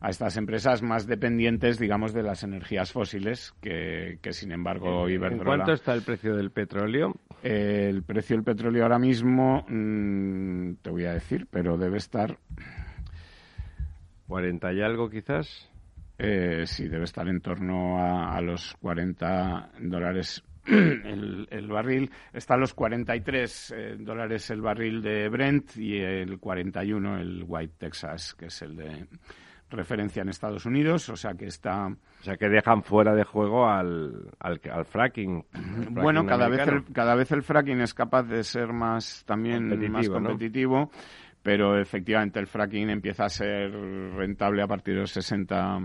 a 0.00 0.08
estas 0.08 0.36
empresas 0.36 0.82
más 0.82 1.06
dependientes, 1.06 1.78
digamos, 1.78 2.14
de 2.14 2.22
las 2.22 2.42
energías 2.42 2.90
fósiles, 2.90 3.52
que, 3.60 4.18
que 4.22 4.32
sin 4.32 4.50
embargo 4.50 5.08
Iberdrola... 5.08 5.40
¿En 5.40 5.58
cuánto 5.58 5.72
está 5.72 5.92
el 5.92 6.02
precio 6.02 6.34
del 6.34 6.50
petróleo? 6.50 7.14
El 7.42 8.02
precio 8.02 8.36
del 8.36 8.44
petróleo 8.44 8.82
ahora 8.82 8.98
mismo, 8.98 9.64
mm, 9.68 10.76
te 10.82 10.90
voy 10.90 11.04
a 11.04 11.12
decir, 11.12 11.46
pero 11.50 11.76
debe 11.76 11.98
estar... 11.98 12.38
40 14.26 14.72
y 14.72 14.80
algo 14.80 15.10
quizás. 15.10 15.68
Eh, 16.16 16.64
sí, 16.66 16.86
debe 16.86 17.04
estar 17.04 17.26
en 17.28 17.40
torno 17.40 17.98
a, 17.98 18.40
los 18.40 18.76
40 18.80 19.72
dólares 19.80 20.44
el, 20.66 21.48
el, 21.50 21.66
barril. 21.66 22.10
Está 22.32 22.54
a 22.54 22.58
los 22.58 22.72
43 22.72 23.74
eh, 23.76 23.96
dólares 23.98 24.48
el 24.50 24.60
barril 24.60 25.02
de 25.02 25.28
Brent 25.28 25.76
y 25.76 25.98
el 25.98 26.38
41 26.38 27.18
el 27.18 27.44
White 27.46 27.74
Texas, 27.78 28.34
que 28.34 28.46
es 28.46 28.62
el 28.62 28.76
de 28.76 29.06
referencia 29.70 30.22
en 30.22 30.28
Estados 30.28 30.66
Unidos, 30.66 31.08
o 31.08 31.16
sea 31.16 31.34
que 31.34 31.46
está... 31.46 31.86
O 31.86 32.22
sea 32.22 32.36
que 32.36 32.48
dejan 32.48 32.82
fuera 32.82 33.14
de 33.14 33.24
juego 33.24 33.66
al, 33.68 34.30
al, 34.38 34.84
fracking. 34.84 35.44
bueno, 35.90 36.26
cada 36.26 36.48
vez, 36.48 36.68
el, 36.68 36.84
cada 36.92 37.14
vez 37.14 37.32
el 37.32 37.42
fracking 37.42 37.80
es 37.80 37.94
capaz 37.94 38.24
de 38.24 38.44
ser 38.44 38.72
más 38.72 39.24
también 39.26 39.90
más 39.90 40.08
competitivo, 40.08 40.90
pero 41.42 41.80
efectivamente 41.80 42.38
el 42.38 42.46
fracking 42.46 42.90
empieza 42.90 43.24
a 43.24 43.28
ser 43.30 43.72
rentable 43.72 44.62
a 44.62 44.66
partir 44.66 44.94
de 44.94 45.00
los 45.00 45.12
60 45.12 45.80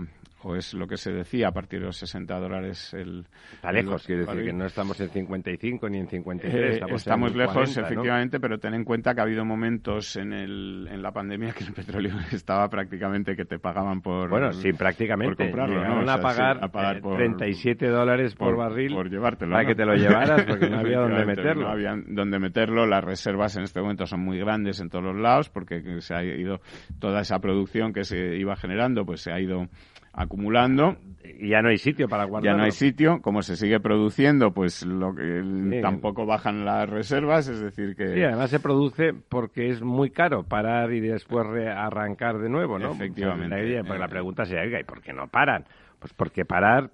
o 0.46 0.56
es 0.56 0.74
lo 0.74 0.86
que 0.86 0.96
se 0.96 1.12
decía 1.12 1.48
a 1.48 1.52
partir 1.52 1.80
de 1.80 1.86
los 1.86 1.96
60 1.96 2.38
dólares 2.38 2.94
el 2.94 3.26
está 3.52 3.72
lejos 3.72 4.06
quiero 4.06 4.26
decir 4.26 4.44
que 4.44 4.52
no 4.52 4.66
estamos 4.66 5.00
en 5.00 5.08
55 5.08 5.88
ni 5.88 5.98
en 5.98 6.08
53 6.08 6.54
eh, 6.54 6.80
estamos, 6.94 7.34
lejos 7.34 7.76
efectivamente 7.76 8.38
pero 8.38 8.58
ten 8.58 8.74
en 8.74 8.84
cuenta 8.84 9.14
que 9.14 9.20
ha 9.20 9.24
habido 9.24 9.44
momentos 9.44 10.16
en, 10.16 10.32
el, 10.32 10.88
en 10.90 11.02
la 11.02 11.12
pandemia 11.12 11.52
que 11.52 11.64
el 11.64 11.72
petróleo 11.72 12.14
estaba 12.32 12.68
prácticamente 12.68 13.34
que 13.34 13.44
te 13.44 13.58
pagaban 13.58 14.00
por 14.00 14.30
bueno 14.30 14.52
sí 14.52 14.72
prácticamente. 14.72 15.34
por 15.34 15.46
comprarlo 15.46 16.04
¿no? 16.04 16.10
a 16.10 16.20
pagar, 16.20 16.62
a 16.62 16.68
pagar 16.68 17.00
37 17.00 17.88
dólares 17.88 18.34
por, 18.34 18.56
barril 18.56 18.94
por 18.94 19.10
llevártelo 19.10 19.52
para 19.52 19.66
que 19.66 19.74
te 19.74 19.84
lo 19.84 19.94
llevaras 19.94 20.44
porque 20.44 20.68
no 20.68 20.78
había 20.80 21.00
dónde 21.00 21.24
meterlo. 21.24 21.62
no 21.62 21.68
había 21.70 21.94
dónde 22.06 22.38
meterlo. 22.38 22.86
Las 22.86 23.04
reservas 23.04 23.56
en 23.56 23.64
este 23.64 23.80
momento 23.80 24.06
son 24.06 24.20
muy 24.20 24.38
grandes 24.38 24.80
en 24.80 24.88
todos 24.88 25.04
los 25.04 25.16
lados 25.16 25.48
porque 25.48 26.00
se 26.00 26.14
ha 26.14 26.22
ido 26.22 26.60
toda 26.98 27.20
esa 27.20 27.38
producción 27.38 27.92
que 27.92 28.04
se 28.04 28.36
iba 28.36 28.56
generando 28.56 29.04
pues 29.04 29.20
se 29.20 29.32
ha 29.32 29.40
ido 29.40 29.68
acumulando. 30.16 30.96
Y 31.38 31.50
ya 31.50 31.60
no 31.60 31.68
hay 31.68 31.76
sitio 31.76 32.08
para 32.08 32.24
guardarlo. 32.24 32.50
Ya 32.50 32.56
no 32.56 32.64
hay 32.64 32.72
sitio. 32.72 33.20
Como 33.20 33.42
se 33.42 33.56
sigue 33.56 33.78
produciendo, 33.78 34.52
pues 34.52 34.84
lo 34.86 35.14
que, 35.14 35.80
tampoco 35.82 36.24
bajan 36.24 36.64
las 36.64 36.88
reservas, 36.88 37.46
es 37.48 37.60
decir 37.60 37.94
que... 37.94 38.14
Sí, 38.14 38.22
además 38.22 38.50
se 38.50 38.58
produce 38.58 39.12
porque 39.12 39.68
es 39.68 39.82
muy 39.82 40.10
caro 40.10 40.44
parar 40.44 40.92
y 40.92 41.00
después 41.00 41.46
arrancar 41.46 42.38
de 42.38 42.48
nuevo, 42.48 42.78
¿no? 42.78 42.92
Efectivamente. 42.92 43.84
porque 43.84 43.98
la 43.98 44.08
pregunta 44.08 44.46
sería, 44.46 44.80
¿y 44.80 44.84
por 44.84 45.02
qué 45.02 45.12
no 45.12 45.28
paran? 45.28 45.64
Pues 45.98 46.14
porque 46.14 46.44
parar 46.44 46.90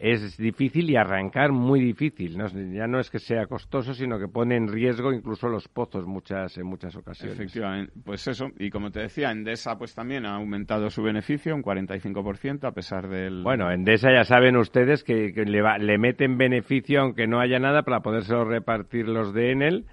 es 0.00 0.38
difícil 0.38 0.88
y 0.88 0.96
arrancar 0.96 1.52
muy 1.52 1.80
difícil. 1.80 2.38
ya 2.72 2.86
no 2.86 2.98
es 2.98 3.10
que 3.10 3.18
sea 3.18 3.46
costoso, 3.46 3.92
sino 3.92 4.18
que 4.18 4.28
pone 4.28 4.56
en 4.56 4.66
riesgo 4.66 5.12
incluso 5.12 5.48
los 5.48 5.68
pozos 5.68 6.06
muchas, 6.06 6.56
en 6.56 6.66
muchas 6.66 6.96
ocasiones. 6.96 7.38
Efectivamente, 7.38 7.92
pues 8.02 8.26
eso. 8.26 8.48
Y 8.58 8.70
como 8.70 8.90
te 8.90 9.00
decía, 9.00 9.30
Endesa 9.30 9.76
pues 9.76 9.94
también 9.94 10.24
ha 10.24 10.36
aumentado 10.36 10.88
su 10.88 11.02
beneficio 11.02 11.54
un 11.54 11.62
45% 11.62 12.66
a 12.66 12.72
pesar 12.72 13.08
del... 13.08 13.42
Bueno, 13.42 13.70
Endesa 13.70 14.10
ya 14.10 14.24
saben 14.24 14.56
ustedes 14.56 15.04
que, 15.04 15.32
le, 15.36 15.62
le 15.78 15.98
meten 15.98 16.38
beneficio 16.38 17.02
aunque 17.02 17.26
no 17.26 17.38
haya 17.38 17.58
nada 17.58 17.82
para 17.82 18.00
podérselo 18.00 18.46
repartir 18.46 19.06
los 19.06 19.34
de 19.34 19.52
Enel 19.52 19.86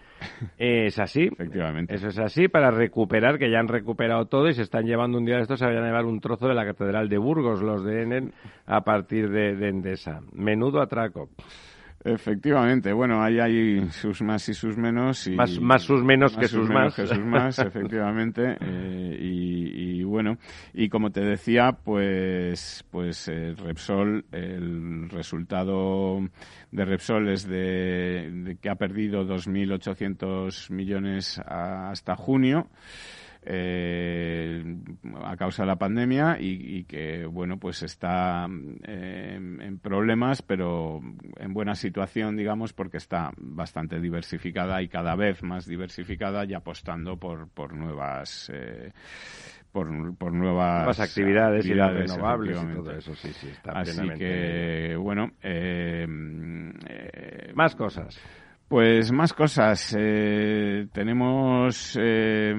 es 0.58 1.00
así. 1.00 1.30
Efectivamente. 1.32 1.96
Eso 1.96 2.08
es 2.08 2.20
así 2.20 2.48
para 2.48 2.72
recuperar, 2.72 3.38
que 3.38 3.52
ya 3.52 3.60
han 3.60 3.68
recuperado 3.68 4.26
todo 4.26 4.48
y 4.48 4.54
se 4.54 4.62
están 4.62 4.86
llevando 4.86 5.18
un 5.18 5.26
día 5.26 5.36
de 5.36 5.44
estos, 5.44 5.60
se 5.60 5.66
vayan 5.66 5.84
a 5.84 5.88
llevar 5.88 6.06
un 6.06 6.20
trozo 6.20 6.48
de 6.48 6.56
la 6.56 6.66
Catedral 6.66 7.10
de 7.10 7.18
Burgos, 7.18 7.62
los 7.62 7.84
de 7.84 8.04
Enen, 8.04 8.34
a 8.66 8.82
partir 8.82 9.30
de, 9.30 9.56
de 9.56 9.70
Endesa. 9.70 10.22
Menudo 10.34 10.82
atraco. 10.82 11.30
Efectivamente, 12.08 12.94
bueno, 12.94 13.22
ahí 13.22 13.40
hay 13.40 13.90
sus 13.92 14.22
más 14.22 14.48
y 14.48 14.54
sus 14.54 14.78
menos. 14.78 15.28
Y, 15.28 15.36
más, 15.36 15.60
más 15.60 15.84
sus 15.84 16.04
menos 16.04 16.38
que 16.38 16.48
sus, 16.48 16.70
más. 16.70 16.96
Que 16.96 17.06
sus 17.06 17.20
más, 17.20 17.60
efectivamente. 17.60 18.58
Eh, 18.62 19.18
y, 19.20 20.04
bueno, 20.04 20.38
y 20.74 20.88
como 20.88 21.12
te 21.12 21.20
decía, 21.20 21.74
pues, 21.84 22.86
pues 22.90 23.28
eh, 23.28 23.54
Repsol, 23.58 24.26
el 24.32 25.10
resultado 25.10 26.20
de 26.72 26.86
Repsol 26.86 27.30
es 27.30 27.46
de, 27.46 28.58
que 28.62 28.70
ha 28.70 28.76
perdido 28.76 29.26
2.800 29.26 30.72
millones 30.72 31.42
hasta 31.46 32.16
junio 32.16 32.70
eh, 33.50 34.62
a 35.24 35.38
causa 35.38 35.64
de 35.64 35.68
la 35.68 35.78
pandemia 35.78 36.38
y, 36.38 36.84
que 36.84 37.26
bueno 37.26 37.58
pues 37.58 37.82
está 37.82 38.46
eh, 38.84 39.36
en 39.36 39.80
problemas 39.80 40.42
pero 40.42 41.00
en 41.38 41.54
buena 41.54 41.74
situación 41.76 42.36
digamos 42.36 42.74
porque 42.74 42.98
está 42.98 43.32
bastante 43.38 44.02
diversificada 44.02 44.82
y 44.82 44.90
cada 44.90 45.16
vez 45.16 45.44
más 45.44 45.66
diversificada 45.66 46.44
y 46.44 46.54
apostando 46.54 47.16
por 47.16 47.48
por 47.48 47.74
nuevas 47.74 48.52
eh, 48.54 48.92
por, 49.72 50.16
por 50.18 50.34
nuevas, 50.34 51.00
actividades, 51.00 51.66
y 51.66 51.74
renovables 51.74 52.58
y 52.62 52.74
todo 52.74 52.92
eso, 52.92 53.14
sí, 53.16 53.32
sí, 53.32 53.50
está 53.50 53.74
Así 53.74 54.10
que, 54.18 54.96
bueno... 54.98 55.34
Eh, 55.44 56.08
más 57.54 57.76
cosas. 57.76 58.20
Pues 58.68 59.14
más 59.14 59.32
cosas. 59.32 59.96
Eh, 59.98 60.88
tenemos 60.92 61.98
eh, 61.98 62.54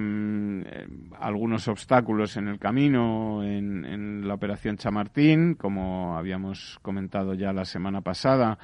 algunos 1.21 1.69
obstáculos 1.69 2.39
en 2.39 2.49
el 2.49 2.59
camino 2.59 3.45
en, 3.45 4.27
la 4.27 4.33
operación 4.33 4.79
Chamartín, 4.79 5.55
como 5.55 6.17
habíamos 6.17 6.79
comentado 6.81 7.35
ya 7.35 7.53
la 7.53 7.67
semana 7.67 8.01
pasada, 8.01 8.59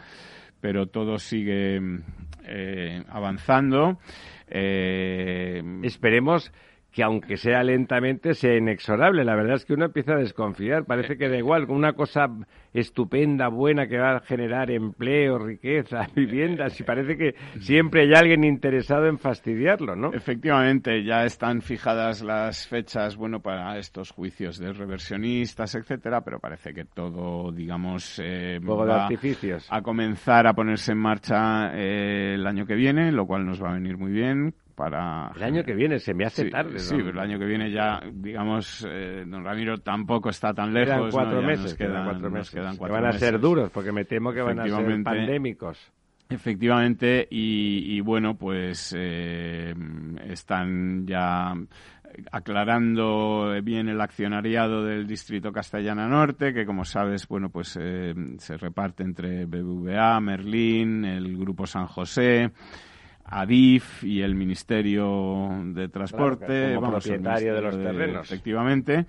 pero 0.61 0.87
todo 0.87 1.19
sigue 1.19 1.81
eh, 2.45 3.05
avanzando. 3.11 3.99
Esperemos 4.49 6.51
que 6.95 7.03
aunque 7.03 7.37
sea 7.37 7.65
lentamente, 7.65 8.35
sea 8.35 8.57
inexorable. 8.57 9.25
La 9.25 9.35
verdad 9.35 9.57
es 9.57 9.65
que 9.65 9.75
uno 9.75 9.87
empieza 9.87 10.13
a 10.13 10.19
desconfiar. 10.19 10.85
Parece 10.85 11.19
que 11.19 11.29
da 11.29 11.37
igual, 11.37 11.69
una 11.69 11.95
cosa 11.95 12.29
estupenda, 12.73 13.49
buena, 13.49 13.89
que 13.89 13.99
va 13.99 14.19
a 14.19 14.21
generar 14.21 14.71
empleo, 14.71 15.39
riqueza, 15.39 16.07
viviendas, 16.15 16.79
y 16.79 16.85
parece 16.85 17.17
que 17.17 17.35
siempre 17.59 18.03
hay 18.03 18.15
alguien 18.15 18.45
interesado 18.45 19.07
en 19.07 19.19
fastidiarlo, 19.19 19.97
¿no? 19.97 20.13
Efectivamente, 20.13 21.03
ya 21.03 21.25
están 21.25 21.63
fijadas 21.63 22.23
las 22.23 22.69
fechas, 22.69 23.17
bueno, 23.17 23.41
para 23.41 23.77
estos 23.77 24.13
juicios 24.13 24.59
de 24.59 24.73
reversionistas, 24.73 25.75
etcétera, 25.75 26.21
pero 26.21 26.39
parece 26.39 26.73
que 26.73 26.85
todo, 26.85 27.51
digamos, 27.51 28.21
eh, 28.23 28.61
va 28.61 29.03
artificios. 29.03 29.67
a 29.69 29.83
comenzar 29.83 30.47
a 30.47 30.53
ponerse 30.55 30.93
en 30.93 30.99
marcha 30.99 31.73
eh, 31.75 32.35
el 32.35 32.47
año 32.47 32.67
que 32.67 32.77
viene, 32.77 33.11
lo 33.11 33.27
cual 33.27 33.45
nos 33.45 33.61
va 33.61 33.71
a 33.71 33.75
venir 33.75 33.99
muy 33.99 34.13
bien 34.13 34.55
para... 34.75 35.31
El 35.37 35.43
año 35.43 35.65
que 35.65 35.75
viene, 35.75 35.99
se 35.99 36.15
me 36.15 36.25
hace 36.25 36.51
tarde. 36.51 36.79
Sí, 36.79 36.97
el 36.97 37.19
año 37.19 37.39
que 37.39 37.45
viene 37.45 37.71
ya, 37.71 38.01
digamos, 38.13 38.87
eh, 38.89 39.25
don 39.27 39.45
Ramiro 39.45 39.79
tampoco 39.79 40.31
está 40.31 40.53
tan 40.53 40.73
lejos. 40.75 40.95
Quedan 40.95 41.11
cuatro 41.11 41.43
meses, 41.43 41.75
quedan, 41.75 42.05
cuatro 42.05 42.31
meses. 42.31 42.79
van 42.79 43.07
a 43.07 43.13
ser 43.13 43.39
duros, 43.41 43.71
porque 43.71 43.93
me 43.93 44.05
temo 44.05 44.33
que 44.33 44.43
van 44.43 44.61
a 44.61 44.67
ser 44.67 45.03
pandémicos. 45.03 45.93
Efectivamente, 46.29 47.29
y, 47.31 48.01
bueno, 48.01 48.37
pues 48.37 48.95
eh, 48.97 49.75
están 50.27 51.07
ya 51.07 51.55
aclarando 52.31 53.55
bien 53.63 53.89
el 53.89 54.01
accionariado 54.01 54.85
del 54.85 55.07
distrito 55.07 55.53
Castellana 55.53 56.09
Norte, 56.09 56.55
que 56.55 56.65
como 56.65 56.85
sabes, 56.85 57.29
bueno, 57.29 57.51
pues 57.51 57.79
eh, 57.81 58.15
se 58.39 58.57
reparte 58.57 59.03
entre 59.03 59.45
BBVA, 59.47 60.21
Merlín, 60.21 61.05
el 61.05 61.37
Grupo 61.37 61.67
San 61.67 61.87
José, 61.87 62.53
Adif 63.35 64.05
y 64.05 64.23
el 64.23 64.37
Ministerio 64.37 65.51
de 65.65 65.89
Transporte, 65.89 66.77
como 66.77 66.93
propietario 66.93 67.55
de 67.55 67.61
los 67.61 67.77
terrenos. 67.77 68.31
Efectivamente. 68.31 69.07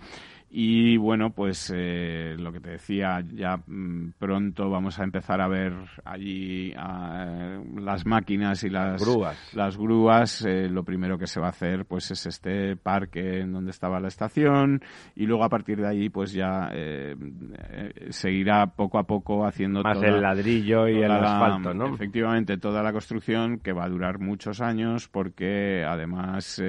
Y 0.58 0.96
bueno, 0.96 1.32
pues 1.32 1.70
eh, 1.76 2.38
lo 2.40 2.54
que 2.54 2.62
te 2.62 2.70
decía, 2.70 3.22
ya 3.34 3.58
mm, 3.58 4.14
pronto 4.18 4.70
vamos 4.70 4.98
a 5.02 5.04
empezar 5.04 5.42
a 5.42 5.50
ver 5.50 5.74
allí 6.06 6.72
eh, 6.72 7.60
las 7.78 8.06
máquinas 8.06 8.64
y 8.64 8.70
las 8.70 9.04
grúas. 9.04 9.54
Las 9.54 9.76
grúas. 9.76 10.46
Eh, 10.46 10.70
lo 10.70 10.86
primero 10.86 11.18
que 11.18 11.28
se 11.28 11.42
va 11.42 11.48
a 11.48 11.50
hacer 11.50 11.84
pues 11.84 12.10
es 12.12 12.26
este 12.26 12.78
parque 12.78 13.42
en 13.42 13.52
donde 13.52 13.72
estaba 13.72 14.00
la 14.00 14.08
estación 14.08 14.80
y 15.14 15.26
luego 15.26 15.44
a 15.44 15.50
partir 15.50 15.82
de 15.82 15.90
ahí 15.90 16.08
pues 16.08 16.32
ya 16.32 16.72
seguirá 18.12 18.68
poco 18.68 18.98
a 18.98 19.04
poco 19.04 19.46
haciendo 19.46 19.84
más 19.84 20.02
el 20.02 20.22
ladrillo 20.22 20.88
y 20.88 21.02
el 21.02 21.12
asfalto, 21.12 21.74
¿no? 21.74 21.94
Efectivamente, 21.94 22.58
toda 22.58 22.82
la 22.82 22.94
construcción 22.94 23.60
que 23.60 23.74
va 23.74 23.84
a 23.84 23.90
durar 23.90 24.20
muchos 24.20 24.62
años 24.62 25.10
porque 25.10 25.84
además 25.86 26.64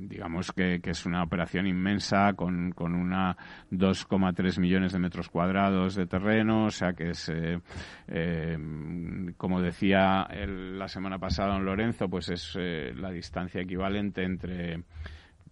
digamos 0.00 0.52
que, 0.52 0.80
que 0.80 0.90
es 0.90 1.04
una 1.04 1.22
operación 1.22 1.66
inmensa 1.66 2.32
con, 2.32 2.45
con 2.74 2.94
una 2.94 3.36
2,3 3.70 4.60
millones 4.60 4.92
de 4.92 4.98
metros 4.98 5.28
cuadrados 5.28 5.94
de 5.94 6.06
terreno, 6.06 6.66
o 6.66 6.70
sea 6.70 6.92
que 6.92 7.10
es, 7.10 7.28
eh, 7.28 7.58
eh, 8.08 8.58
como 9.36 9.60
decía 9.60 10.28
la 10.46 10.88
semana 10.88 11.18
pasada 11.18 11.54
don 11.54 11.64
Lorenzo, 11.64 12.08
pues 12.08 12.28
es 12.28 12.56
eh, 12.58 12.92
la 12.96 13.10
distancia 13.10 13.60
equivalente 13.60 14.22
entre 14.22 14.82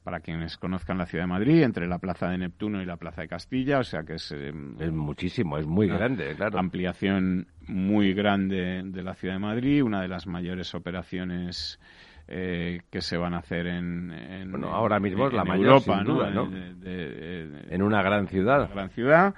para 0.03 0.20
quienes 0.20 0.59
conozcan 0.59 0.99
la 0.99 1.07
ciudad 1.07 1.24
de 1.24 1.28
Madrid, 1.28 1.62
entre 1.62 1.88
la 1.88 1.99
Plaza 1.99 2.28
de 2.28 2.36
Neptuno 2.36 2.82
y 2.82 2.84
la 2.84 2.99
Plaza 2.99 3.22
de 3.22 3.28
Castilla, 3.28 3.78
o 3.78 3.84
sea 3.84 4.03
que 4.03 4.16
es... 4.16 4.30
es 4.32 4.92
muchísimo, 4.92 5.57
es 5.57 5.66
muy 5.66 5.88
grande, 5.88 6.34
claro. 6.36 6.59
Ampliación 6.59 7.47
muy 7.66 8.12
grande 8.12 8.82
de 8.84 9.03
la 9.03 9.14
ciudad 9.14 9.36
de 9.36 9.40
Madrid, 9.40 9.82
una 9.82 10.03
de 10.03 10.09
las 10.09 10.26
mayores 10.26 10.74
operaciones 10.74 11.80
eh, 12.29 12.81
que 12.91 13.01
se 13.01 13.16
van 13.16 13.35
a 13.35 13.39
hacer 13.39 13.66
en, 13.66 14.51
bueno, 14.51 14.68
ahora 14.75 14.99
mismo 14.99 15.27
es 15.27 15.33
la 15.33 15.45
mayor, 15.45 15.66
Europa, 15.66 16.03
¿no? 16.03 16.51
en 16.53 17.83
una 17.83 18.03
gran 18.03 18.29
ciudad. 18.29 18.64
Una 18.64 18.75
gran 18.75 18.91
ciudad 18.91 19.35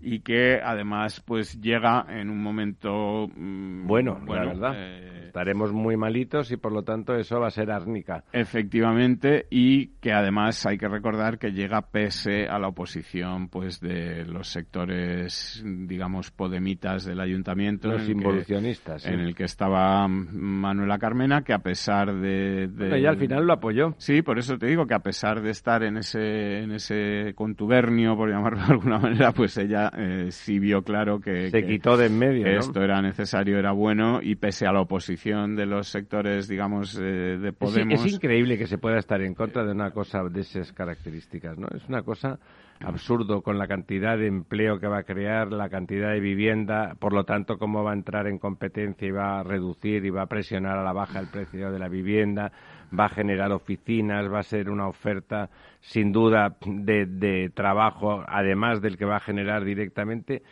y 0.00 0.20
que 0.20 0.60
además 0.62 1.20
pues 1.20 1.60
llega 1.60 2.06
en 2.08 2.30
un 2.30 2.42
momento 2.42 3.28
mm, 3.34 3.86
bueno, 3.86 4.20
la 4.26 4.44
verdad. 4.44 4.72
Eh, 4.76 5.16
Estaremos 5.30 5.72
muy 5.72 5.96
malitos 5.96 6.50
y 6.50 6.56
por 6.56 6.72
lo 6.72 6.82
tanto 6.82 7.14
eso 7.14 7.38
va 7.38 7.46
a 7.46 7.50
ser 7.50 7.70
árnica. 7.70 8.24
Efectivamente 8.32 9.46
y 9.48 9.88
que 10.00 10.12
además 10.12 10.66
hay 10.66 10.76
que 10.76 10.88
recordar 10.88 11.38
que 11.38 11.52
llega 11.52 11.82
pese 11.82 12.48
a 12.48 12.58
la 12.58 12.66
oposición 12.66 13.48
pues 13.48 13.80
de 13.80 14.24
los 14.24 14.48
sectores 14.48 15.62
digamos 15.64 16.32
podemitas 16.32 17.04
del 17.04 17.20
ayuntamiento 17.20 17.88
los 17.88 18.08
involucionistas 18.08 19.06
en 19.06 19.20
el 19.20 19.36
que 19.36 19.44
estaba 19.44 20.08
Manuela 20.08 20.98
Carmena 20.98 21.42
que 21.42 21.52
a 21.52 21.60
pesar 21.60 22.12
de, 22.12 22.66
de... 22.66 23.06
al 23.06 23.16
final 23.16 23.46
lo 23.46 23.52
apoyó. 23.52 23.94
Sí, 23.98 24.22
por 24.22 24.38
eso 24.38 24.58
te 24.58 24.66
digo 24.66 24.86
que 24.86 24.94
a 24.94 25.00
pesar 25.00 25.42
de 25.42 25.50
estar 25.50 25.84
en 25.84 25.98
ese 25.98 26.58
en 26.62 26.72
ese 26.72 27.34
contubernio 27.36 28.16
por 28.16 28.30
llamarlo 28.30 28.58
de 28.66 28.72
alguna 28.72 28.98
manera 28.98 29.32
pues 29.32 29.56
ella 29.58 29.89
eh, 29.96 30.30
sí 30.30 30.58
vio 30.58 30.82
claro 30.82 31.20
que, 31.20 31.50
se 31.50 31.64
quitó 31.64 31.96
de 31.96 32.06
en 32.06 32.18
medio. 32.18 32.46
esto 32.46 32.82
era 32.82 33.00
necesario, 33.00 33.58
era 33.58 33.72
bueno 33.72 34.20
y 34.22 34.36
pese 34.36 34.66
a 34.66 34.72
la 34.72 34.80
oposición 34.80 35.56
de 35.56 35.66
los 35.66 35.88
sectores, 35.88 36.48
digamos, 36.48 36.96
eh, 36.98 37.38
de 37.38 37.52
Podemos. 37.52 38.04
Es, 38.04 38.12
increíble 38.12 38.58
que 38.58 38.66
se 38.66 38.78
pueda 38.78 38.98
estar 38.98 39.20
en 39.20 39.34
contra 39.34 39.64
de 39.64 39.72
una 39.72 39.90
cosa 39.90 40.22
de 40.24 40.40
esas 40.40 40.72
características, 40.72 41.58
¿no? 41.58 41.68
Es 41.74 41.88
una 41.88 42.02
cosa 42.02 42.38
absurdo 42.80 43.42
con 43.42 43.58
la 43.58 43.68
cantidad 43.68 44.16
de 44.16 44.26
empleo 44.26 44.80
que 44.80 44.86
va 44.86 44.98
a 44.98 45.02
crear, 45.02 45.52
la 45.52 45.68
cantidad 45.68 46.12
de 46.12 46.20
vivienda, 46.20 46.94
por 46.98 47.12
lo 47.12 47.24
tanto, 47.24 47.58
cómo 47.58 47.84
va 47.84 47.90
a 47.90 47.94
entrar 47.94 48.26
en 48.26 48.38
competencia 48.38 49.06
y 49.06 49.10
va 49.10 49.40
a 49.40 49.42
reducir 49.42 50.04
y 50.04 50.10
va 50.10 50.22
a 50.22 50.26
presionar 50.26 50.78
a 50.78 50.82
la 50.82 50.92
baja 50.92 51.20
el 51.20 51.28
precio 51.28 51.70
de 51.70 51.78
la 51.78 51.88
vivienda, 51.88 52.52
va 52.98 53.06
a 53.06 53.10
generar 53.10 53.52
oficinas, 53.52 54.32
va 54.32 54.40
a 54.40 54.44
ser 54.44 54.70
una 54.70 54.88
oferta 54.88 55.50
sin 55.80 56.10
duda 56.10 56.56
de, 56.64 57.06
de 57.06 57.50
trabajo, 57.50 58.24
además 58.26 58.80
del 58.80 58.96
que 58.96 59.04
va 59.04 59.16
a 59.16 59.20
generar 59.20 59.64
directamente. 59.64 60.42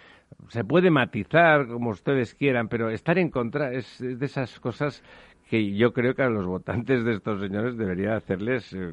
Se 0.48 0.64
puede 0.64 0.90
matizar 0.90 1.66
como 1.66 1.90
ustedes 1.90 2.34
quieran, 2.34 2.68
pero 2.68 2.90
estar 2.90 3.18
en 3.18 3.30
contra 3.30 3.72
es 3.72 3.98
de 3.98 4.24
esas 4.24 4.60
cosas 4.60 5.02
que 5.48 5.74
yo 5.74 5.92
creo 5.92 6.14
que 6.14 6.22
a 6.22 6.28
los 6.28 6.46
votantes 6.46 7.04
de 7.04 7.14
estos 7.14 7.40
señores 7.40 7.78
debería 7.78 8.16
hacerles 8.16 8.70
eh, 8.74 8.90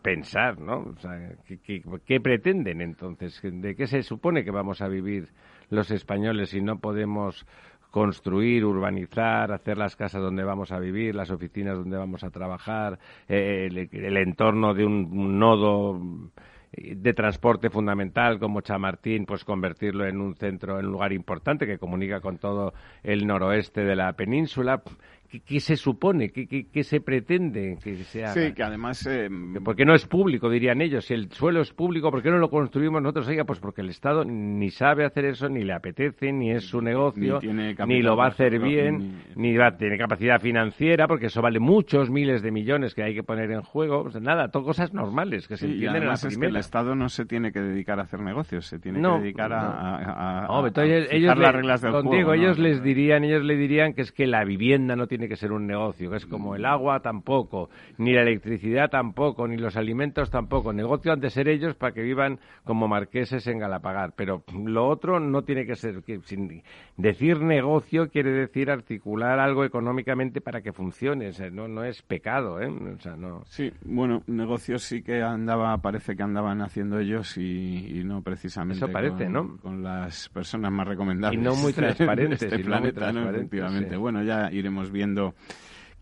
pensar, 0.00 0.60
¿no? 0.60 0.94
O 0.96 0.96
sea, 0.98 1.32
¿qué, 2.06 2.20
pretenden 2.20 2.80
entonces? 2.80 3.40
¿De 3.42 3.74
qué 3.74 3.86
se 3.88 4.02
supone 4.02 4.44
que 4.44 4.52
vamos 4.52 4.80
a 4.80 4.88
vivir 4.88 5.28
los 5.70 5.90
españoles 5.90 6.50
si 6.50 6.60
no 6.60 6.78
podemos 6.78 7.44
construir, 7.90 8.64
urbanizar, 8.64 9.50
hacer 9.50 9.76
las 9.76 9.96
casas 9.96 10.22
donde 10.22 10.44
vamos 10.44 10.70
a 10.70 10.78
vivir, 10.78 11.16
las 11.16 11.30
oficinas 11.30 11.76
donde 11.76 11.96
vamos 11.96 12.22
a 12.22 12.30
trabajar, 12.30 12.98
el, 13.26 14.16
entorno 14.16 14.74
de 14.74 14.84
un 14.84 15.38
nodo 15.38 16.00
de 16.72 17.14
transporte 17.14 17.70
fundamental 17.70 18.38
como 18.38 18.60
Chamartín, 18.60 19.26
pues 19.26 19.44
convertirlo 19.44 20.06
en 20.06 20.20
un 20.20 20.34
centro, 20.34 20.78
en 20.78 20.86
un 20.86 20.92
lugar 20.92 21.12
importante 21.12 21.66
que 21.66 21.78
comunica 21.78 22.20
con 22.20 22.38
todo 22.38 22.72
el 23.02 23.26
noroeste 23.26 23.84
de 23.84 23.96
la 23.96 24.12
península. 24.12 24.82
¿Qué, 25.28 25.60
se 25.60 25.76
supone? 25.76 26.30
¿Qué, 26.30 26.82
se 26.82 27.02
pretende 27.02 27.76
que 27.84 27.96
se 27.96 28.24
haga? 28.24 28.32
Sí, 28.32 28.54
que 28.54 28.62
además... 28.62 29.06
Eh, 29.06 29.28
porque 29.62 29.84
no 29.84 29.94
es 29.94 30.06
público, 30.06 30.48
dirían 30.48 30.80
ellos. 30.80 31.04
Si 31.04 31.12
el 31.12 31.30
suelo 31.30 31.60
es 31.60 31.70
público, 31.74 32.10
¿por 32.10 32.22
qué 32.22 32.30
no 32.30 32.38
lo 32.38 32.48
construimos 32.48 33.02
nosotros? 33.02 33.28
Oiga, 33.28 33.44
pues 33.44 33.60
porque 33.60 33.82
el 33.82 33.90
Estado 33.90 34.24
ni 34.24 34.70
sabe 34.70 35.04
hacer 35.04 35.26
eso, 35.26 35.50
ni 35.50 35.64
le 35.64 35.74
apetece, 35.74 36.32
ni 36.32 36.52
es 36.52 36.64
su 36.64 36.80
negocio, 36.80 37.40
ni, 37.42 38.00
lo 38.00 38.16
va 38.16 38.24
a 38.24 38.28
hacer 38.28 38.58
bien, 38.58 39.22
ni, 39.36 39.54
va 39.54 39.66
a 39.66 39.76
tener 39.76 39.98
capacidad 39.98 40.40
financiera, 40.40 41.06
porque 41.06 41.26
eso 41.26 41.42
vale 41.42 41.60
muchos 41.60 42.08
miles 42.08 42.40
de 42.40 42.50
millones 42.50 42.94
que 42.94 43.02
hay 43.02 43.14
que 43.14 43.22
poner 43.22 43.50
en 43.50 43.60
juego. 43.60 44.08
nada, 44.22 44.48
todo 44.48 44.64
cosas 44.64 44.94
normales 44.94 45.46
que 45.46 45.58
se 45.58 45.66
entienden 45.66 46.04
en 46.04 46.08
la 46.08 46.14
es 46.14 46.38
que 46.38 46.46
el 46.46 46.56
Estado 46.56 46.94
no 46.94 47.10
se 47.10 47.26
tiene 47.26 47.52
que 47.52 47.60
dedicar 47.60 47.98
a 48.00 48.04
hacer 48.04 48.20
negocios, 48.20 48.64
se 48.64 48.78
tiene 48.78 48.98
que 49.02 49.08
dedicar 49.20 49.52
a, 49.52 50.48
ellos 51.12 51.38
las 51.38 51.54
reglas 51.54 51.82
del 51.82 51.92
contigo, 51.92 52.32
ellos 52.32 52.58
les 52.58 52.82
dirían, 52.82 53.24
ellos 53.24 53.44
le 53.44 53.56
dirían 53.56 53.92
que 53.92 54.00
es 54.00 54.12
que 54.12 54.26
la 54.26 54.44
vivienda 54.44 54.96
no 54.96 55.06
tiene 55.06 55.17
tiene 55.18 55.28
que 55.28 55.36
ser 55.36 55.50
un 55.50 55.66
negocio, 55.66 56.10
que 56.10 56.16
es 56.16 56.26
como 56.26 56.54
el 56.54 56.64
agua 56.64 57.00
tampoco, 57.00 57.70
ni 57.96 58.12
la 58.12 58.22
electricidad 58.22 58.88
tampoco, 58.88 59.48
ni 59.48 59.56
los 59.56 59.76
alimentos 59.76 60.30
tampoco. 60.30 60.72
Negocio 60.72 61.12
han 61.12 61.18
de 61.18 61.28
ser 61.28 61.48
ellos 61.48 61.74
para 61.74 61.92
que 61.92 62.02
vivan 62.02 62.38
como 62.62 62.86
marqueses 62.86 63.44
en 63.48 63.58
Galapagar. 63.58 64.12
Pero 64.14 64.44
lo 64.64 64.86
otro 64.86 65.18
no 65.18 65.42
tiene 65.42 65.66
que 65.66 65.74
ser. 65.74 66.04
Que, 66.04 66.20
sin 66.22 66.62
decir 66.96 67.40
negocio 67.40 68.10
quiere 68.10 68.30
decir 68.30 68.70
articular 68.70 69.40
algo 69.40 69.64
económicamente 69.64 70.40
para 70.40 70.60
que 70.62 70.72
funcione. 70.72 71.32
no, 71.50 71.66
no 71.66 71.82
es 71.82 72.00
pecado, 72.02 72.60
¿eh? 72.60 72.68
O 72.68 73.00
sea, 73.00 73.16
no. 73.16 73.42
Sí, 73.46 73.72
bueno, 73.84 74.22
negocios 74.28 74.82
sí 74.84 75.02
que 75.02 75.20
andaba, 75.20 75.76
parece 75.78 76.14
que 76.14 76.22
andaban 76.22 76.62
haciendo 76.62 77.00
ellos 77.00 77.36
y, 77.38 78.02
no 78.04 78.22
precisamente. 78.22 78.84
Eso 78.84 78.92
parece, 78.92 79.24
con, 79.24 79.32
¿no? 79.32 79.56
Con 79.56 79.82
las 79.82 80.28
personas 80.28 80.70
más 80.70 80.86
recomendables. 80.86 81.40
Y 81.40 81.42
no 81.42 81.56
muy 81.56 81.72
transparentes. 81.74 82.40
este 82.40 82.60
planeta, 82.60 83.10
¿no? 83.12 83.28
Efectivamente. 83.30 83.96
Bueno, 83.96 84.22
ya 84.22 84.48
iremos 84.52 84.92
viendo 84.92 85.07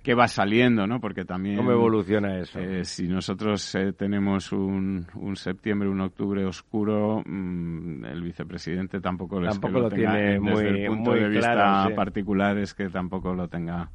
qué 0.06 0.14
va 0.14 0.28
saliendo, 0.28 0.86
¿no? 0.86 1.00
Porque 1.00 1.24
también... 1.24 1.56
¿Cómo 1.56 1.72
evoluciona 1.72 2.38
eso? 2.38 2.60
Eh, 2.60 2.84
si 2.84 3.08
nosotros 3.08 3.74
eh, 3.74 3.92
tenemos 3.92 4.52
un, 4.52 5.04
septiembre, 5.34 5.88
un 5.88 6.00
octubre 6.00 6.44
oscuro, 6.44 7.24
mm, 7.26 8.04
el 8.04 8.22
vicepresidente 8.22 9.00
tampoco, 9.00 9.40
lo, 9.40 9.90
tiene 9.90 10.38
muy, 10.38 10.62
desde 10.62 10.84
el 10.84 10.86
punto 10.86 11.12
de 11.12 11.28
vista 11.28 11.88
particular 11.96 12.56
es 12.56 12.72
que 12.72 12.88
tampoco 12.88 13.34
lo 13.34 13.48
tenga 13.48 13.90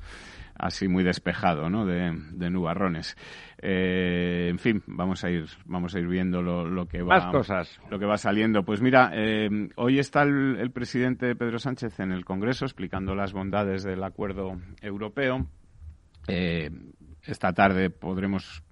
así 0.61 0.87
muy 0.87 1.03
despejado, 1.03 1.69
¿no? 1.69 1.85
De, 1.85 2.11
nubarrones. 2.51 3.17
Eh, 3.57 4.47
en 4.49 4.59
fin, 4.59 4.83
vamos 4.85 5.23
a 5.23 5.31
ir, 5.31 5.45
vamos 5.65 5.95
a 5.95 5.99
ir 5.99 6.07
viendo 6.07 6.41
lo, 6.41 6.85
que 6.85 7.01
va, 7.01 7.17
Más 7.17 7.31
cosas. 7.31 7.81
lo 7.89 7.97
que 7.97 8.05
va 8.05 8.17
saliendo. 8.17 8.63
Pues 8.63 8.79
mira, 8.79 9.11
eh, 9.13 9.49
hoy 9.75 9.97
está 9.97 10.21
el, 10.21 10.71
presidente 10.71 11.35
Pedro 11.35 11.57
Sánchez 11.57 11.99
en 11.99 12.11
el 12.11 12.25
Congreso 12.25 12.65
explicando 12.65 13.15
las 13.15 13.33
bondades 13.33 13.83
del 13.83 14.03
acuerdo 14.03 14.59
europeo. 14.81 15.47
Eh, 16.27 16.69
esta 17.23 17.53
tarde 17.53 17.89
podremos 17.89 18.63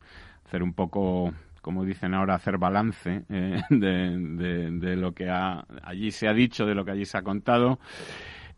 hacer 0.46 0.62
un 0.62 0.74
poco 0.74 1.34
como 1.62 1.84
dicen 1.84 2.14
ahora, 2.14 2.36
hacer 2.36 2.58
balance 2.58 3.26
de, 3.28 4.72
de, 4.72 4.96
lo 4.96 5.12
que 5.12 5.30
allí 5.30 6.10
se 6.10 6.28
ha 6.28 6.34
dicho, 6.34 6.66
de 6.66 6.74
lo 6.74 6.86
que 6.86 6.92
allí 6.92 7.06
se 7.06 7.18
ha 7.18 7.22
contado. 7.22 7.80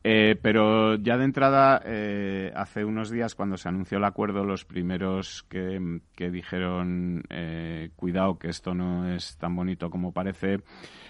Eh, 0.03 0.35
pero 0.41 0.95
ya 0.95 1.17
de 1.17 1.25
entrada, 1.25 1.81
eh, 1.85 2.51
hace 2.55 2.83
unos 2.83 3.11
días, 3.11 3.35
cuando 3.35 3.57
se 3.57 3.69
anunció 3.69 3.99
el 3.99 4.03
acuerdo, 4.03 4.43
los 4.43 4.65
primeros 4.65 5.43
que, 5.43 6.01
dijeron, 6.31 7.23
eh, 7.29 7.91
cuidado, 7.95 8.39
que 8.39 8.49
esto 8.49 8.73
no 8.73 9.13
es 9.13 9.37
tan 9.37 9.55
bonito 9.55 9.91
como 9.91 10.11
parece, 10.11 10.59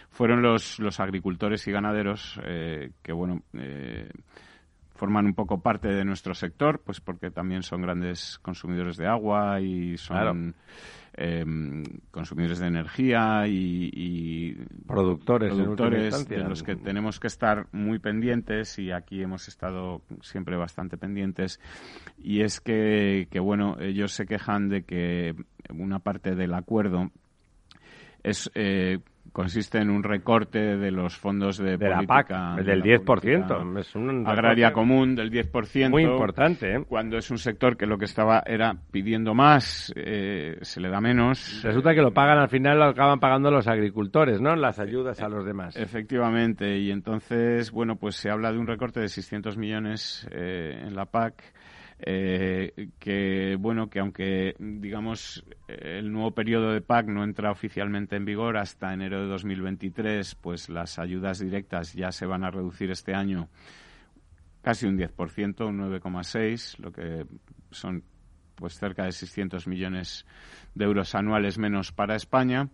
fueron 0.10 0.42
los, 0.42 0.80
los 0.80 1.00
agricultores 1.00 1.66
y 1.68 1.72
ganaderos, 1.72 2.40
que, 2.44 3.14
bueno, 3.14 3.44
forman 4.96 5.26
un 5.26 5.36
poco 5.36 5.62
parte 5.62 5.88
de 5.88 6.04
nuestro 6.04 6.34
sector, 6.34 6.82
pues 6.86 7.00
porque 7.00 7.32
también 7.32 7.64
son 7.64 7.82
grandes 7.82 8.40
consumidores 8.40 8.98
de 8.98 9.08
agua 9.08 9.62
y 9.62 9.98
son... 9.98 10.56
Em, 11.14 11.84
consumidores 12.10 12.60
de 12.60 12.68
energía 12.68 13.46
y, 13.46 14.56
productores, 14.88 15.58
de 15.58 16.38
los 16.38 16.64
que 16.64 16.78
tenemos 16.78 17.20
que 17.20 17.28
estar 17.28 17.68
muy 17.74 18.00
pendientes 18.00 18.80
y 18.80 18.92
aquí 18.92 19.22
hemos 19.22 19.50
estado 19.50 20.04
siempre 20.22 20.56
bastante 20.56 20.98
pendientes. 20.98 21.60
Y 22.18 22.44
es 22.44 22.62
que, 22.62 23.28
que 23.30 23.42
bueno 23.42 23.76
ellos 23.82 24.14
se 24.14 24.26
quejan 24.26 24.70
de 24.70 24.84
que 24.84 25.36
una 25.74 26.00
parte 26.00 26.34
del 26.34 26.54
acuerdo 26.54 27.12
es 28.24 28.50
eh, 28.56 29.00
consiste 29.32 29.80
en 29.80 29.90
un 29.90 30.04
recorte 30.04 30.78
de 30.78 30.92
los 30.92 31.18
fondos 31.18 31.58
de, 31.58 31.78
de 31.78 31.90
la 31.90 32.04
PAC, 32.04 32.30
del 32.64 32.84
10%. 32.84 33.80
Es 33.80 33.96
un 33.96 34.28
agraria 34.28 34.74
común 34.74 35.16
del 35.16 35.32
10%. 35.32 35.90
Muy 35.90 36.04
importante. 36.04 36.76
¿eh? 36.76 36.84
Cuando 36.88 37.18
es 37.18 37.32
un 37.32 37.38
sector 37.38 37.78
que 37.78 37.86
lo 37.86 37.98
que 37.98 38.06
estaba 38.06 38.44
era 38.46 38.76
pidiendo 38.92 39.34
más, 39.34 39.94
eh, 39.96 40.58
se 40.62 40.82
le 40.82 40.90
da 40.90 41.00
menos. 41.00 41.62
Resulta 41.64 41.94
que 41.94 42.02
lo 42.02 42.14
pagan 42.14 42.40
al 42.40 42.50
final, 42.50 42.80
lo 42.80 42.86
acaban 42.86 43.20
pagando 43.20 43.52
los 43.52 43.68
agricultores, 43.68 44.42
¿no? 44.42 44.56
Las 44.56 44.80
ayudas 44.80 45.22
a 45.22 45.30
los 45.30 45.46
demás. 45.46 45.76
Efectivamente. 45.78 46.78
Y 46.78 46.92
entonces, 46.92 47.72
bueno, 47.72 47.96
pues 47.96 48.16
se 48.16 48.30
habla 48.30 48.52
de 48.52 48.60
un 48.60 48.68
recorte 48.68 49.00
de 49.00 49.08
600 49.08 49.58
millones 49.58 50.28
eh, 50.32 50.84
en 50.86 50.96
la 50.96 51.06
PAC 51.06 51.42
eh, 52.04 52.90
que 53.00 53.56
bueno 53.60 53.90
que 53.90 54.00
aunque 54.00 54.56
digamos 54.60 55.46
el 55.68 56.12
nuevo 56.12 56.32
periodo 56.32 56.72
de 56.72 56.82
PAC 56.82 57.08
no 57.08 57.24
entra 57.24 57.52
oficialmente 57.52 58.16
en 58.16 58.26
vigor 58.26 58.58
hasta 58.58 58.94
enero 58.94 59.22
de 59.22 59.28
2023, 59.28 60.36
pues 60.36 60.70
las 60.70 61.00
ayudas 61.00 61.40
directas 61.40 61.94
ya 61.94 62.12
se 62.12 62.26
van 62.26 62.44
a 62.44 62.52
reducir 62.52 62.92
este 62.92 63.14
año 63.14 63.50
casi 64.62 64.86
un 64.86 64.98
10%, 64.98 65.68
un 65.68 65.80
9,6, 65.80 66.78
lo 66.80 66.92
que 66.92 67.26
son 67.72 68.04
pues 68.56 68.78
cerca 68.78 69.06
de 69.06 69.12
600 69.12 69.68
millones 69.68 70.26
de 70.76 70.86
euros 70.86 71.16
anuales 71.16 71.58
menos 71.58 71.92
para 71.92 72.16
España. 72.16 72.70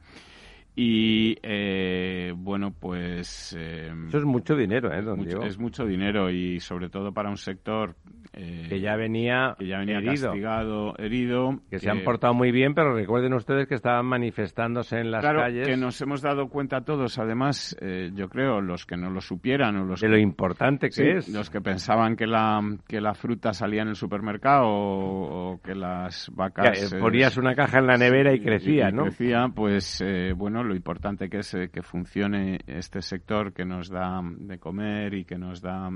Y 0.80 1.38
eh, 1.42 2.34
bueno, 2.38 2.72
pues. 2.72 3.56
Eh, 3.58 3.92
Eso 4.10 4.20
es 4.20 4.26
mucho 4.26 4.56
dinero, 4.56 4.94
¿eh, 4.94 5.02
don 5.02 5.28
Es 5.44 5.58
mucho 5.58 5.86
dinero 5.86 6.30
y 6.30 6.60
sobre 6.60 6.90
todo 6.90 7.12
para 7.12 7.32
un 7.32 7.38
sector. 7.38 7.96
Eh, 8.38 8.66
que 8.70 8.80
ya 8.80 8.96
venía, 8.96 9.56
que 9.58 9.68
ya 9.68 9.80
venía 9.80 9.98
herido. 9.98 10.28
castigado, 10.28 10.96
herido. 10.98 11.60
Que, 11.70 11.80
se 11.80 11.90
han 11.90 12.04
portado 12.04 12.34
muy 12.34 12.52
bien, 12.52 12.74
pero 12.74 12.94
recuerden 12.94 13.34
ustedes 13.34 13.68
que 13.68 13.76
estaban 13.76 14.06
manifestándose 14.06 15.00
en 15.00 15.12
las 15.12 15.22
claro, 15.22 15.40
calles. 15.40 15.68
que 15.68 15.78
nos 15.78 16.00
hemos 16.02 16.22
dado 16.22 16.50
cuenta 16.50 16.82
todos, 16.82 17.18
además, 17.20 17.76
yo 18.14 18.30
creo, 18.30 18.62
los 18.62 18.86
que 18.86 18.98
no 18.98 19.10
lo 19.10 19.22
supieran 19.22 19.78
o 19.78 19.86
los. 19.86 20.02
De 20.02 20.10
lo 20.10 20.18
importante 20.18 20.90
que 20.90 21.18
es. 21.18 21.30
Los 21.30 21.50
que 21.50 21.62
pensaban 21.62 22.16
que 22.16 22.28
la, 22.28 22.62
que 22.88 23.02
la 23.02 23.14
fruta 23.14 23.54
salía 23.54 23.82
en 23.82 23.90
el 23.90 23.96
supermercado 23.96 24.66
o, 24.68 25.60
que 25.64 25.76
las 25.76 26.30
vacas. 26.34 26.94
ponías 27.00 27.38
una 27.38 27.56
caja 27.56 27.80
en 27.80 27.88
la 27.88 27.98
nevera 27.98 28.34
y 28.34 28.40
crecía, 28.40 28.92
¿no? 28.92 29.04
Crecía, 29.04 29.48
pues, 29.54 30.04
bueno 30.36 30.64
lo 30.64 30.76
importante 30.76 31.30
que 31.30 31.40
es 31.40 31.54
eh, 31.54 31.70
que 31.70 31.82
funcione 31.82 32.60
este 32.68 33.02
sector 33.02 33.54
que 33.54 33.66
nos 33.66 33.90
da 33.90 34.22
de 34.24 34.60
comer 34.60 35.14
y 35.14 35.26
que 35.26 35.38
nos 35.38 35.62
da, 35.62 35.90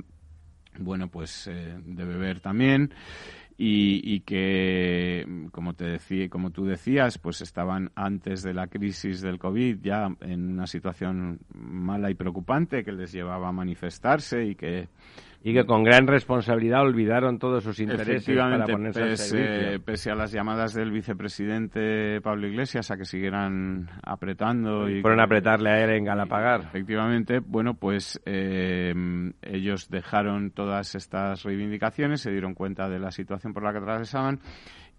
bueno, 0.80 1.07
pues 1.09 1.47
eh, 1.47 1.78
de 1.84 2.05
beber 2.05 2.39
también. 2.39 2.93
Y, 3.63 4.22
que, 4.22 5.47
como 5.51 5.76
te 5.76 5.86
decía, 5.86 6.28
como 6.30 6.49
tú 6.49 6.65
decías, 6.65 7.19
pues 7.19 7.41
estaban 7.41 7.91
antes 7.93 8.41
de 8.41 8.55
la 8.55 8.65
crisis 8.65 9.22
del 9.22 9.38
COVID 9.38 9.78
ya 9.84 10.09
en 10.22 10.49
una 10.49 10.65
situación 10.65 11.41
mala 11.53 12.09
y 12.09 12.15
preocupante 12.15 12.84
que 12.84 12.91
les 12.91 13.11
llevaba 13.11 13.49
a 13.49 13.51
manifestarse 13.51 14.45
y 14.45 14.55
que 14.55 14.89
y 15.43 15.53
que 15.53 15.65
con 15.65 15.83
gran 15.83 16.05
responsabilidad 16.05 16.81
olvidaron 16.81 17.39
todos 17.39 17.63
sus 17.63 17.79
intereses 17.79 18.23
para 18.37 18.65
ponerse 18.65 19.01
pese, 19.01 19.79
pese 19.79 20.11
a 20.11 20.15
las 20.15 20.31
llamadas 20.31 20.73
del 20.73 20.91
vicepresidente 20.91 22.21
Pablo 22.21 22.47
Iglesias 22.47 22.91
a 22.91 22.97
que 22.97 23.05
siguieran 23.05 23.89
apretando 24.03 24.87
y 24.87 25.01
fueron 25.01 25.19
a 25.19 25.23
apretarle 25.23 25.71
a 25.71 25.83
él 25.83 25.89
en 25.91 26.05
Galapagar. 26.05 26.61
Efectivamente, 26.61 27.39
bueno, 27.39 27.73
pues 27.73 28.21
eh, 28.25 28.93
ellos 29.41 29.89
dejaron 29.89 30.51
todas 30.51 30.93
estas 30.93 31.41
reivindicaciones, 31.43 32.21
se 32.21 32.31
dieron 32.31 32.53
cuenta 32.53 32.87
de 32.87 32.99
la 32.99 33.09
situación 33.09 33.53
por 33.53 33.63
la 33.63 33.71
que 33.71 33.79
atravesaban 33.79 34.39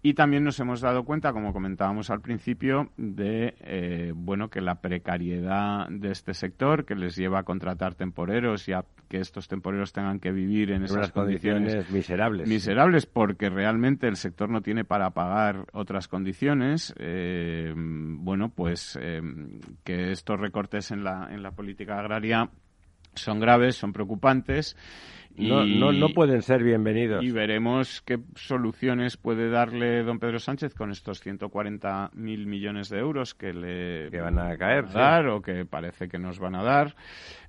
y 0.05 0.15
también 0.15 0.43
nos 0.43 0.59
hemos 0.59 0.81
dado 0.81 1.05
cuenta, 1.05 1.31
como 1.31 1.53
comentábamos 1.53 2.09
al 2.09 2.19
principio, 2.19 2.91
de 2.97 3.55
eh, 3.61 4.11
bueno 4.13 4.49
que 4.49 4.59
la 4.59 4.81
precariedad 4.81 5.87
de 5.89 6.11
este 6.11 6.33
sector, 6.33 6.83
que 6.83 6.93
les 6.93 7.15
lleva 7.15 7.39
a 7.39 7.43
contratar 7.43 7.95
temporeros 7.95 8.67
y 8.67 8.73
a 8.73 8.83
que 9.07 9.19
estos 9.19 9.47
temporeros 9.47 9.93
tengan 9.93 10.19
que 10.19 10.33
vivir 10.33 10.71
en, 10.71 10.83
esas 10.83 11.13
condiciones, 11.13 11.89
miserables. 11.89 12.49
Miserables, 12.49 13.05
porque 13.05 13.49
realmente 13.49 14.09
el 14.09 14.17
sector 14.17 14.49
no 14.49 14.61
tiene 14.61 14.83
para 14.83 15.11
pagar 15.11 15.67
otras 15.71 16.09
condiciones. 16.09 16.93
Eh, 16.97 17.73
bueno, 17.73 18.49
pues 18.49 18.99
eh, 19.01 19.21
que 19.85 20.11
estos 20.11 20.37
recortes 20.37 20.91
en 20.91 21.05
la, 21.05 21.29
en 21.31 21.41
la 21.41 21.51
política 21.51 21.97
agraria 21.97 22.49
son 23.15 23.39
graves, 23.39 23.75
son 23.77 23.93
preocupantes 23.93 24.75
no, 25.37 25.65
no, 25.65 25.91
no, 25.91 26.09
pueden 26.09 26.41
ser 26.41 26.63
bienvenidos. 26.63 27.23
Y 27.23 27.31
veremos 27.31 28.01
qué 28.01 28.19
soluciones 28.35 29.17
puede 29.17 29.49
darle 29.49 30.03
don 30.03 30.19
Pedro 30.19 30.39
Sánchez 30.39 30.73
con 30.75 30.91
estos 30.91 31.25
140.000 31.25 32.11
millones 32.45 32.89
de 32.89 32.99
euros 32.99 33.33
que 33.33 33.53
le 33.53 34.09
que 34.11 34.21
van 34.21 34.39
a 34.39 34.55
caer, 34.57 34.91
dar 34.91 35.27
o 35.27 35.41
que 35.41 35.65
parece 35.65 36.07
que 36.07 36.19
nos 36.19 36.39
van 36.39 36.55
a 36.55 36.63
dar 36.63 36.95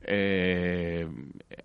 eh, 0.02 1.06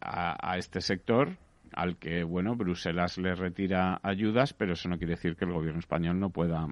a, 0.02 0.52
a 0.52 0.58
este 0.58 0.82
sector 0.82 1.38
al 1.74 1.98
que 1.98 2.24
bueno 2.24 2.56
Bruselas 2.56 3.18
le 3.18 3.36
retira 3.36 4.00
ayudas, 4.04 4.54
pero 4.54 4.74
eso 4.74 4.90
no 4.90 4.98
quiere 4.98 5.16
decir 5.16 5.36
que 5.36 5.46
el 5.46 5.54
gobierno 5.54 5.80
español 5.80 6.20
no 6.20 6.30
pueda 6.30 6.68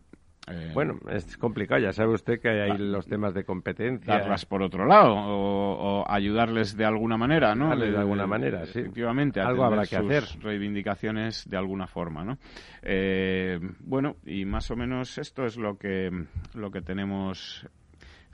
eh, 0.50 0.72
bueno, 0.74 1.00
es 1.10 1.36
complicado, 1.38 1.82
ya 1.82 1.92
sabe 1.92 2.14
usted 2.14 2.40
que 2.40 2.50
hay 2.50 2.78
los 2.78 3.06
temas 3.06 3.34
de 3.34 3.44
competencia. 3.44 4.18
Darlas 4.18 4.46
por 4.46 4.62
otro 4.62 4.86
lado 4.86 5.14
o, 5.14 6.06
ayudarles 6.10 6.78
de 6.78 6.86
alguna 6.86 7.18
manera, 7.18 7.54
¿no? 7.54 7.76
de, 7.76 7.98
alguna 7.98 8.28
manera, 8.28 8.66
sí. 8.66 8.80
Efectivamente, 8.80 9.42
algo 9.42 9.66
habrá 9.66 9.86
que 9.86 9.98
hacer. 9.98 10.24
reivindicaciones 10.42 11.50
de 11.50 11.58
alguna 11.58 11.88
forma, 11.88 12.24
¿no? 12.24 12.38
Eh, 12.82 13.60
bueno, 13.80 14.16
y 14.26 14.46
más 14.46 14.72
o 14.72 14.78
menos 14.78 15.18
esto 15.18 15.46
es 15.46 15.58
lo 15.58 15.78
que, 15.78 16.10
lo 16.54 16.72
que 16.72 16.82
tenemos 16.82 17.68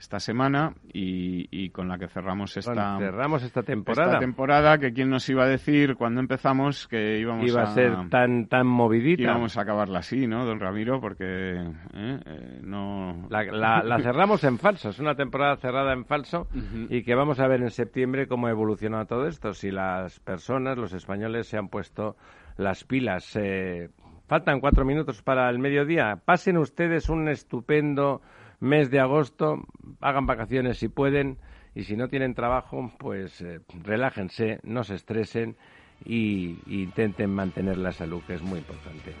esta 0.04 0.20
semana 0.20 0.74
y, 0.92 1.70
con 1.70 1.88
la 1.88 1.98
que 1.98 2.08
cerramos 2.08 2.56
esta 2.56 2.98
cerramos 2.98 3.42
esta 3.42 3.62
temporada. 3.62 4.12
esta 4.12 4.20
temporada 4.20 4.78
que 4.78 4.92
quién 4.92 5.10
nos 5.10 5.28
iba 5.28 5.44
a 5.44 5.48
decir 5.48 5.96
cuando 5.96 6.20
empezamos 6.20 6.86
que 6.86 7.18
íbamos 7.18 7.46
iba 7.46 7.62
a, 7.62 7.66
ser 7.66 8.08
tan 8.10 8.46
tan 8.46 8.66
movidita. 8.66 9.22
íbamos 9.22 9.56
a 9.56 9.62
acabarla 9.62 10.00
así 10.00 10.26
no 10.26 10.44
don 10.44 10.60
Ramiro 10.60 11.00
porque 11.00 11.24
¿eh? 11.54 12.20
Eh, 12.26 12.60
no 12.62 13.26
la, 13.30 13.98
cerramos 14.00 14.44
en 14.44 14.58
falso 14.58 14.90
es 14.90 14.98
una 14.98 15.14
temporada 15.14 15.56
cerrada 15.56 15.92
en 15.92 16.04
falso 16.04 16.46
y 16.88 17.02
que 17.02 17.14
vamos 17.14 17.40
a 17.40 17.48
ver 17.48 17.62
en 17.62 17.70
septiembre 17.70 18.28
cómo 18.28 18.48
evoluciona 18.48 19.06
todo 19.06 19.26
esto 19.26 19.54
si 19.54 19.70
las 19.70 20.20
personas 20.20 20.76
los 20.76 20.92
españoles 20.92 21.48
se 21.48 21.56
han 21.56 21.68
puesto 21.68 22.16
las 22.56 22.84
pilas. 22.84 23.36
Eh, 23.36 23.88
faltan 24.26 24.60
cuatro 24.60 24.84
minutos 24.84 25.22
para 25.22 25.48
el 25.50 25.58
mediodía. 25.58 26.20
Pasen 26.24 26.56
ustedes 26.58 27.08
un 27.08 27.28
estupendo 27.28 28.20
mes 28.64 28.90
de 28.90 28.98
agosto, 28.98 29.62
hagan 30.00 30.26
vacaciones 30.26 30.78
si 30.78 30.88
pueden 30.88 31.38
y 31.74 31.84
si 31.84 31.96
no 31.96 32.08
tienen 32.08 32.34
trabajo, 32.34 32.92
pues 32.98 33.40
eh, 33.40 33.60
relájense, 33.82 34.60
no 34.62 34.84
se 34.84 34.94
estresen 34.94 35.56
y, 36.04 36.58
intenten 36.66 37.30
mantener 37.30 37.78
la 37.78 37.92
salud, 37.92 38.22
que 38.26 38.34
es 38.34 38.42
muy 38.42 38.58
importante. 38.58 39.12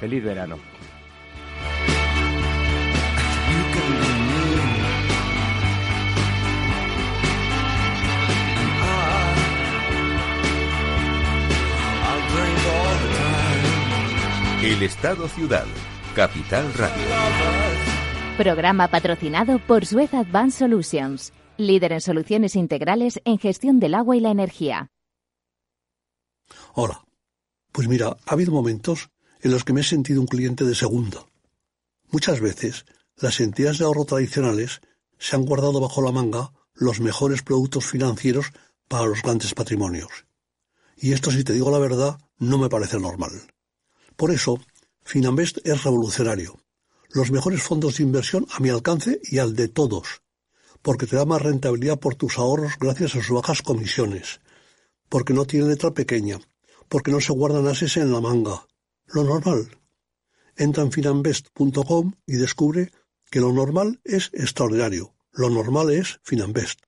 Feliz 0.00 0.24
verano. 0.24 0.56
El 14.62 14.82
Estado 14.82 15.28
Ciudad, 15.28 15.64
Capital 16.14 16.72
Radio. 16.74 17.77
Programa 18.38 18.86
patrocinado 18.86 19.58
por 19.58 19.84
Suez 19.84 20.14
Advanced 20.14 20.60
Solutions, 20.60 21.32
líder 21.56 21.90
en 21.90 22.00
soluciones 22.00 22.54
integrales 22.54 23.20
en 23.24 23.36
gestión 23.40 23.80
del 23.80 23.96
agua 23.96 24.16
y 24.16 24.20
la 24.20 24.30
energía. 24.30 24.92
Hola. 26.72 27.04
Pues 27.72 27.88
mira, 27.88 28.16
ha 28.24 28.32
habido 28.32 28.52
momentos 28.52 29.10
en 29.40 29.50
los 29.50 29.64
que 29.64 29.72
me 29.72 29.80
he 29.80 29.84
sentido 29.84 30.20
un 30.20 30.28
cliente 30.28 30.64
de 30.64 30.76
segunda. 30.76 31.26
Muchas 32.12 32.40
veces, 32.40 32.86
las 33.16 33.40
entidades 33.40 33.78
de 33.78 33.86
ahorro 33.86 34.04
tradicionales 34.04 34.82
se 35.18 35.34
han 35.34 35.44
guardado 35.44 35.80
bajo 35.80 36.00
la 36.00 36.12
manga 36.12 36.52
los 36.74 37.00
mejores 37.00 37.42
productos 37.42 37.86
financieros 37.86 38.52
para 38.86 39.06
los 39.06 39.20
grandes 39.20 39.52
patrimonios. 39.52 40.26
Y 40.96 41.12
esto, 41.12 41.32
si 41.32 41.42
te 41.42 41.54
digo 41.54 41.72
la 41.72 41.80
verdad, 41.80 42.20
no 42.38 42.56
me 42.56 42.68
parece 42.68 43.00
normal. 43.00 43.32
Por 44.14 44.30
eso, 44.30 44.60
Finambest 45.02 45.58
es 45.66 45.82
revolucionario 45.82 46.60
los 47.10 47.30
mejores 47.30 47.62
fondos 47.62 47.96
de 47.96 48.04
inversión 48.04 48.46
a 48.50 48.60
mi 48.60 48.68
alcance 48.68 49.20
y 49.24 49.38
al 49.38 49.54
de 49.56 49.68
todos, 49.68 50.22
porque 50.82 51.06
te 51.06 51.16
da 51.16 51.24
más 51.24 51.42
rentabilidad 51.42 51.98
por 51.98 52.14
tus 52.14 52.38
ahorros 52.38 52.72
gracias 52.78 53.14
a 53.14 53.22
sus 53.22 53.30
bajas 53.30 53.62
comisiones, 53.62 54.40
porque 55.08 55.34
no 55.34 55.46
tiene 55.46 55.68
letra 55.68 55.92
pequeña, 55.92 56.38
porque 56.88 57.10
no 57.10 57.20
se 57.20 57.32
guardan 57.32 57.66
ases 57.66 57.96
en 57.96 58.12
la 58.12 58.20
manga. 58.20 58.66
Lo 59.06 59.24
normal. 59.24 59.78
Entra 60.56 60.82
en 60.82 60.92
finambest.com 60.92 62.12
y 62.26 62.36
descubre 62.36 62.90
que 63.30 63.40
lo 63.40 63.52
normal 63.52 64.00
es 64.04 64.30
extraordinario. 64.32 65.14
Lo 65.32 65.50
normal 65.50 65.90
es 65.90 66.18
Finambest. 66.22 66.87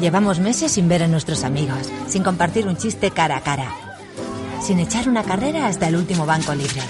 Llevamos 0.00 0.40
meses 0.40 0.72
sin 0.72 0.88
ver 0.88 1.02
a 1.02 1.08
nuestros 1.08 1.44
amigos, 1.44 1.90
sin 2.08 2.22
compartir 2.22 2.66
un 2.66 2.76
chiste 2.76 3.10
cara 3.10 3.36
a 3.36 3.40
cara, 3.40 3.70
sin 4.60 4.78
echar 4.80 5.08
una 5.08 5.22
carrera 5.22 5.66
hasta 5.66 5.88
el 5.88 5.96
último 5.96 6.26
banco 6.26 6.54
libre. 6.54 6.80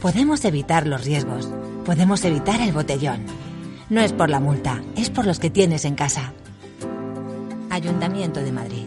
Podemos 0.00 0.44
evitar 0.44 0.86
los 0.86 1.04
riesgos, 1.04 1.48
podemos 1.84 2.24
evitar 2.24 2.60
el 2.60 2.72
botellón. 2.72 3.24
No 3.90 4.00
es 4.00 4.12
por 4.12 4.30
la 4.30 4.40
multa, 4.40 4.82
es 4.96 5.10
por 5.10 5.26
los 5.26 5.38
que 5.38 5.50
tienes 5.50 5.84
en 5.84 5.94
casa. 5.94 6.32
Ayuntamiento 7.70 8.40
de 8.40 8.52
Madrid. 8.52 8.86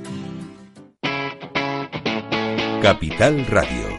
Capital 2.81 3.45
Radio. 3.45 3.90